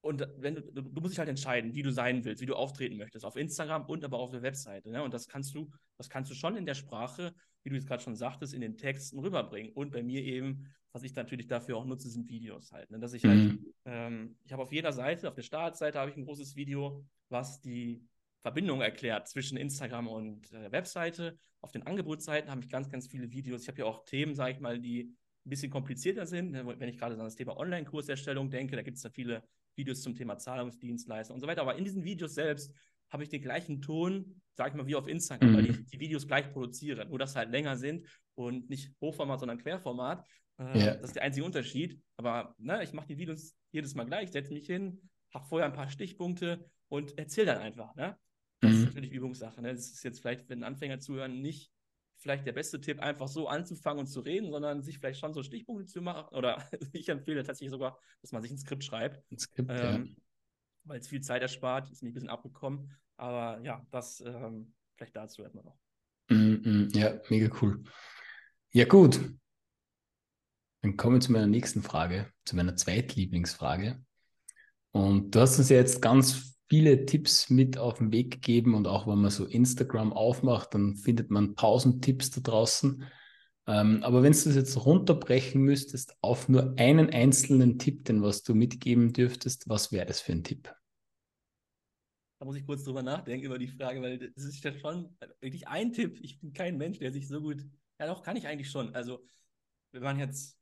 und 0.03 0.27
wenn 0.35 0.55
du, 0.55 0.61
du 0.81 1.01
musst 1.01 1.13
dich 1.13 1.19
halt 1.19 1.29
entscheiden, 1.29 1.73
wie 1.75 1.81
du 1.81 1.89
sein 1.89 2.25
willst, 2.25 2.41
wie 2.41 2.45
du 2.45 2.55
auftreten 2.55 2.97
möchtest, 2.97 3.23
auf 3.23 3.37
Instagram 3.37 3.85
und 3.85 4.03
aber 4.03 4.17
auch 4.17 4.23
auf 4.23 4.31
der 4.31 4.41
Webseite. 4.41 4.91
Ne? 4.91 5.01
Und 5.01 5.13
das 5.13 5.29
kannst 5.29 5.55
du, 5.55 5.71
das 5.97 6.09
kannst 6.09 6.29
du 6.29 6.35
schon 6.35 6.57
in 6.57 6.65
der 6.65 6.73
Sprache, 6.73 7.33
wie 7.63 7.69
du 7.69 7.77
es 7.77 7.85
gerade 7.85 8.03
schon 8.03 8.17
sagtest, 8.17 8.53
in 8.53 8.59
den 8.59 8.75
Texten 8.75 9.17
rüberbringen. 9.17 9.71
Und 9.71 9.93
bei 9.93 10.03
mir 10.03 10.21
eben, 10.21 10.67
was 10.91 11.03
ich 11.03 11.15
natürlich 11.15 11.47
dafür 11.47 11.77
auch 11.77 11.85
nutze, 11.85 12.09
sind 12.09 12.27
Videos 12.27 12.73
halt. 12.73 12.91
Ne? 12.91 12.99
Dass 12.99 13.13
ich 13.13 13.23
halt, 13.23 13.37
mhm. 13.37 13.49
halt, 13.85 14.11
ähm, 14.11 14.35
ich 14.43 14.51
habe 14.51 14.63
auf 14.63 14.73
jeder 14.73 14.91
Seite, 14.91 15.29
auf 15.29 15.35
der 15.35 15.41
Startseite 15.41 15.97
habe 15.99 16.11
ich 16.11 16.17
ein 16.17 16.25
großes 16.25 16.57
Video, 16.57 17.05
was 17.29 17.61
die 17.61 18.05
Verbindung 18.41 18.81
erklärt 18.81 19.29
zwischen 19.29 19.57
Instagram 19.57 20.09
und 20.09 20.51
äh, 20.51 20.69
Webseite. 20.69 21.39
Auf 21.61 21.71
den 21.71 21.83
Angebotsseiten 21.83 22.51
habe 22.51 22.59
ich 22.59 22.69
ganz, 22.69 22.89
ganz 22.89 23.07
viele 23.07 23.31
Videos. 23.31 23.61
Ich 23.61 23.67
habe 23.69 23.79
ja 23.79 23.85
auch 23.85 24.03
Themen, 24.03 24.35
sage 24.35 24.51
ich 24.51 24.59
mal, 24.59 24.81
die 24.81 25.15
ein 25.45 25.49
bisschen 25.49 25.71
komplizierter 25.71 26.25
sind. 26.25 26.51
Ne? 26.51 26.67
Wenn 26.77 26.89
ich 26.89 26.97
gerade 26.97 27.13
an 27.13 27.21
das 27.21 27.35
Thema 27.35 27.55
Online-Kurserstellung 27.55 28.49
denke, 28.49 28.75
da 28.75 28.81
gibt 28.81 28.97
es 28.97 29.03
da 29.03 29.09
viele 29.09 29.43
Videos 29.75 30.01
zum 30.01 30.15
Thema 30.15 30.37
Zahlungsdienstleister 30.37 31.33
und 31.33 31.39
so 31.39 31.47
weiter. 31.47 31.61
Aber 31.61 31.75
in 31.75 31.83
diesen 31.83 32.03
Videos 32.03 32.35
selbst 32.35 32.73
habe 33.09 33.23
ich 33.23 33.29
den 33.29 33.41
gleichen 33.41 33.81
Ton, 33.81 34.41
sage 34.53 34.71
ich 34.71 34.75
mal, 34.75 34.87
wie 34.87 34.95
auf 34.95 35.07
Instagram, 35.07 35.51
mhm. 35.51 35.55
weil 35.55 35.69
ich 35.69 35.85
die 35.85 35.99
Videos 35.99 36.27
gleich 36.27 36.51
produziere. 36.51 37.05
Nur, 37.05 37.19
dass 37.19 37.33
sie 37.33 37.39
halt 37.39 37.51
länger 37.51 37.77
sind 37.77 38.07
und 38.35 38.69
nicht 38.69 38.91
Hochformat, 39.01 39.39
sondern 39.39 39.59
Querformat. 39.59 40.27
Äh, 40.57 40.77
yeah. 40.77 40.95
Das 40.95 41.09
ist 41.09 41.15
der 41.15 41.23
einzige 41.23 41.45
Unterschied. 41.45 42.01
Aber 42.17 42.55
ne, 42.57 42.83
ich 42.83 42.93
mache 42.93 43.07
die 43.07 43.17
Videos 43.17 43.55
jedes 43.71 43.95
Mal 43.95 44.05
gleich, 44.05 44.31
setze 44.31 44.53
mich 44.53 44.65
hin, 44.65 44.99
habe 45.33 45.45
vorher 45.45 45.67
ein 45.67 45.73
paar 45.73 45.89
Stichpunkte 45.89 46.65
und 46.89 47.17
erzähle 47.17 47.47
dann 47.47 47.61
einfach. 47.61 47.95
Ne? 47.95 48.17
Das 48.61 48.71
mhm. 48.71 48.77
ist 48.77 48.85
natürlich 48.85 49.11
Übungssache. 49.11 49.61
Ne? 49.61 49.73
Das 49.73 49.91
ist 49.91 50.03
jetzt 50.03 50.19
vielleicht, 50.19 50.49
wenn 50.49 50.63
Anfänger 50.63 50.99
zuhören, 50.99 51.41
nicht 51.41 51.71
vielleicht 52.23 52.47
der 52.47 52.53
beste 52.53 52.81
Tipp, 52.81 52.99
einfach 52.99 53.27
so 53.27 53.47
anzufangen 53.47 53.99
und 53.99 54.07
zu 54.07 54.21
reden, 54.21 54.49
sondern 54.49 54.81
sich 54.81 54.97
vielleicht 54.97 55.19
schon 55.19 55.33
so 55.33 55.43
Stichpunkte 55.43 55.85
zu 55.85 56.01
machen. 56.01 56.33
Oder 56.35 56.67
ich 56.93 57.09
empfehle 57.09 57.43
tatsächlich 57.43 57.69
sogar, 57.69 57.99
dass 58.21 58.31
man 58.31 58.41
sich 58.41 58.51
ein 58.51 58.57
Skript 58.57 58.83
schreibt. 58.83 59.29
Ein 59.31 59.37
Skript, 59.37 59.69
ähm, 59.69 60.05
ja. 60.05 60.23
Weil 60.85 60.99
es 60.99 61.07
viel 61.07 61.21
Zeit 61.21 61.41
erspart, 61.41 61.91
ist 61.91 62.01
mir 62.01 62.09
ein 62.09 62.13
bisschen 62.13 62.29
abgekommen. 62.29 62.91
Aber 63.17 63.61
ja, 63.63 63.85
das 63.91 64.21
ähm, 64.25 64.73
vielleicht 64.95 65.15
dazu 65.15 65.43
erstmal 65.43 65.65
noch. 65.65 65.77
Mm, 66.29 66.85
mm, 66.85 66.89
ja, 66.93 67.19
mega 67.29 67.55
cool. 67.61 67.83
Ja, 68.71 68.85
gut. 68.85 69.19
Dann 70.81 70.97
kommen 70.97 71.17
wir 71.17 71.21
zu 71.21 71.31
meiner 71.31 71.47
nächsten 71.47 71.83
Frage, 71.83 72.31
zu 72.45 72.55
meiner 72.55 72.75
Zweitlieblingsfrage. 72.75 74.03
Und 74.91 75.31
du 75.31 75.39
hast 75.39 75.59
uns 75.59 75.69
ja 75.69 75.77
jetzt 75.77 76.01
ganz 76.01 76.52
viele 76.73 77.05
Tipps 77.05 77.51
mit 77.51 77.77
auf 77.77 77.99
den 77.99 78.11
Weg 78.11 78.31
gegeben 78.31 78.73
und 78.73 78.87
auch 78.87 79.05
wenn 79.05 79.19
man 79.19 79.29
so 79.29 79.45
Instagram 79.45 80.11
aufmacht, 80.11 80.73
dann 80.73 80.95
findet 80.95 81.29
man 81.29 81.55
tausend 81.55 82.03
Tipps 82.03 82.31
da 82.31 82.41
draußen. 82.41 83.03
Ähm, 83.67 84.01
aber 84.01 84.23
wenn 84.23 84.31
du 84.31 84.39
das 84.39 84.55
jetzt 84.55 84.83
runterbrechen 84.83 85.61
müsstest 85.61 86.17
auf 86.21 86.49
nur 86.49 86.73
einen 86.79 87.11
einzelnen 87.11 87.77
Tipp, 87.77 88.05
den 88.05 88.23
was 88.23 88.41
du 88.41 88.55
mitgeben 88.55 89.13
dürftest, 89.13 89.69
was 89.69 89.91
wäre 89.91 90.07
das 90.07 90.19
für 90.19 90.31
ein 90.31 90.43
Tipp? 90.43 90.73
Da 92.39 92.45
muss 92.45 92.55
ich 92.55 92.65
kurz 92.65 92.83
drüber 92.83 93.03
nachdenken 93.03 93.45
über 93.45 93.59
die 93.59 93.67
Frage, 93.67 94.01
weil 94.01 94.17
das 94.17 94.43
ist 94.43 94.63
ja 94.63 94.73
schon 94.73 95.15
wirklich 95.41 95.67
ein 95.67 95.93
Tipp. 95.93 96.17
Ich 96.23 96.39
bin 96.39 96.53
kein 96.53 96.77
Mensch, 96.77 96.97
der 96.97 97.13
sich 97.13 97.27
so 97.27 97.39
gut. 97.39 97.63
Ja, 97.99 98.07
doch, 98.07 98.23
kann 98.23 98.35
ich 98.35 98.47
eigentlich 98.47 98.71
schon. 98.71 98.95
Also, 98.95 99.23
wenn 99.91 100.01
man 100.01 100.17
jetzt 100.17 100.57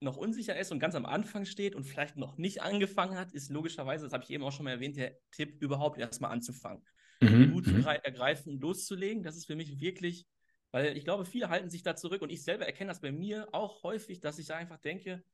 noch 0.00 0.16
unsicher 0.16 0.56
ist 0.56 0.70
und 0.70 0.78
ganz 0.78 0.94
am 0.94 1.06
Anfang 1.06 1.44
steht 1.44 1.74
und 1.74 1.84
vielleicht 1.84 2.16
noch 2.16 2.38
nicht 2.38 2.62
angefangen 2.62 3.16
hat, 3.16 3.32
ist 3.32 3.50
logischerweise, 3.50 4.04
das 4.04 4.12
habe 4.12 4.24
ich 4.24 4.30
eben 4.30 4.44
auch 4.44 4.52
schon 4.52 4.64
mal 4.64 4.70
erwähnt, 4.70 4.96
der 4.96 5.18
Tipp, 5.32 5.60
überhaupt 5.60 5.98
erstmal 5.98 6.30
anzufangen. 6.30 6.84
Mhm. 7.20 7.64
Zu 7.64 7.70
mhm. 7.70 7.84
ergreifen 7.84 8.60
loszulegen. 8.60 9.24
Das 9.24 9.36
ist 9.36 9.46
für 9.46 9.56
mich 9.56 9.80
wirklich, 9.80 10.26
weil 10.70 10.96
ich 10.96 11.04
glaube, 11.04 11.24
viele 11.24 11.48
halten 11.48 11.68
sich 11.68 11.82
da 11.82 11.96
zurück 11.96 12.22
und 12.22 12.30
ich 12.30 12.44
selber 12.44 12.64
erkenne 12.64 12.88
das 12.88 13.00
bei 13.00 13.10
mir 13.10 13.48
auch 13.52 13.82
häufig, 13.82 14.20
dass 14.20 14.38
ich 14.38 14.52
einfach 14.52 14.78
denke, 14.78 15.24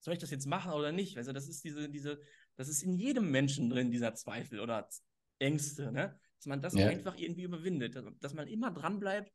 soll 0.00 0.14
ich 0.14 0.20
das 0.20 0.32
jetzt 0.32 0.46
machen 0.46 0.72
oder 0.72 0.90
nicht? 0.90 1.16
Also 1.16 1.32
das 1.32 1.48
ist 1.48 1.62
diese, 1.62 1.88
diese, 1.88 2.20
das 2.56 2.68
ist 2.68 2.82
in 2.82 2.94
jedem 2.94 3.30
Menschen 3.30 3.70
drin, 3.70 3.92
dieser 3.92 4.14
Zweifel 4.14 4.58
oder 4.58 4.88
Ängste, 5.38 5.92
ne? 5.92 6.18
Dass 6.36 6.46
man 6.46 6.60
das 6.60 6.74
ja. 6.74 6.88
einfach 6.88 7.16
irgendwie 7.16 7.44
überwindet, 7.44 7.96
dass 8.20 8.34
man 8.34 8.48
immer 8.48 8.72
dran 8.72 8.98
bleibt 8.98 9.32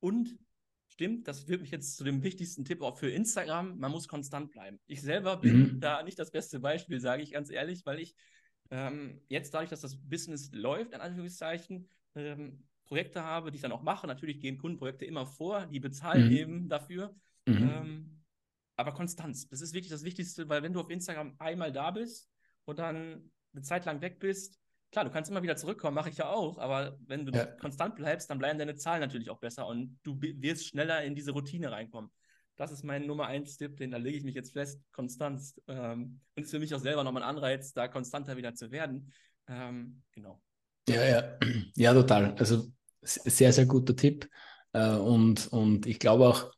und 0.00 0.38
stimmt, 0.98 1.28
das 1.28 1.44
führt 1.44 1.60
mich 1.60 1.70
jetzt 1.70 1.96
zu 1.96 2.02
dem 2.02 2.24
wichtigsten 2.24 2.64
Tipp 2.64 2.82
auch 2.82 2.98
für 2.98 3.08
Instagram. 3.08 3.78
Man 3.78 3.92
muss 3.92 4.08
konstant 4.08 4.50
bleiben. 4.50 4.80
Ich 4.88 5.00
selber 5.00 5.36
bin 5.36 5.74
mhm. 5.74 5.80
da 5.80 6.02
nicht 6.02 6.18
das 6.18 6.32
beste 6.32 6.58
Beispiel, 6.58 6.98
sage 6.98 7.22
ich 7.22 7.32
ganz 7.32 7.50
ehrlich, 7.50 7.86
weil 7.86 8.00
ich 8.00 8.16
ähm, 8.72 9.20
jetzt 9.28 9.54
dadurch, 9.54 9.70
dass 9.70 9.82
das 9.82 9.96
Business 9.96 10.50
läuft, 10.52 10.92
in 10.92 11.00
Anführungszeichen, 11.00 11.88
ähm, 12.16 12.64
Projekte 12.84 13.22
habe, 13.22 13.52
die 13.52 13.56
ich 13.56 13.62
dann 13.62 13.70
auch 13.70 13.82
mache. 13.82 14.08
Natürlich 14.08 14.40
gehen 14.40 14.58
Kundenprojekte 14.58 15.04
immer 15.04 15.24
vor, 15.24 15.66
die 15.66 15.78
bezahlen 15.78 16.30
mhm. 16.30 16.36
eben 16.36 16.68
dafür. 16.68 17.14
Mhm. 17.46 17.56
Ähm, 17.56 18.24
aber 18.74 18.92
Konstanz, 18.92 19.46
das 19.48 19.60
ist 19.60 19.74
wirklich 19.74 19.90
das 19.90 20.02
Wichtigste, 20.02 20.48
weil 20.48 20.64
wenn 20.64 20.72
du 20.72 20.80
auf 20.80 20.90
Instagram 20.90 21.36
einmal 21.38 21.70
da 21.70 21.92
bist 21.92 22.28
und 22.64 22.80
dann 22.80 23.30
eine 23.52 23.62
Zeit 23.62 23.84
lang 23.84 24.00
weg 24.00 24.18
bist, 24.18 24.57
klar, 24.90 25.04
du 25.04 25.10
kannst 25.10 25.30
immer 25.30 25.42
wieder 25.42 25.56
zurückkommen, 25.56 25.94
mache 25.94 26.10
ich 26.10 26.16
ja 26.16 26.28
auch, 26.28 26.58
aber 26.58 26.98
wenn 27.06 27.26
du 27.26 27.32
ja. 27.32 27.46
konstant 27.46 27.96
bleibst, 27.96 28.30
dann 28.30 28.38
bleiben 28.38 28.58
deine 28.58 28.76
Zahlen 28.76 29.00
natürlich 29.00 29.30
auch 29.30 29.38
besser 29.38 29.66
und 29.66 29.98
du 30.02 30.20
wirst 30.20 30.66
schneller 30.66 31.02
in 31.04 31.14
diese 31.14 31.32
Routine 31.32 31.70
reinkommen. 31.70 32.10
Das 32.56 32.72
ist 32.72 32.82
mein 32.82 33.06
Nummer 33.06 33.26
eins 33.26 33.56
Tipp, 33.56 33.76
den 33.76 33.92
da 33.92 33.98
lege 33.98 34.18
ich 34.18 34.24
mich 34.24 34.34
jetzt 34.34 34.52
fest, 34.52 34.82
Konstanz. 34.90 35.60
Ähm, 35.68 36.20
und 36.34 36.42
ist 36.42 36.50
für 36.50 36.58
mich 36.58 36.74
auch 36.74 36.80
selber 36.80 37.04
nochmal 37.04 37.22
ein 37.22 37.28
Anreiz, 37.28 37.72
da 37.72 37.86
konstanter 37.86 38.36
wieder 38.36 38.52
zu 38.54 38.72
werden. 38.72 39.12
Ähm, 39.46 40.02
genau. 40.10 40.42
Ja, 40.88 41.04
ja, 41.04 41.38
ja, 41.76 41.94
total. 41.94 42.34
Also 42.34 42.66
sehr, 43.00 43.52
sehr 43.52 43.66
guter 43.66 43.94
Tipp. 43.94 44.28
Äh, 44.72 44.96
und, 44.96 45.46
und 45.52 45.86
ich 45.86 46.00
glaube 46.00 46.26
auch, 46.26 46.52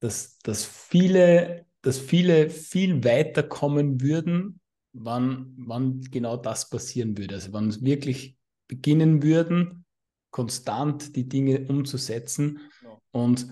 dass, 0.00 0.38
dass 0.38 0.64
viele, 0.64 1.66
dass 1.82 1.98
viele 1.98 2.48
viel 2.48 3.04
weiter 3.04 3.42
kommen 3.42 4.00
würden, 4.00 4.61
wann, 4.92 5.54
wann 5.56 6.00
genau 6.02 6.36
das 6.36 6.68
passieren 6.68 7.16
würde. 7.16 7.36
Also 7.36 7.52
wann 7.52 7.68
es 7.68 7.82
wirklich 7.82 8.36
beginnen 8.68 9.22
würden, 9.22 9.84
konstant 10.30 11.16
die 11.16 11.28
Dinge 11.28 11.66
umzusetzen. 11.68 12.60
Ja. 12.82 12.98
Und 13.10 13.46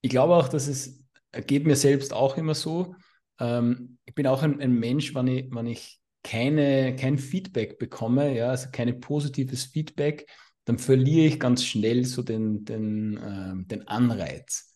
ich 0.00 0.10
glaube 0.10 0.34
auch, 0.34 0.48
dass 0.48 0.68
es 0.68 1.04
geht 1.46 1.66
mir 1.66 1.76
selbst 1.76 2.12
auch 2.12 2.36
immer 2.36 2.54
so. 2.54 2.94
Ähm, 3.38 3.98
ich 4.04 4.14
bin 4.14 4.26
auch 4.26 4.42
ein, 4.42 4.60
ein, 4.60 4.72
Mensch, 4.72 5.14
wenn 5.14 5.26
ich, 5.28 5.50
wenn 5.50 5.66
ich 5.66 6.00
keine, 6.22 6.96
kein 6.96 7.18
Feedback 7.18 7.78
bekomme, 7.78 8.36
ja, 8.36 8.50
also 8.50 8.68
kein 8.72 8.98
positives 9.00 9.64
Feedback, 9.64 10.28
dann 10.64 10.78
verliere 10.78 11.26
ich 11.26 11.40
ganz 11.40 11.64
schnell 11.64 12.04
so 12.04 12.22
den, 12.22 12.64
den, 12.64 13.16
äh, 13.16 13.66
den 13.66 13.86
Anreiz. 13.86 14.75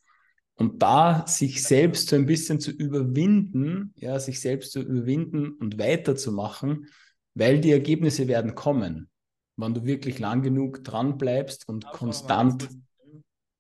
Und 0.60 0.82
da 0.82 1.26
sich 1.26 1.62
selbst 1.62 2.10
so 2.10 2.16
ein 2.16 2.26
bisschen 2.26 2.60
zu 2.60 2.70
überwinden, 2.70 3.94
ja, 3.96 4.20
sich 4.20 4.42
selbst 4.42 4.72
zu 4.72 4.82
überwinden 4.82 5.52
und 5.52 5.78
weiterzumachen, 5.78 6.86
weil 7.32 7.62
die 7.62 7.70
Ergebnisse 7.70 8.28
werden 8.28 8.54
kommen, 8.54 9.08
wenn 9.56 9.72
du 9.72 9.86
wirklich 9.86 10.18
lang 10.18 10.42
genug 10.42 10.84
dran 10.84 11.16
bleibst 11.16 11.66
und 11.66 11.84
Darf 11.84 11.92
konstant. 11.92 12.68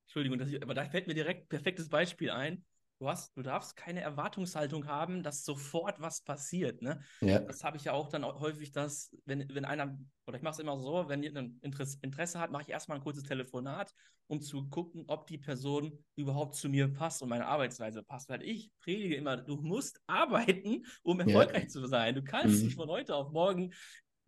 Entschuldigung, 0.02 0.46
ich, 0.46 0.62
aber 0.62 0.74
da 0.74 0.84
fällt 0.84 1.06
mir 1.06 1.14
direkt 1.14 1.44
ein 1.44 1.48
perfektes 1.48 1.88
Beispiel 1.88 2.32
ein 2.32 2.66
du 3.00 3.08
hast, 3.08 3.34
du 3.36 3.42
darfst 3.42 3.76
keine 3.76 4.02
Erwartungshaltung 4.02 4.86
haben, 4.86 5.22
dass 5.22 5.44
sofort 5.44 6.00
was 6.00 6.22
passiert. 6.22 6.82
Ne? 6.82 7.00
Ja. 7.22 7.40
Das 7.40 7.64
habe 7.64 7.78
ich 7.78 7.84
ja 7.84 7.92
auch 7.92 8.08
dann 8.08 8.24
auch 8.24 8.40
häufig, 8.40 8.72
dass, 8.72 9.16
wenn, 9.24 9.48
wenn 9.54 9.64
einer, 9.64 9.98
oder 10.26 10.36
ich 10.36 10.42
mache 10.42 10.52
es 10.52 10.58
immer 10.58 10.78
so, 10.78 11.08
wenn 11.08 11.22
ihr 11.22 11.34
ein 11.34 11.58
Interesse 11.62 12.38
hat, 12.38 12.50
mache 12.50 12.62
ich 12.62 12.68
erstmal 12.68 12.98
ein 12.98 13.02
kurzes 13.02 13.24
Telefonat, 13.24 13.94
um 14.26 14.42
zu 14.42 14.68
gucken, 14.68 15.04
ob 15.08 15.26
die 15.26 15.38
Person 15.38 16.04
überhaupt 16.14 16.56
zu 16.56 16.68
mir 16.68 16.88
passt 16.88 17.22
und 17.22 17.30
meine 17.30 17.46
Arbeitsweise 17.46 18.02
passt. 18.02 18.28
Weil 18.28 18.42
ich 18.42 18.70
predige 18.80 19.16
immer, 19.16 19.38
du 19.38 19.56
musst 19.56 19.98
arbeiten, 20.06 20.84
um 21.02 21.20
erfolgreich 21.20 21.64
ja. 21.64 21.68
zu 21.68 21.86
sein. 21.86 22.14
Du 22.14 22.22
kannst 22.22 22.58
mhm. 22.58 22.64
nicht 22.66 22.76
von 22.76 22.90
heute 22.90 23.16
auf 23.16 23.32
morgen 23.32 23.72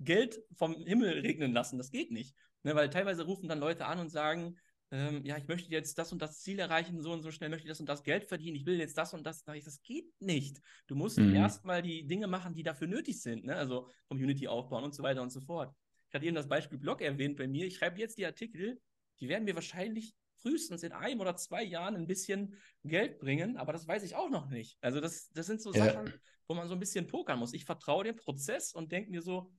Geld 0.01 0.43
vom 0.57 0.75
Himmel 0.75 1.21
regnen 1.21 1.53
lassen. 1.53 1.77
Das 1.77 1.91
geht 1.91 2.11
nicht. 2.11 2.35
Ne? 2.63 2.75
Weil 2.75 2.89
teilweise 2.89 3.25
rufen 3.25 3.49
dann 3.49 3.61
Leute 3.61 3.85
an 3.85 3.99
und 3.99 4.09
sagen, 4.09 4.57
ähm, 4.93 5.25
ja, 5.25 5.39
ich 5.39 5.49
möchte 5.49 5.71
jetzt 5.71 5.97
das 5.97 6.13
und 6.13 6.21
das 6.21 6.41
Ziel 6.43 6.59
erreichen, 6.59 7.01
so 7.01 7.13
und 7.13 7.23
so 7.23 7.31
schnell 7.31 7.49
möchte 7.49 7.65
ich 7.65 7.71
das 7.71 7.81
und 7.81 7.89
das 7.89 8.03
Geld 8.03 8.25
verdienen, 8.25 8.57
ich 8.57 8.67
will 8.67 8.79
jetzt 8.79 8.97
das 8.99 9.15
und 9.15 9.25
das. 9.27 9.43
Das 9.43 9.81
geht 9.83 10.13
nicht. 10.21 10.61
Du 10.87 10.95
musst 10.95 11.19
mhm. 11.19 11.35
erstmal 11.35 11.81
die 11.81 12.07
Dinge 12.07 12.27
machen, 12.27 12.53
die 12.53 12.63
dafür 12.63 12.89
nötig 12.89 13.23
sind, 13.23 13.47
ne? 13.47 13.57
also 13.57 13.89
Community 14.09 14.47
aufbauen 14.49 14.85
und 14.85 14.95
so 14.95 15.03
weiter 15.03 15.23
und 15.23 15.31
so 15.31 15.41
fort. 15.41 15.75
Ich 16.09 16.15
hatte 16.15 16.27
eben 16.27 16.37
das 16.37 16.47
Beispiel 16.47 16.79
Blog 16.79 17.01
erwähnt 17.01 17.39
bei 17.39 17.49
mir. 17.49 17.67
Ich 17.67 17.77
schreibe 17.77 17.99
jetzt 17.99 18.19
die 18.19 18.27
Artikel, 18.27 18.79
die 19.19 19.31
werden 19.31 19.45
mir 19.45 19.55
wahrscheinlich 19.55 20.15
frühestens 20.43 20.83
in 20.83 20.93
einem 20.93 21.21
oder 21.21 21.37
zwei 21.37 21.63
Jahren 21.63 21.97
ein 21.97 22.07
bisschen 22.07 22.55
Geld 22.85 23.19
bringen, 23.19 23.57
aber 23.57 23.73
das 23.73 23.89
weiß 23.89 24.03
ich 24.03 24.15
auch 24.15 24.29
noch 24.29 24.51
nicht. 24.51 24.77
Also 24.83 25.01
das, 25.01 25.31
das 25.31 25.47
sind 25.47 25.63
so 25.63 25.73
ja. 25.73 25.87
Sachen, 25.87 26.13
wo 26.47 26.55
man 26.55 26.69
so 26.69 26.75
ein 26.75 26.81
bisschen 26.81 27.07
pokern 27.07 27.39
muss. 27.39 27.55
Ich 27.55 27.65
vertraue 27.65 28.05
dem 28.05 28.17
Prozess 28.17 28.75
und 28.75 28.93
denke 28.93 29.11
mir 29.11 29.23
so, 29.23 29.55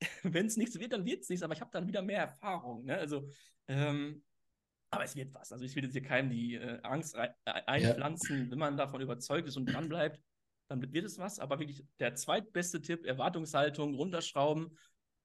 wenn 0.24 0.46
es 0.46 0.56
nichts 0.56 0.76
wird, 0.80 0.92
dann 0.92 1.04
wird 1.04 1.22
es 1.22 1.28
nichts, 1.28 1.44
aber 1.44 1.54
ich 1.54 1.60
habe 1.60 1.70
dann 1.72 1.86
wieder 1.86 2.02
mehr 2.02 2.18
Erfahrung. 2.22 2.84
Ne? 2.84 2.96
Also 2.96 3.28
ähm, 3.68 4.24
aber 4.96 5.04
es 5.04 5.16
wird 5.16 5.32
was. 5.34 5.52
Also 5.52 5.64
ich 5.64 5.74
will 5.76 5.84
jetzt 5.84 5.92
hier 5.92 6.02
keinem 6.02 6.30
die 6.30 6.56
äh, 6.56 6.80
Angst 6.82 7.14
äh, 7.14 7.28
einpflanzen. 7.44 8.44
Ja. 8.44 8.50
Wenn 8.50 8.58
man 8.58 8.76
davon 8.76 9.00
überzeugt 9.00 9.48
ist 9.48 9.56
und 9.56 9.66
dranbleibt, 9.66 10.20
dann 10.68 10.92
wird 10.92 11.04
es 11.04 11.18
was. 11.18 11.38
Aber 11.38 11.58
wirklich 11.58 11.84
der 12.00 12.14
zweitbeste 12.14 12.80
Tipp, 12.82 13.04
Erwartungshaltung 13.04 13.94
runterschrauben, 13.94 14.76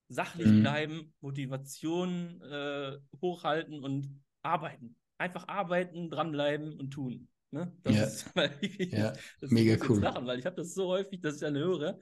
sachlich 0.08 0.48
mhm. 0.48 0.62
bleiben, 0.62 1.14
Motivation 1.22 2.42
äh, 2.42 2.98
hochhalten 3.22 3.84
und 3.84 4.22
arbeiten. 4.42 4.96
Einfach 5.18 5.48
arbeiten, 5.48 6.10
dranbleiben 6.10 6.74
und 6.80 6.92
tun. 6.92 7.28
Ne? 7.52 7.72
Das 7.84 7.96
ja. 7.96 8.04
ist 8.04 8.36
wirklich, 8.36 8.92
ja. 8.92 9.14
das 9.40 9.52
mega 9.52 9.78
cool. 9.88 10.00
Lachen, 10.00 10.26
weil 10.26 10.40
ich 10.40 10.46
habe 10.46 10.56
das 10.56 10.74
so 10.74 10.88
häufig, 10.88 11.22
dass 11.22 11.36
ich 11.36 11.42
dann 11.42 11.56
höre. 11.56 12.00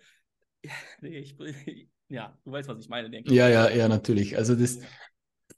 Ja, 0.63 0.71
nee, 1.01 1.19
ich, 1.19 1.35
ja, 2.09 2.37
du 2.43 2.51
weißt, 2.51 2.69
was 2.69 2.79
ich 2.79 2.89
meine, 2.89 3.09
denke 3.09 3.29
ich. 3.29 3.35
Ja, 3.35 3.47
ja, 3.47 3.69
ja, 3.69 3.87
natürlich. 3.87 4.37
Also 4.37 4.55
das, 4.55 4.79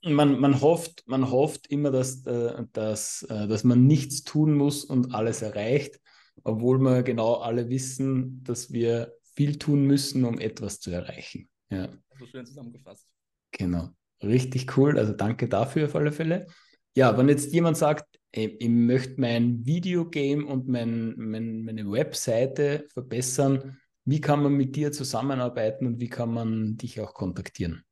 man, 0.04 0.40
man, 0.40 0.60
hofft, 0.60 1.04
man 1.06 1.30
hofft 1.30 1.66
immer, 1.68 1.90
dass, 1.90 2.24
äh, 2.26 2.64
dass, 2.72 3.22
äh, 3.24 3.46
dass 3.46 3.64
man 3.64 3.86
nichts 3.86 4.24
tun 4.24 4.54
muss 4.54 4.84
und 4.84 5.14
alles 5.14 5.42
erreicht, 5.42 6.00
obwohl 6.44 6.78
wir 6.78 7.02
genau 7.02 7.34
alle 7.34 7.68
wissen, 7.68 8.42
dass 8.44 8.72
wir 8.72 9.14
viel 9.34 9.58
tun 9.58 9.86
müssen, 9.86 10.24
um 10.24 10.38
etwas 10.38 10.80
zu 10.80 10.90
erreichen. 10.90 11.48
Ja. 11.70 11.88
Also 12.10 12.26
schön 12.26 12.46
zusammengefasst. 12.46 13.08
Genau. 13.52 13.90
Richtig 14.22 14.76
cool. 14.76 14.98
Also 14.98 15.12
danke 15.12 15.48
dafür 15.48 15.86
auf 15.86 15.96
alle 15.96 16.12
Fälle. 16.12 16.46
Ja, 16.94 17.16
wenn 17.16 17.28
jetzt 17.28 17.52
jemand 17.52 17.76
sagt, 17.76 18.06
ich 18.32 18.68
möchte 18.68 19.20
mein 19.20 19.64
Videogame 19.64 20.46
und 20.46 20.68
mein, 20.68 21.14
mein, 21.16 21.64
meine 21.64 21.90
Webseite 21.90 22.86
verbessern, 22.92 23.78
wie 24.04 24.20
kann 24.20 24.42
man 24.42 24.54
mit 24.54 24.74
dir 24.74 24.92
zusammenarbeiten 24.92 25.86
und 25.86 26.00
wie 26.00 26.08
kann 26.08 26.32
man 26.32 26.76
dich 26.76 27.00
auch 27.00 27.14
kontaktieren? 27.14 27.84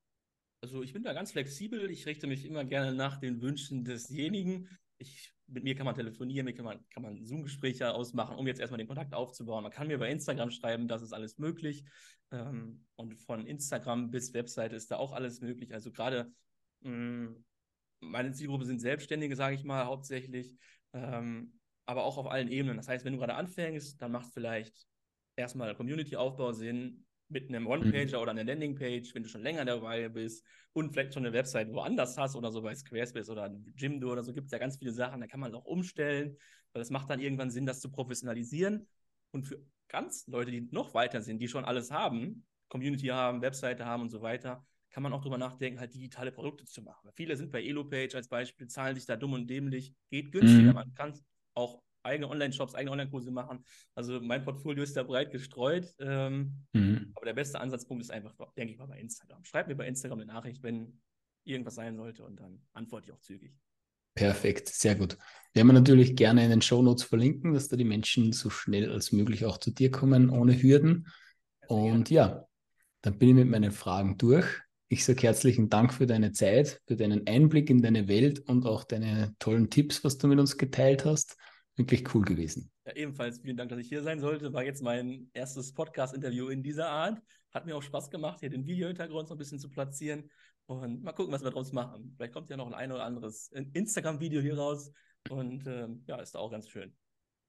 Also 0.63 0.83
ich 0.83 0.93
bin 0.93 1.03
da 1.03 1.13
ganz 1.13 1.33
flexibel. 1.33 1.91
Ich 1.91 2.07
richte 2.07 2.27
mich 2.27 2.45
immer 2.45 2.65
gerne 2.65 2.95
nach 2.95 3.19
den 3.19 3.41
Wünschen 3.41 3.85
desjenigen. 3.85 4.69
Ich, 4.99 5.33
mit 5.47 5.65
mir 5.65 5.75
kann 5.75 5.87
man 5.87 5.95
telefonieren, 5.95 6.45
mit 6.45 6.55
mir 6.55 6.57
kann 6.63 6.65
man, 6.67 6.89
kann 6.91 7.03
man 7.03 7.25
Zoom-Gespräche 7.25 7.93
ausmachen, 7.95 8.37
um 8.37 8.47
jetzt 8.47 8.61
erstmal 8.61 8.79
den 8.79 8.87
Kontakt 8.87 9.15
aufzubauen. 9.15 9.63
Man 9.63 9.73
kann 9.73 9.89
mir 9.89 9.99
bei 9.99 10.11
Instagram 10.11 10.51
schreiben, 10.51 10.89
das 10.89 11.03
ist 11.03 11.15
alles 11.15 11.39
möglich. 11.39 11.85
Ähm, 12.31 12.85
und 12.97 13.15
von 13.23 13.47
Instagram 13.47 14.11
bis 14.11 14.35
Webseite 14.35 14.77
ist 14.77 14.91
da 14.91 14.97
auch 14.97 15.13
alles 15.13 15.41
möglich. 15.41 15.73
Also 15.73 15.91
gerade 15.91 16.31
mm, 16.81 17.29
meine 18.01 18.33
Zielgruppe 18.33 18.67
sind 18.67 18.81
Selbstständige, 18.81 19.37
sage 19.37 19.55
ich 19.55 19.65
mal, 19.65 19.87
hauptsächlich. 19.87 20.55
Ähm, 20.93 21.59
aber 21.87 22.05
auch 22.05 22.19
auf 22.19 22.31
allen 22.31 22.49
Ebenen. 22.49 22.77
Das 22.77 22.89
heißt, 22.89 23.05
wenn 23.05 23.15
du 23.15 23.19
gerade 23.19 23.35
anfängst, 23.35 24.01
dann 24.01 24.13
macht 24.13 24.33
vielleicht 24.33 24.87
erstmal 25.37 25.75
Community-Aufbau 25.75 26.53
Sinn, 26.53 27.05
mit 27.31 27.49
einem 27.49 27.67
One-Pager 27.67 28.19
mhm. 28.19 28.23
oder 28.23 28.31
einer 28.33 28.45
Landing-Page, 28.45 29.15
wenn 29.15 29.23
du 29.23 29.29
schon 29.29 29.43
länger 29.43 29.65
dabei 29.65 30.09
bist 30.09 30.45
und 30.73 30.93
vielleicht 30.93 31.15
schon 31.15 31.25
eine 31.25 31.33
Website 31.33 31.73
woanders 31.73 32.17
hast 32.19 32.37
oder 32.37 32.51
so 32.51 32.63
bei 32.63 32.75
Squarespace 32.75 33.31
oder 33.31 33.55
Jimdo 33.77 34.11
oder 34.11 34.23
so, 34.23 34.33
gibt 34.33 34.47
es 34.47 34.53
ja 34.53 34.59
ganz 34.59 34.77
viele 34.77 34.93
Sachen, 34.93 35.21
da 35.21 35.27
kann 35.27 35.41
man 35.41 35.55
auch 35.55 35.65
umstellen, 35.65 36.37
weil 36.73 36.83
es 36.83 36.91
macht 36.91 37.11
dann 37.11 37.21
irgendwann 37.21 37.51
Sinn, 37.51 37.67
das 37.67 37.81
zu 37.81 37.91
professionalisieren. 37.91 38.87
Und 39.33 39.47
für 39.47 39.65
ganz 39.89 40.27
Leute, 40.27 40.51
die 40.51 40.69
noch 40.71 40.95
weiter 40.95 41.21
sind, 41.21 41.39
die 41.39 41.49
schon 41.49 41.65
alles 41.65 41.91
haben, 41.91 42.45
Community 42.69 43.07
haben, 43.07 43.43
Webseite 43.43 43.85
haben 43.85 44.03
und 44.03 44.11
so 44.11 44.23
weiter, 44.23 44.65
kann 44.91 45.03
man 45.03 45.13
auch 45.13 45.23
drüber 45.23 45.39
nachdenken, 45.39 45.79
halt 45.79 45.95
digitale 45.95 46.33
Produkte 46.33 46.65
zu 46.65 46.83
machen. 46.83 47.01
Weil 47.05 47.13
viele 47.15 47.37
sind 47.37 47.53
bei 47.53 47.63
Elopage 47.63 48.15
als 48.15 48.29
Beispiel, 48.29 48.67
zahlen 48.67 48.97
sich 48.97 49.07
da 49.07 49.17
dumm 49.17 49.35
und 49.35 49.49
dämlich, 49.49 49.95
geht 50.11 50.33
günstiger. 50.33 50.71
Mhm. 50.71 50.75
Man 50.75 50.95
kann 50.95 51.19
auch 51.55 51.83
eigene 52.03 52.29
Online-Shops, 52.29 52.75
eigene 52.75 52.93
Online-Kurse 52.93 53.31
machen. 53.31 53.65
Also 53.95 54.21
mein 54.21 54.45
Portfolio 54.45 54.83
ist 54.83 54.97
da 54.97 55.03
breit 55.03 55.31
gestreut. 55.31 55.95
Ähm, 55.99 56.65
mhm. 56.73 57.13
Aber 57.15 57.27
der 57.27 57.35
beste 57.35 57.61
Ansatzpunkt 57.61 58.03
ist 58.03 58.11
einfach, 58.11 58.35
denke 58.57 58.73
ich 58.73 58.79
mal, 58.79 58.87
bei 58.87 58.99
Instagram. 58.99 59.45
Schreib 59.45 59.69
mir 59.69 59.77
bei 59.77 59.87
Instagram 59.87 60.21
eine 60.21 60.33
Nachricht, 60.33 60.63
wenn 60.63 61.01
irgendwas 61.45 61.75
sein 61.75 61.97
sollte 61.97 62.25
und 62.25 62.39
dann 62.39 62.61
antworte 62.73 63.07
ich 63.07 63.13
auch 63.13 63.21
zügig. 63.21 63.53
Perfekt, 64.15 64.69
sehr 64.69 64.97
gut. 64.97 65.17
Wir 65.53 65.61
haben 65.61 65.69
natürlich 65.69 66.17
gerne 66.17 66.45
in 66.45 66.51
den 66.51 66.63
Show 66.63 66.83
Notes 66.83 67.05
verlinken, 67.05 67.55
dass 67.55 67.69
da 67.69 67.77
die 67.77 67.85
Menschen 67.85 68.33
so 68.33 68.51
schnell 68.51 68.91
als 68.91 69.13
möglich 69.13 69.45
auch 69.45 69.59
zu 69.59 69.71
dir 69.71 69.91
kommen, 69.91 70.31
ohne 70.31 70.61
Hürden. 70.61 71.07
Und 71.69 72.11
ja, 72.11 72.45
dann 73.03 73.19
bin 73.19 73.31
ich 73.31 73.35
mit 73.37 73.49
meinen 73.49 73.71
Fragen 73.71 74.19
durch. 74.19 74.47
Ich 74.89 75.05
sage 75.05 75.23
herzlichen 75.23 75.69
Dank 75.71 75.95
für 75.95 76.07
deine 76.07 76.33
Zeit, 76.33 76.83
für 76.87 76.97
deinen 76.97 77.27
Einblick 77.27 77.71
in 77.71 77.81
deine 77.81 78.09
Welt 78.09 78.41
und 78.41 78.67
auch 78.67 78.83
deine 78.83 79.35
tollen 79.39 79.71
Tipps, 79.71 80.03
was 80.03 80.19
du 80.19 80.27
mit 80.27 80.41
uns 80.41 80.59
geteilt 80.59 81.05
hast. 81.05 81.37
Wirklich 81.81 82.15
cool 82.15 82.23
gewesen. 82.23 82.71
Ja, 82.85 82.95
ebenfalls 82.95 83.41
vielen 83.41 83.57
Dank, 83.57 83.71
dass 83.71 83.79
ich 83.79 83.89
hier 83.89 84.03
sein 84.03 84.21
sollte. 84.21 84.53
War 84.53 84.63
jetzt 84.63 84.83
mein 84.83 85.31
erstes 85.33 85.73
Podcast-Interview 85.73 86.49
in 86.49 86.63
dieser 86.63 86.91
Art. 86.91 87.23
Hat 87.53 87.65
mir 87.65 87.75
auch 87.75 87.83
Spaß 87.83 88.11
gemacht, 88.11 88.41
hier 88.41 88.51
den 88.51 88.67
Videohintergrund 88.67 89.29
so 89.29 89.35
ein 89.35 89.39
bisschen 89.39 89.59
zu 89.59 89.71
platzieren. 89.71 90.31
Und 90.67 91.03
mal 91.03 91.13
gucken, 91.13 91.33
was 91.33 91.43
wir 91.43 91.49
daraus 91.49 91.73
machen. 91.73 92.13
Vielleicht 92.17 92.35
kommt 92.35 92.51
ja 92.51 92.59
noch 92.59 92.67
ein 92.67 92.75
ein 92.75 92.93
oder 92.93 93.05
anderes 93.05 93.51
Instagram-Video 93.73 94.43
hier 94.43 94.59
raus. 94.59 94.93
Und 95.31 95.67
ähm, 95.67 96.05
ja, 96.07 96.17
ist 96.17 96.37
auch 96.37 96.51
ganz 96.51 96.69
schön. 96.69 96.95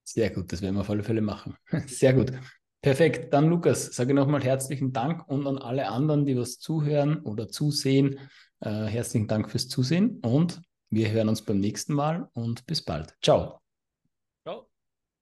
Sehr 0.03 0.29
gut, 0.29 0.51
das 0.53 0.61
werden 0.61 0.75
wir 0.75 0.81
auf 0.81 0.89
alle 0.89 1.03
Fälle 1.03 1.21
machen. 1.21 1.57
Sehr 1.87 2.13
gut. 2.13 2.31
Perfekt. 2.81 3.33
Dann, 3.33 3.49
Lukas, 3.49 3.93
sage 3.93 4.13
nochmal 4.13 4.43
herzlichen 4.43 4.93
Dank 4.93 5.27
und 5.27 5.45
an 5.45 5.57
alle 5.57 5.89
anderen, 5.89 6.25
die 6.25 6.37
was 6.37 6.57
zuhören 6.57 7.19
oder 7.23 7.49
zusehen. 7.49 8.17
Äh, 8.61 8.85
herzlichen 8.85 9.27
Dank 9.27 9.51
fürs 9.51 9.67
Zusehen 9.67 10.19
und 10.21 10.61
wir 10.89 11.11
hören 11.11 11.29
uns 11.29 11.43
beim 11.43 11.59
nächsten 11.59 11.93
Mal 11.93 12.29
und 12.33 12.65
bis 12.65 12.81
bald. 12.81 13.15
Ciao. 13.21 13.60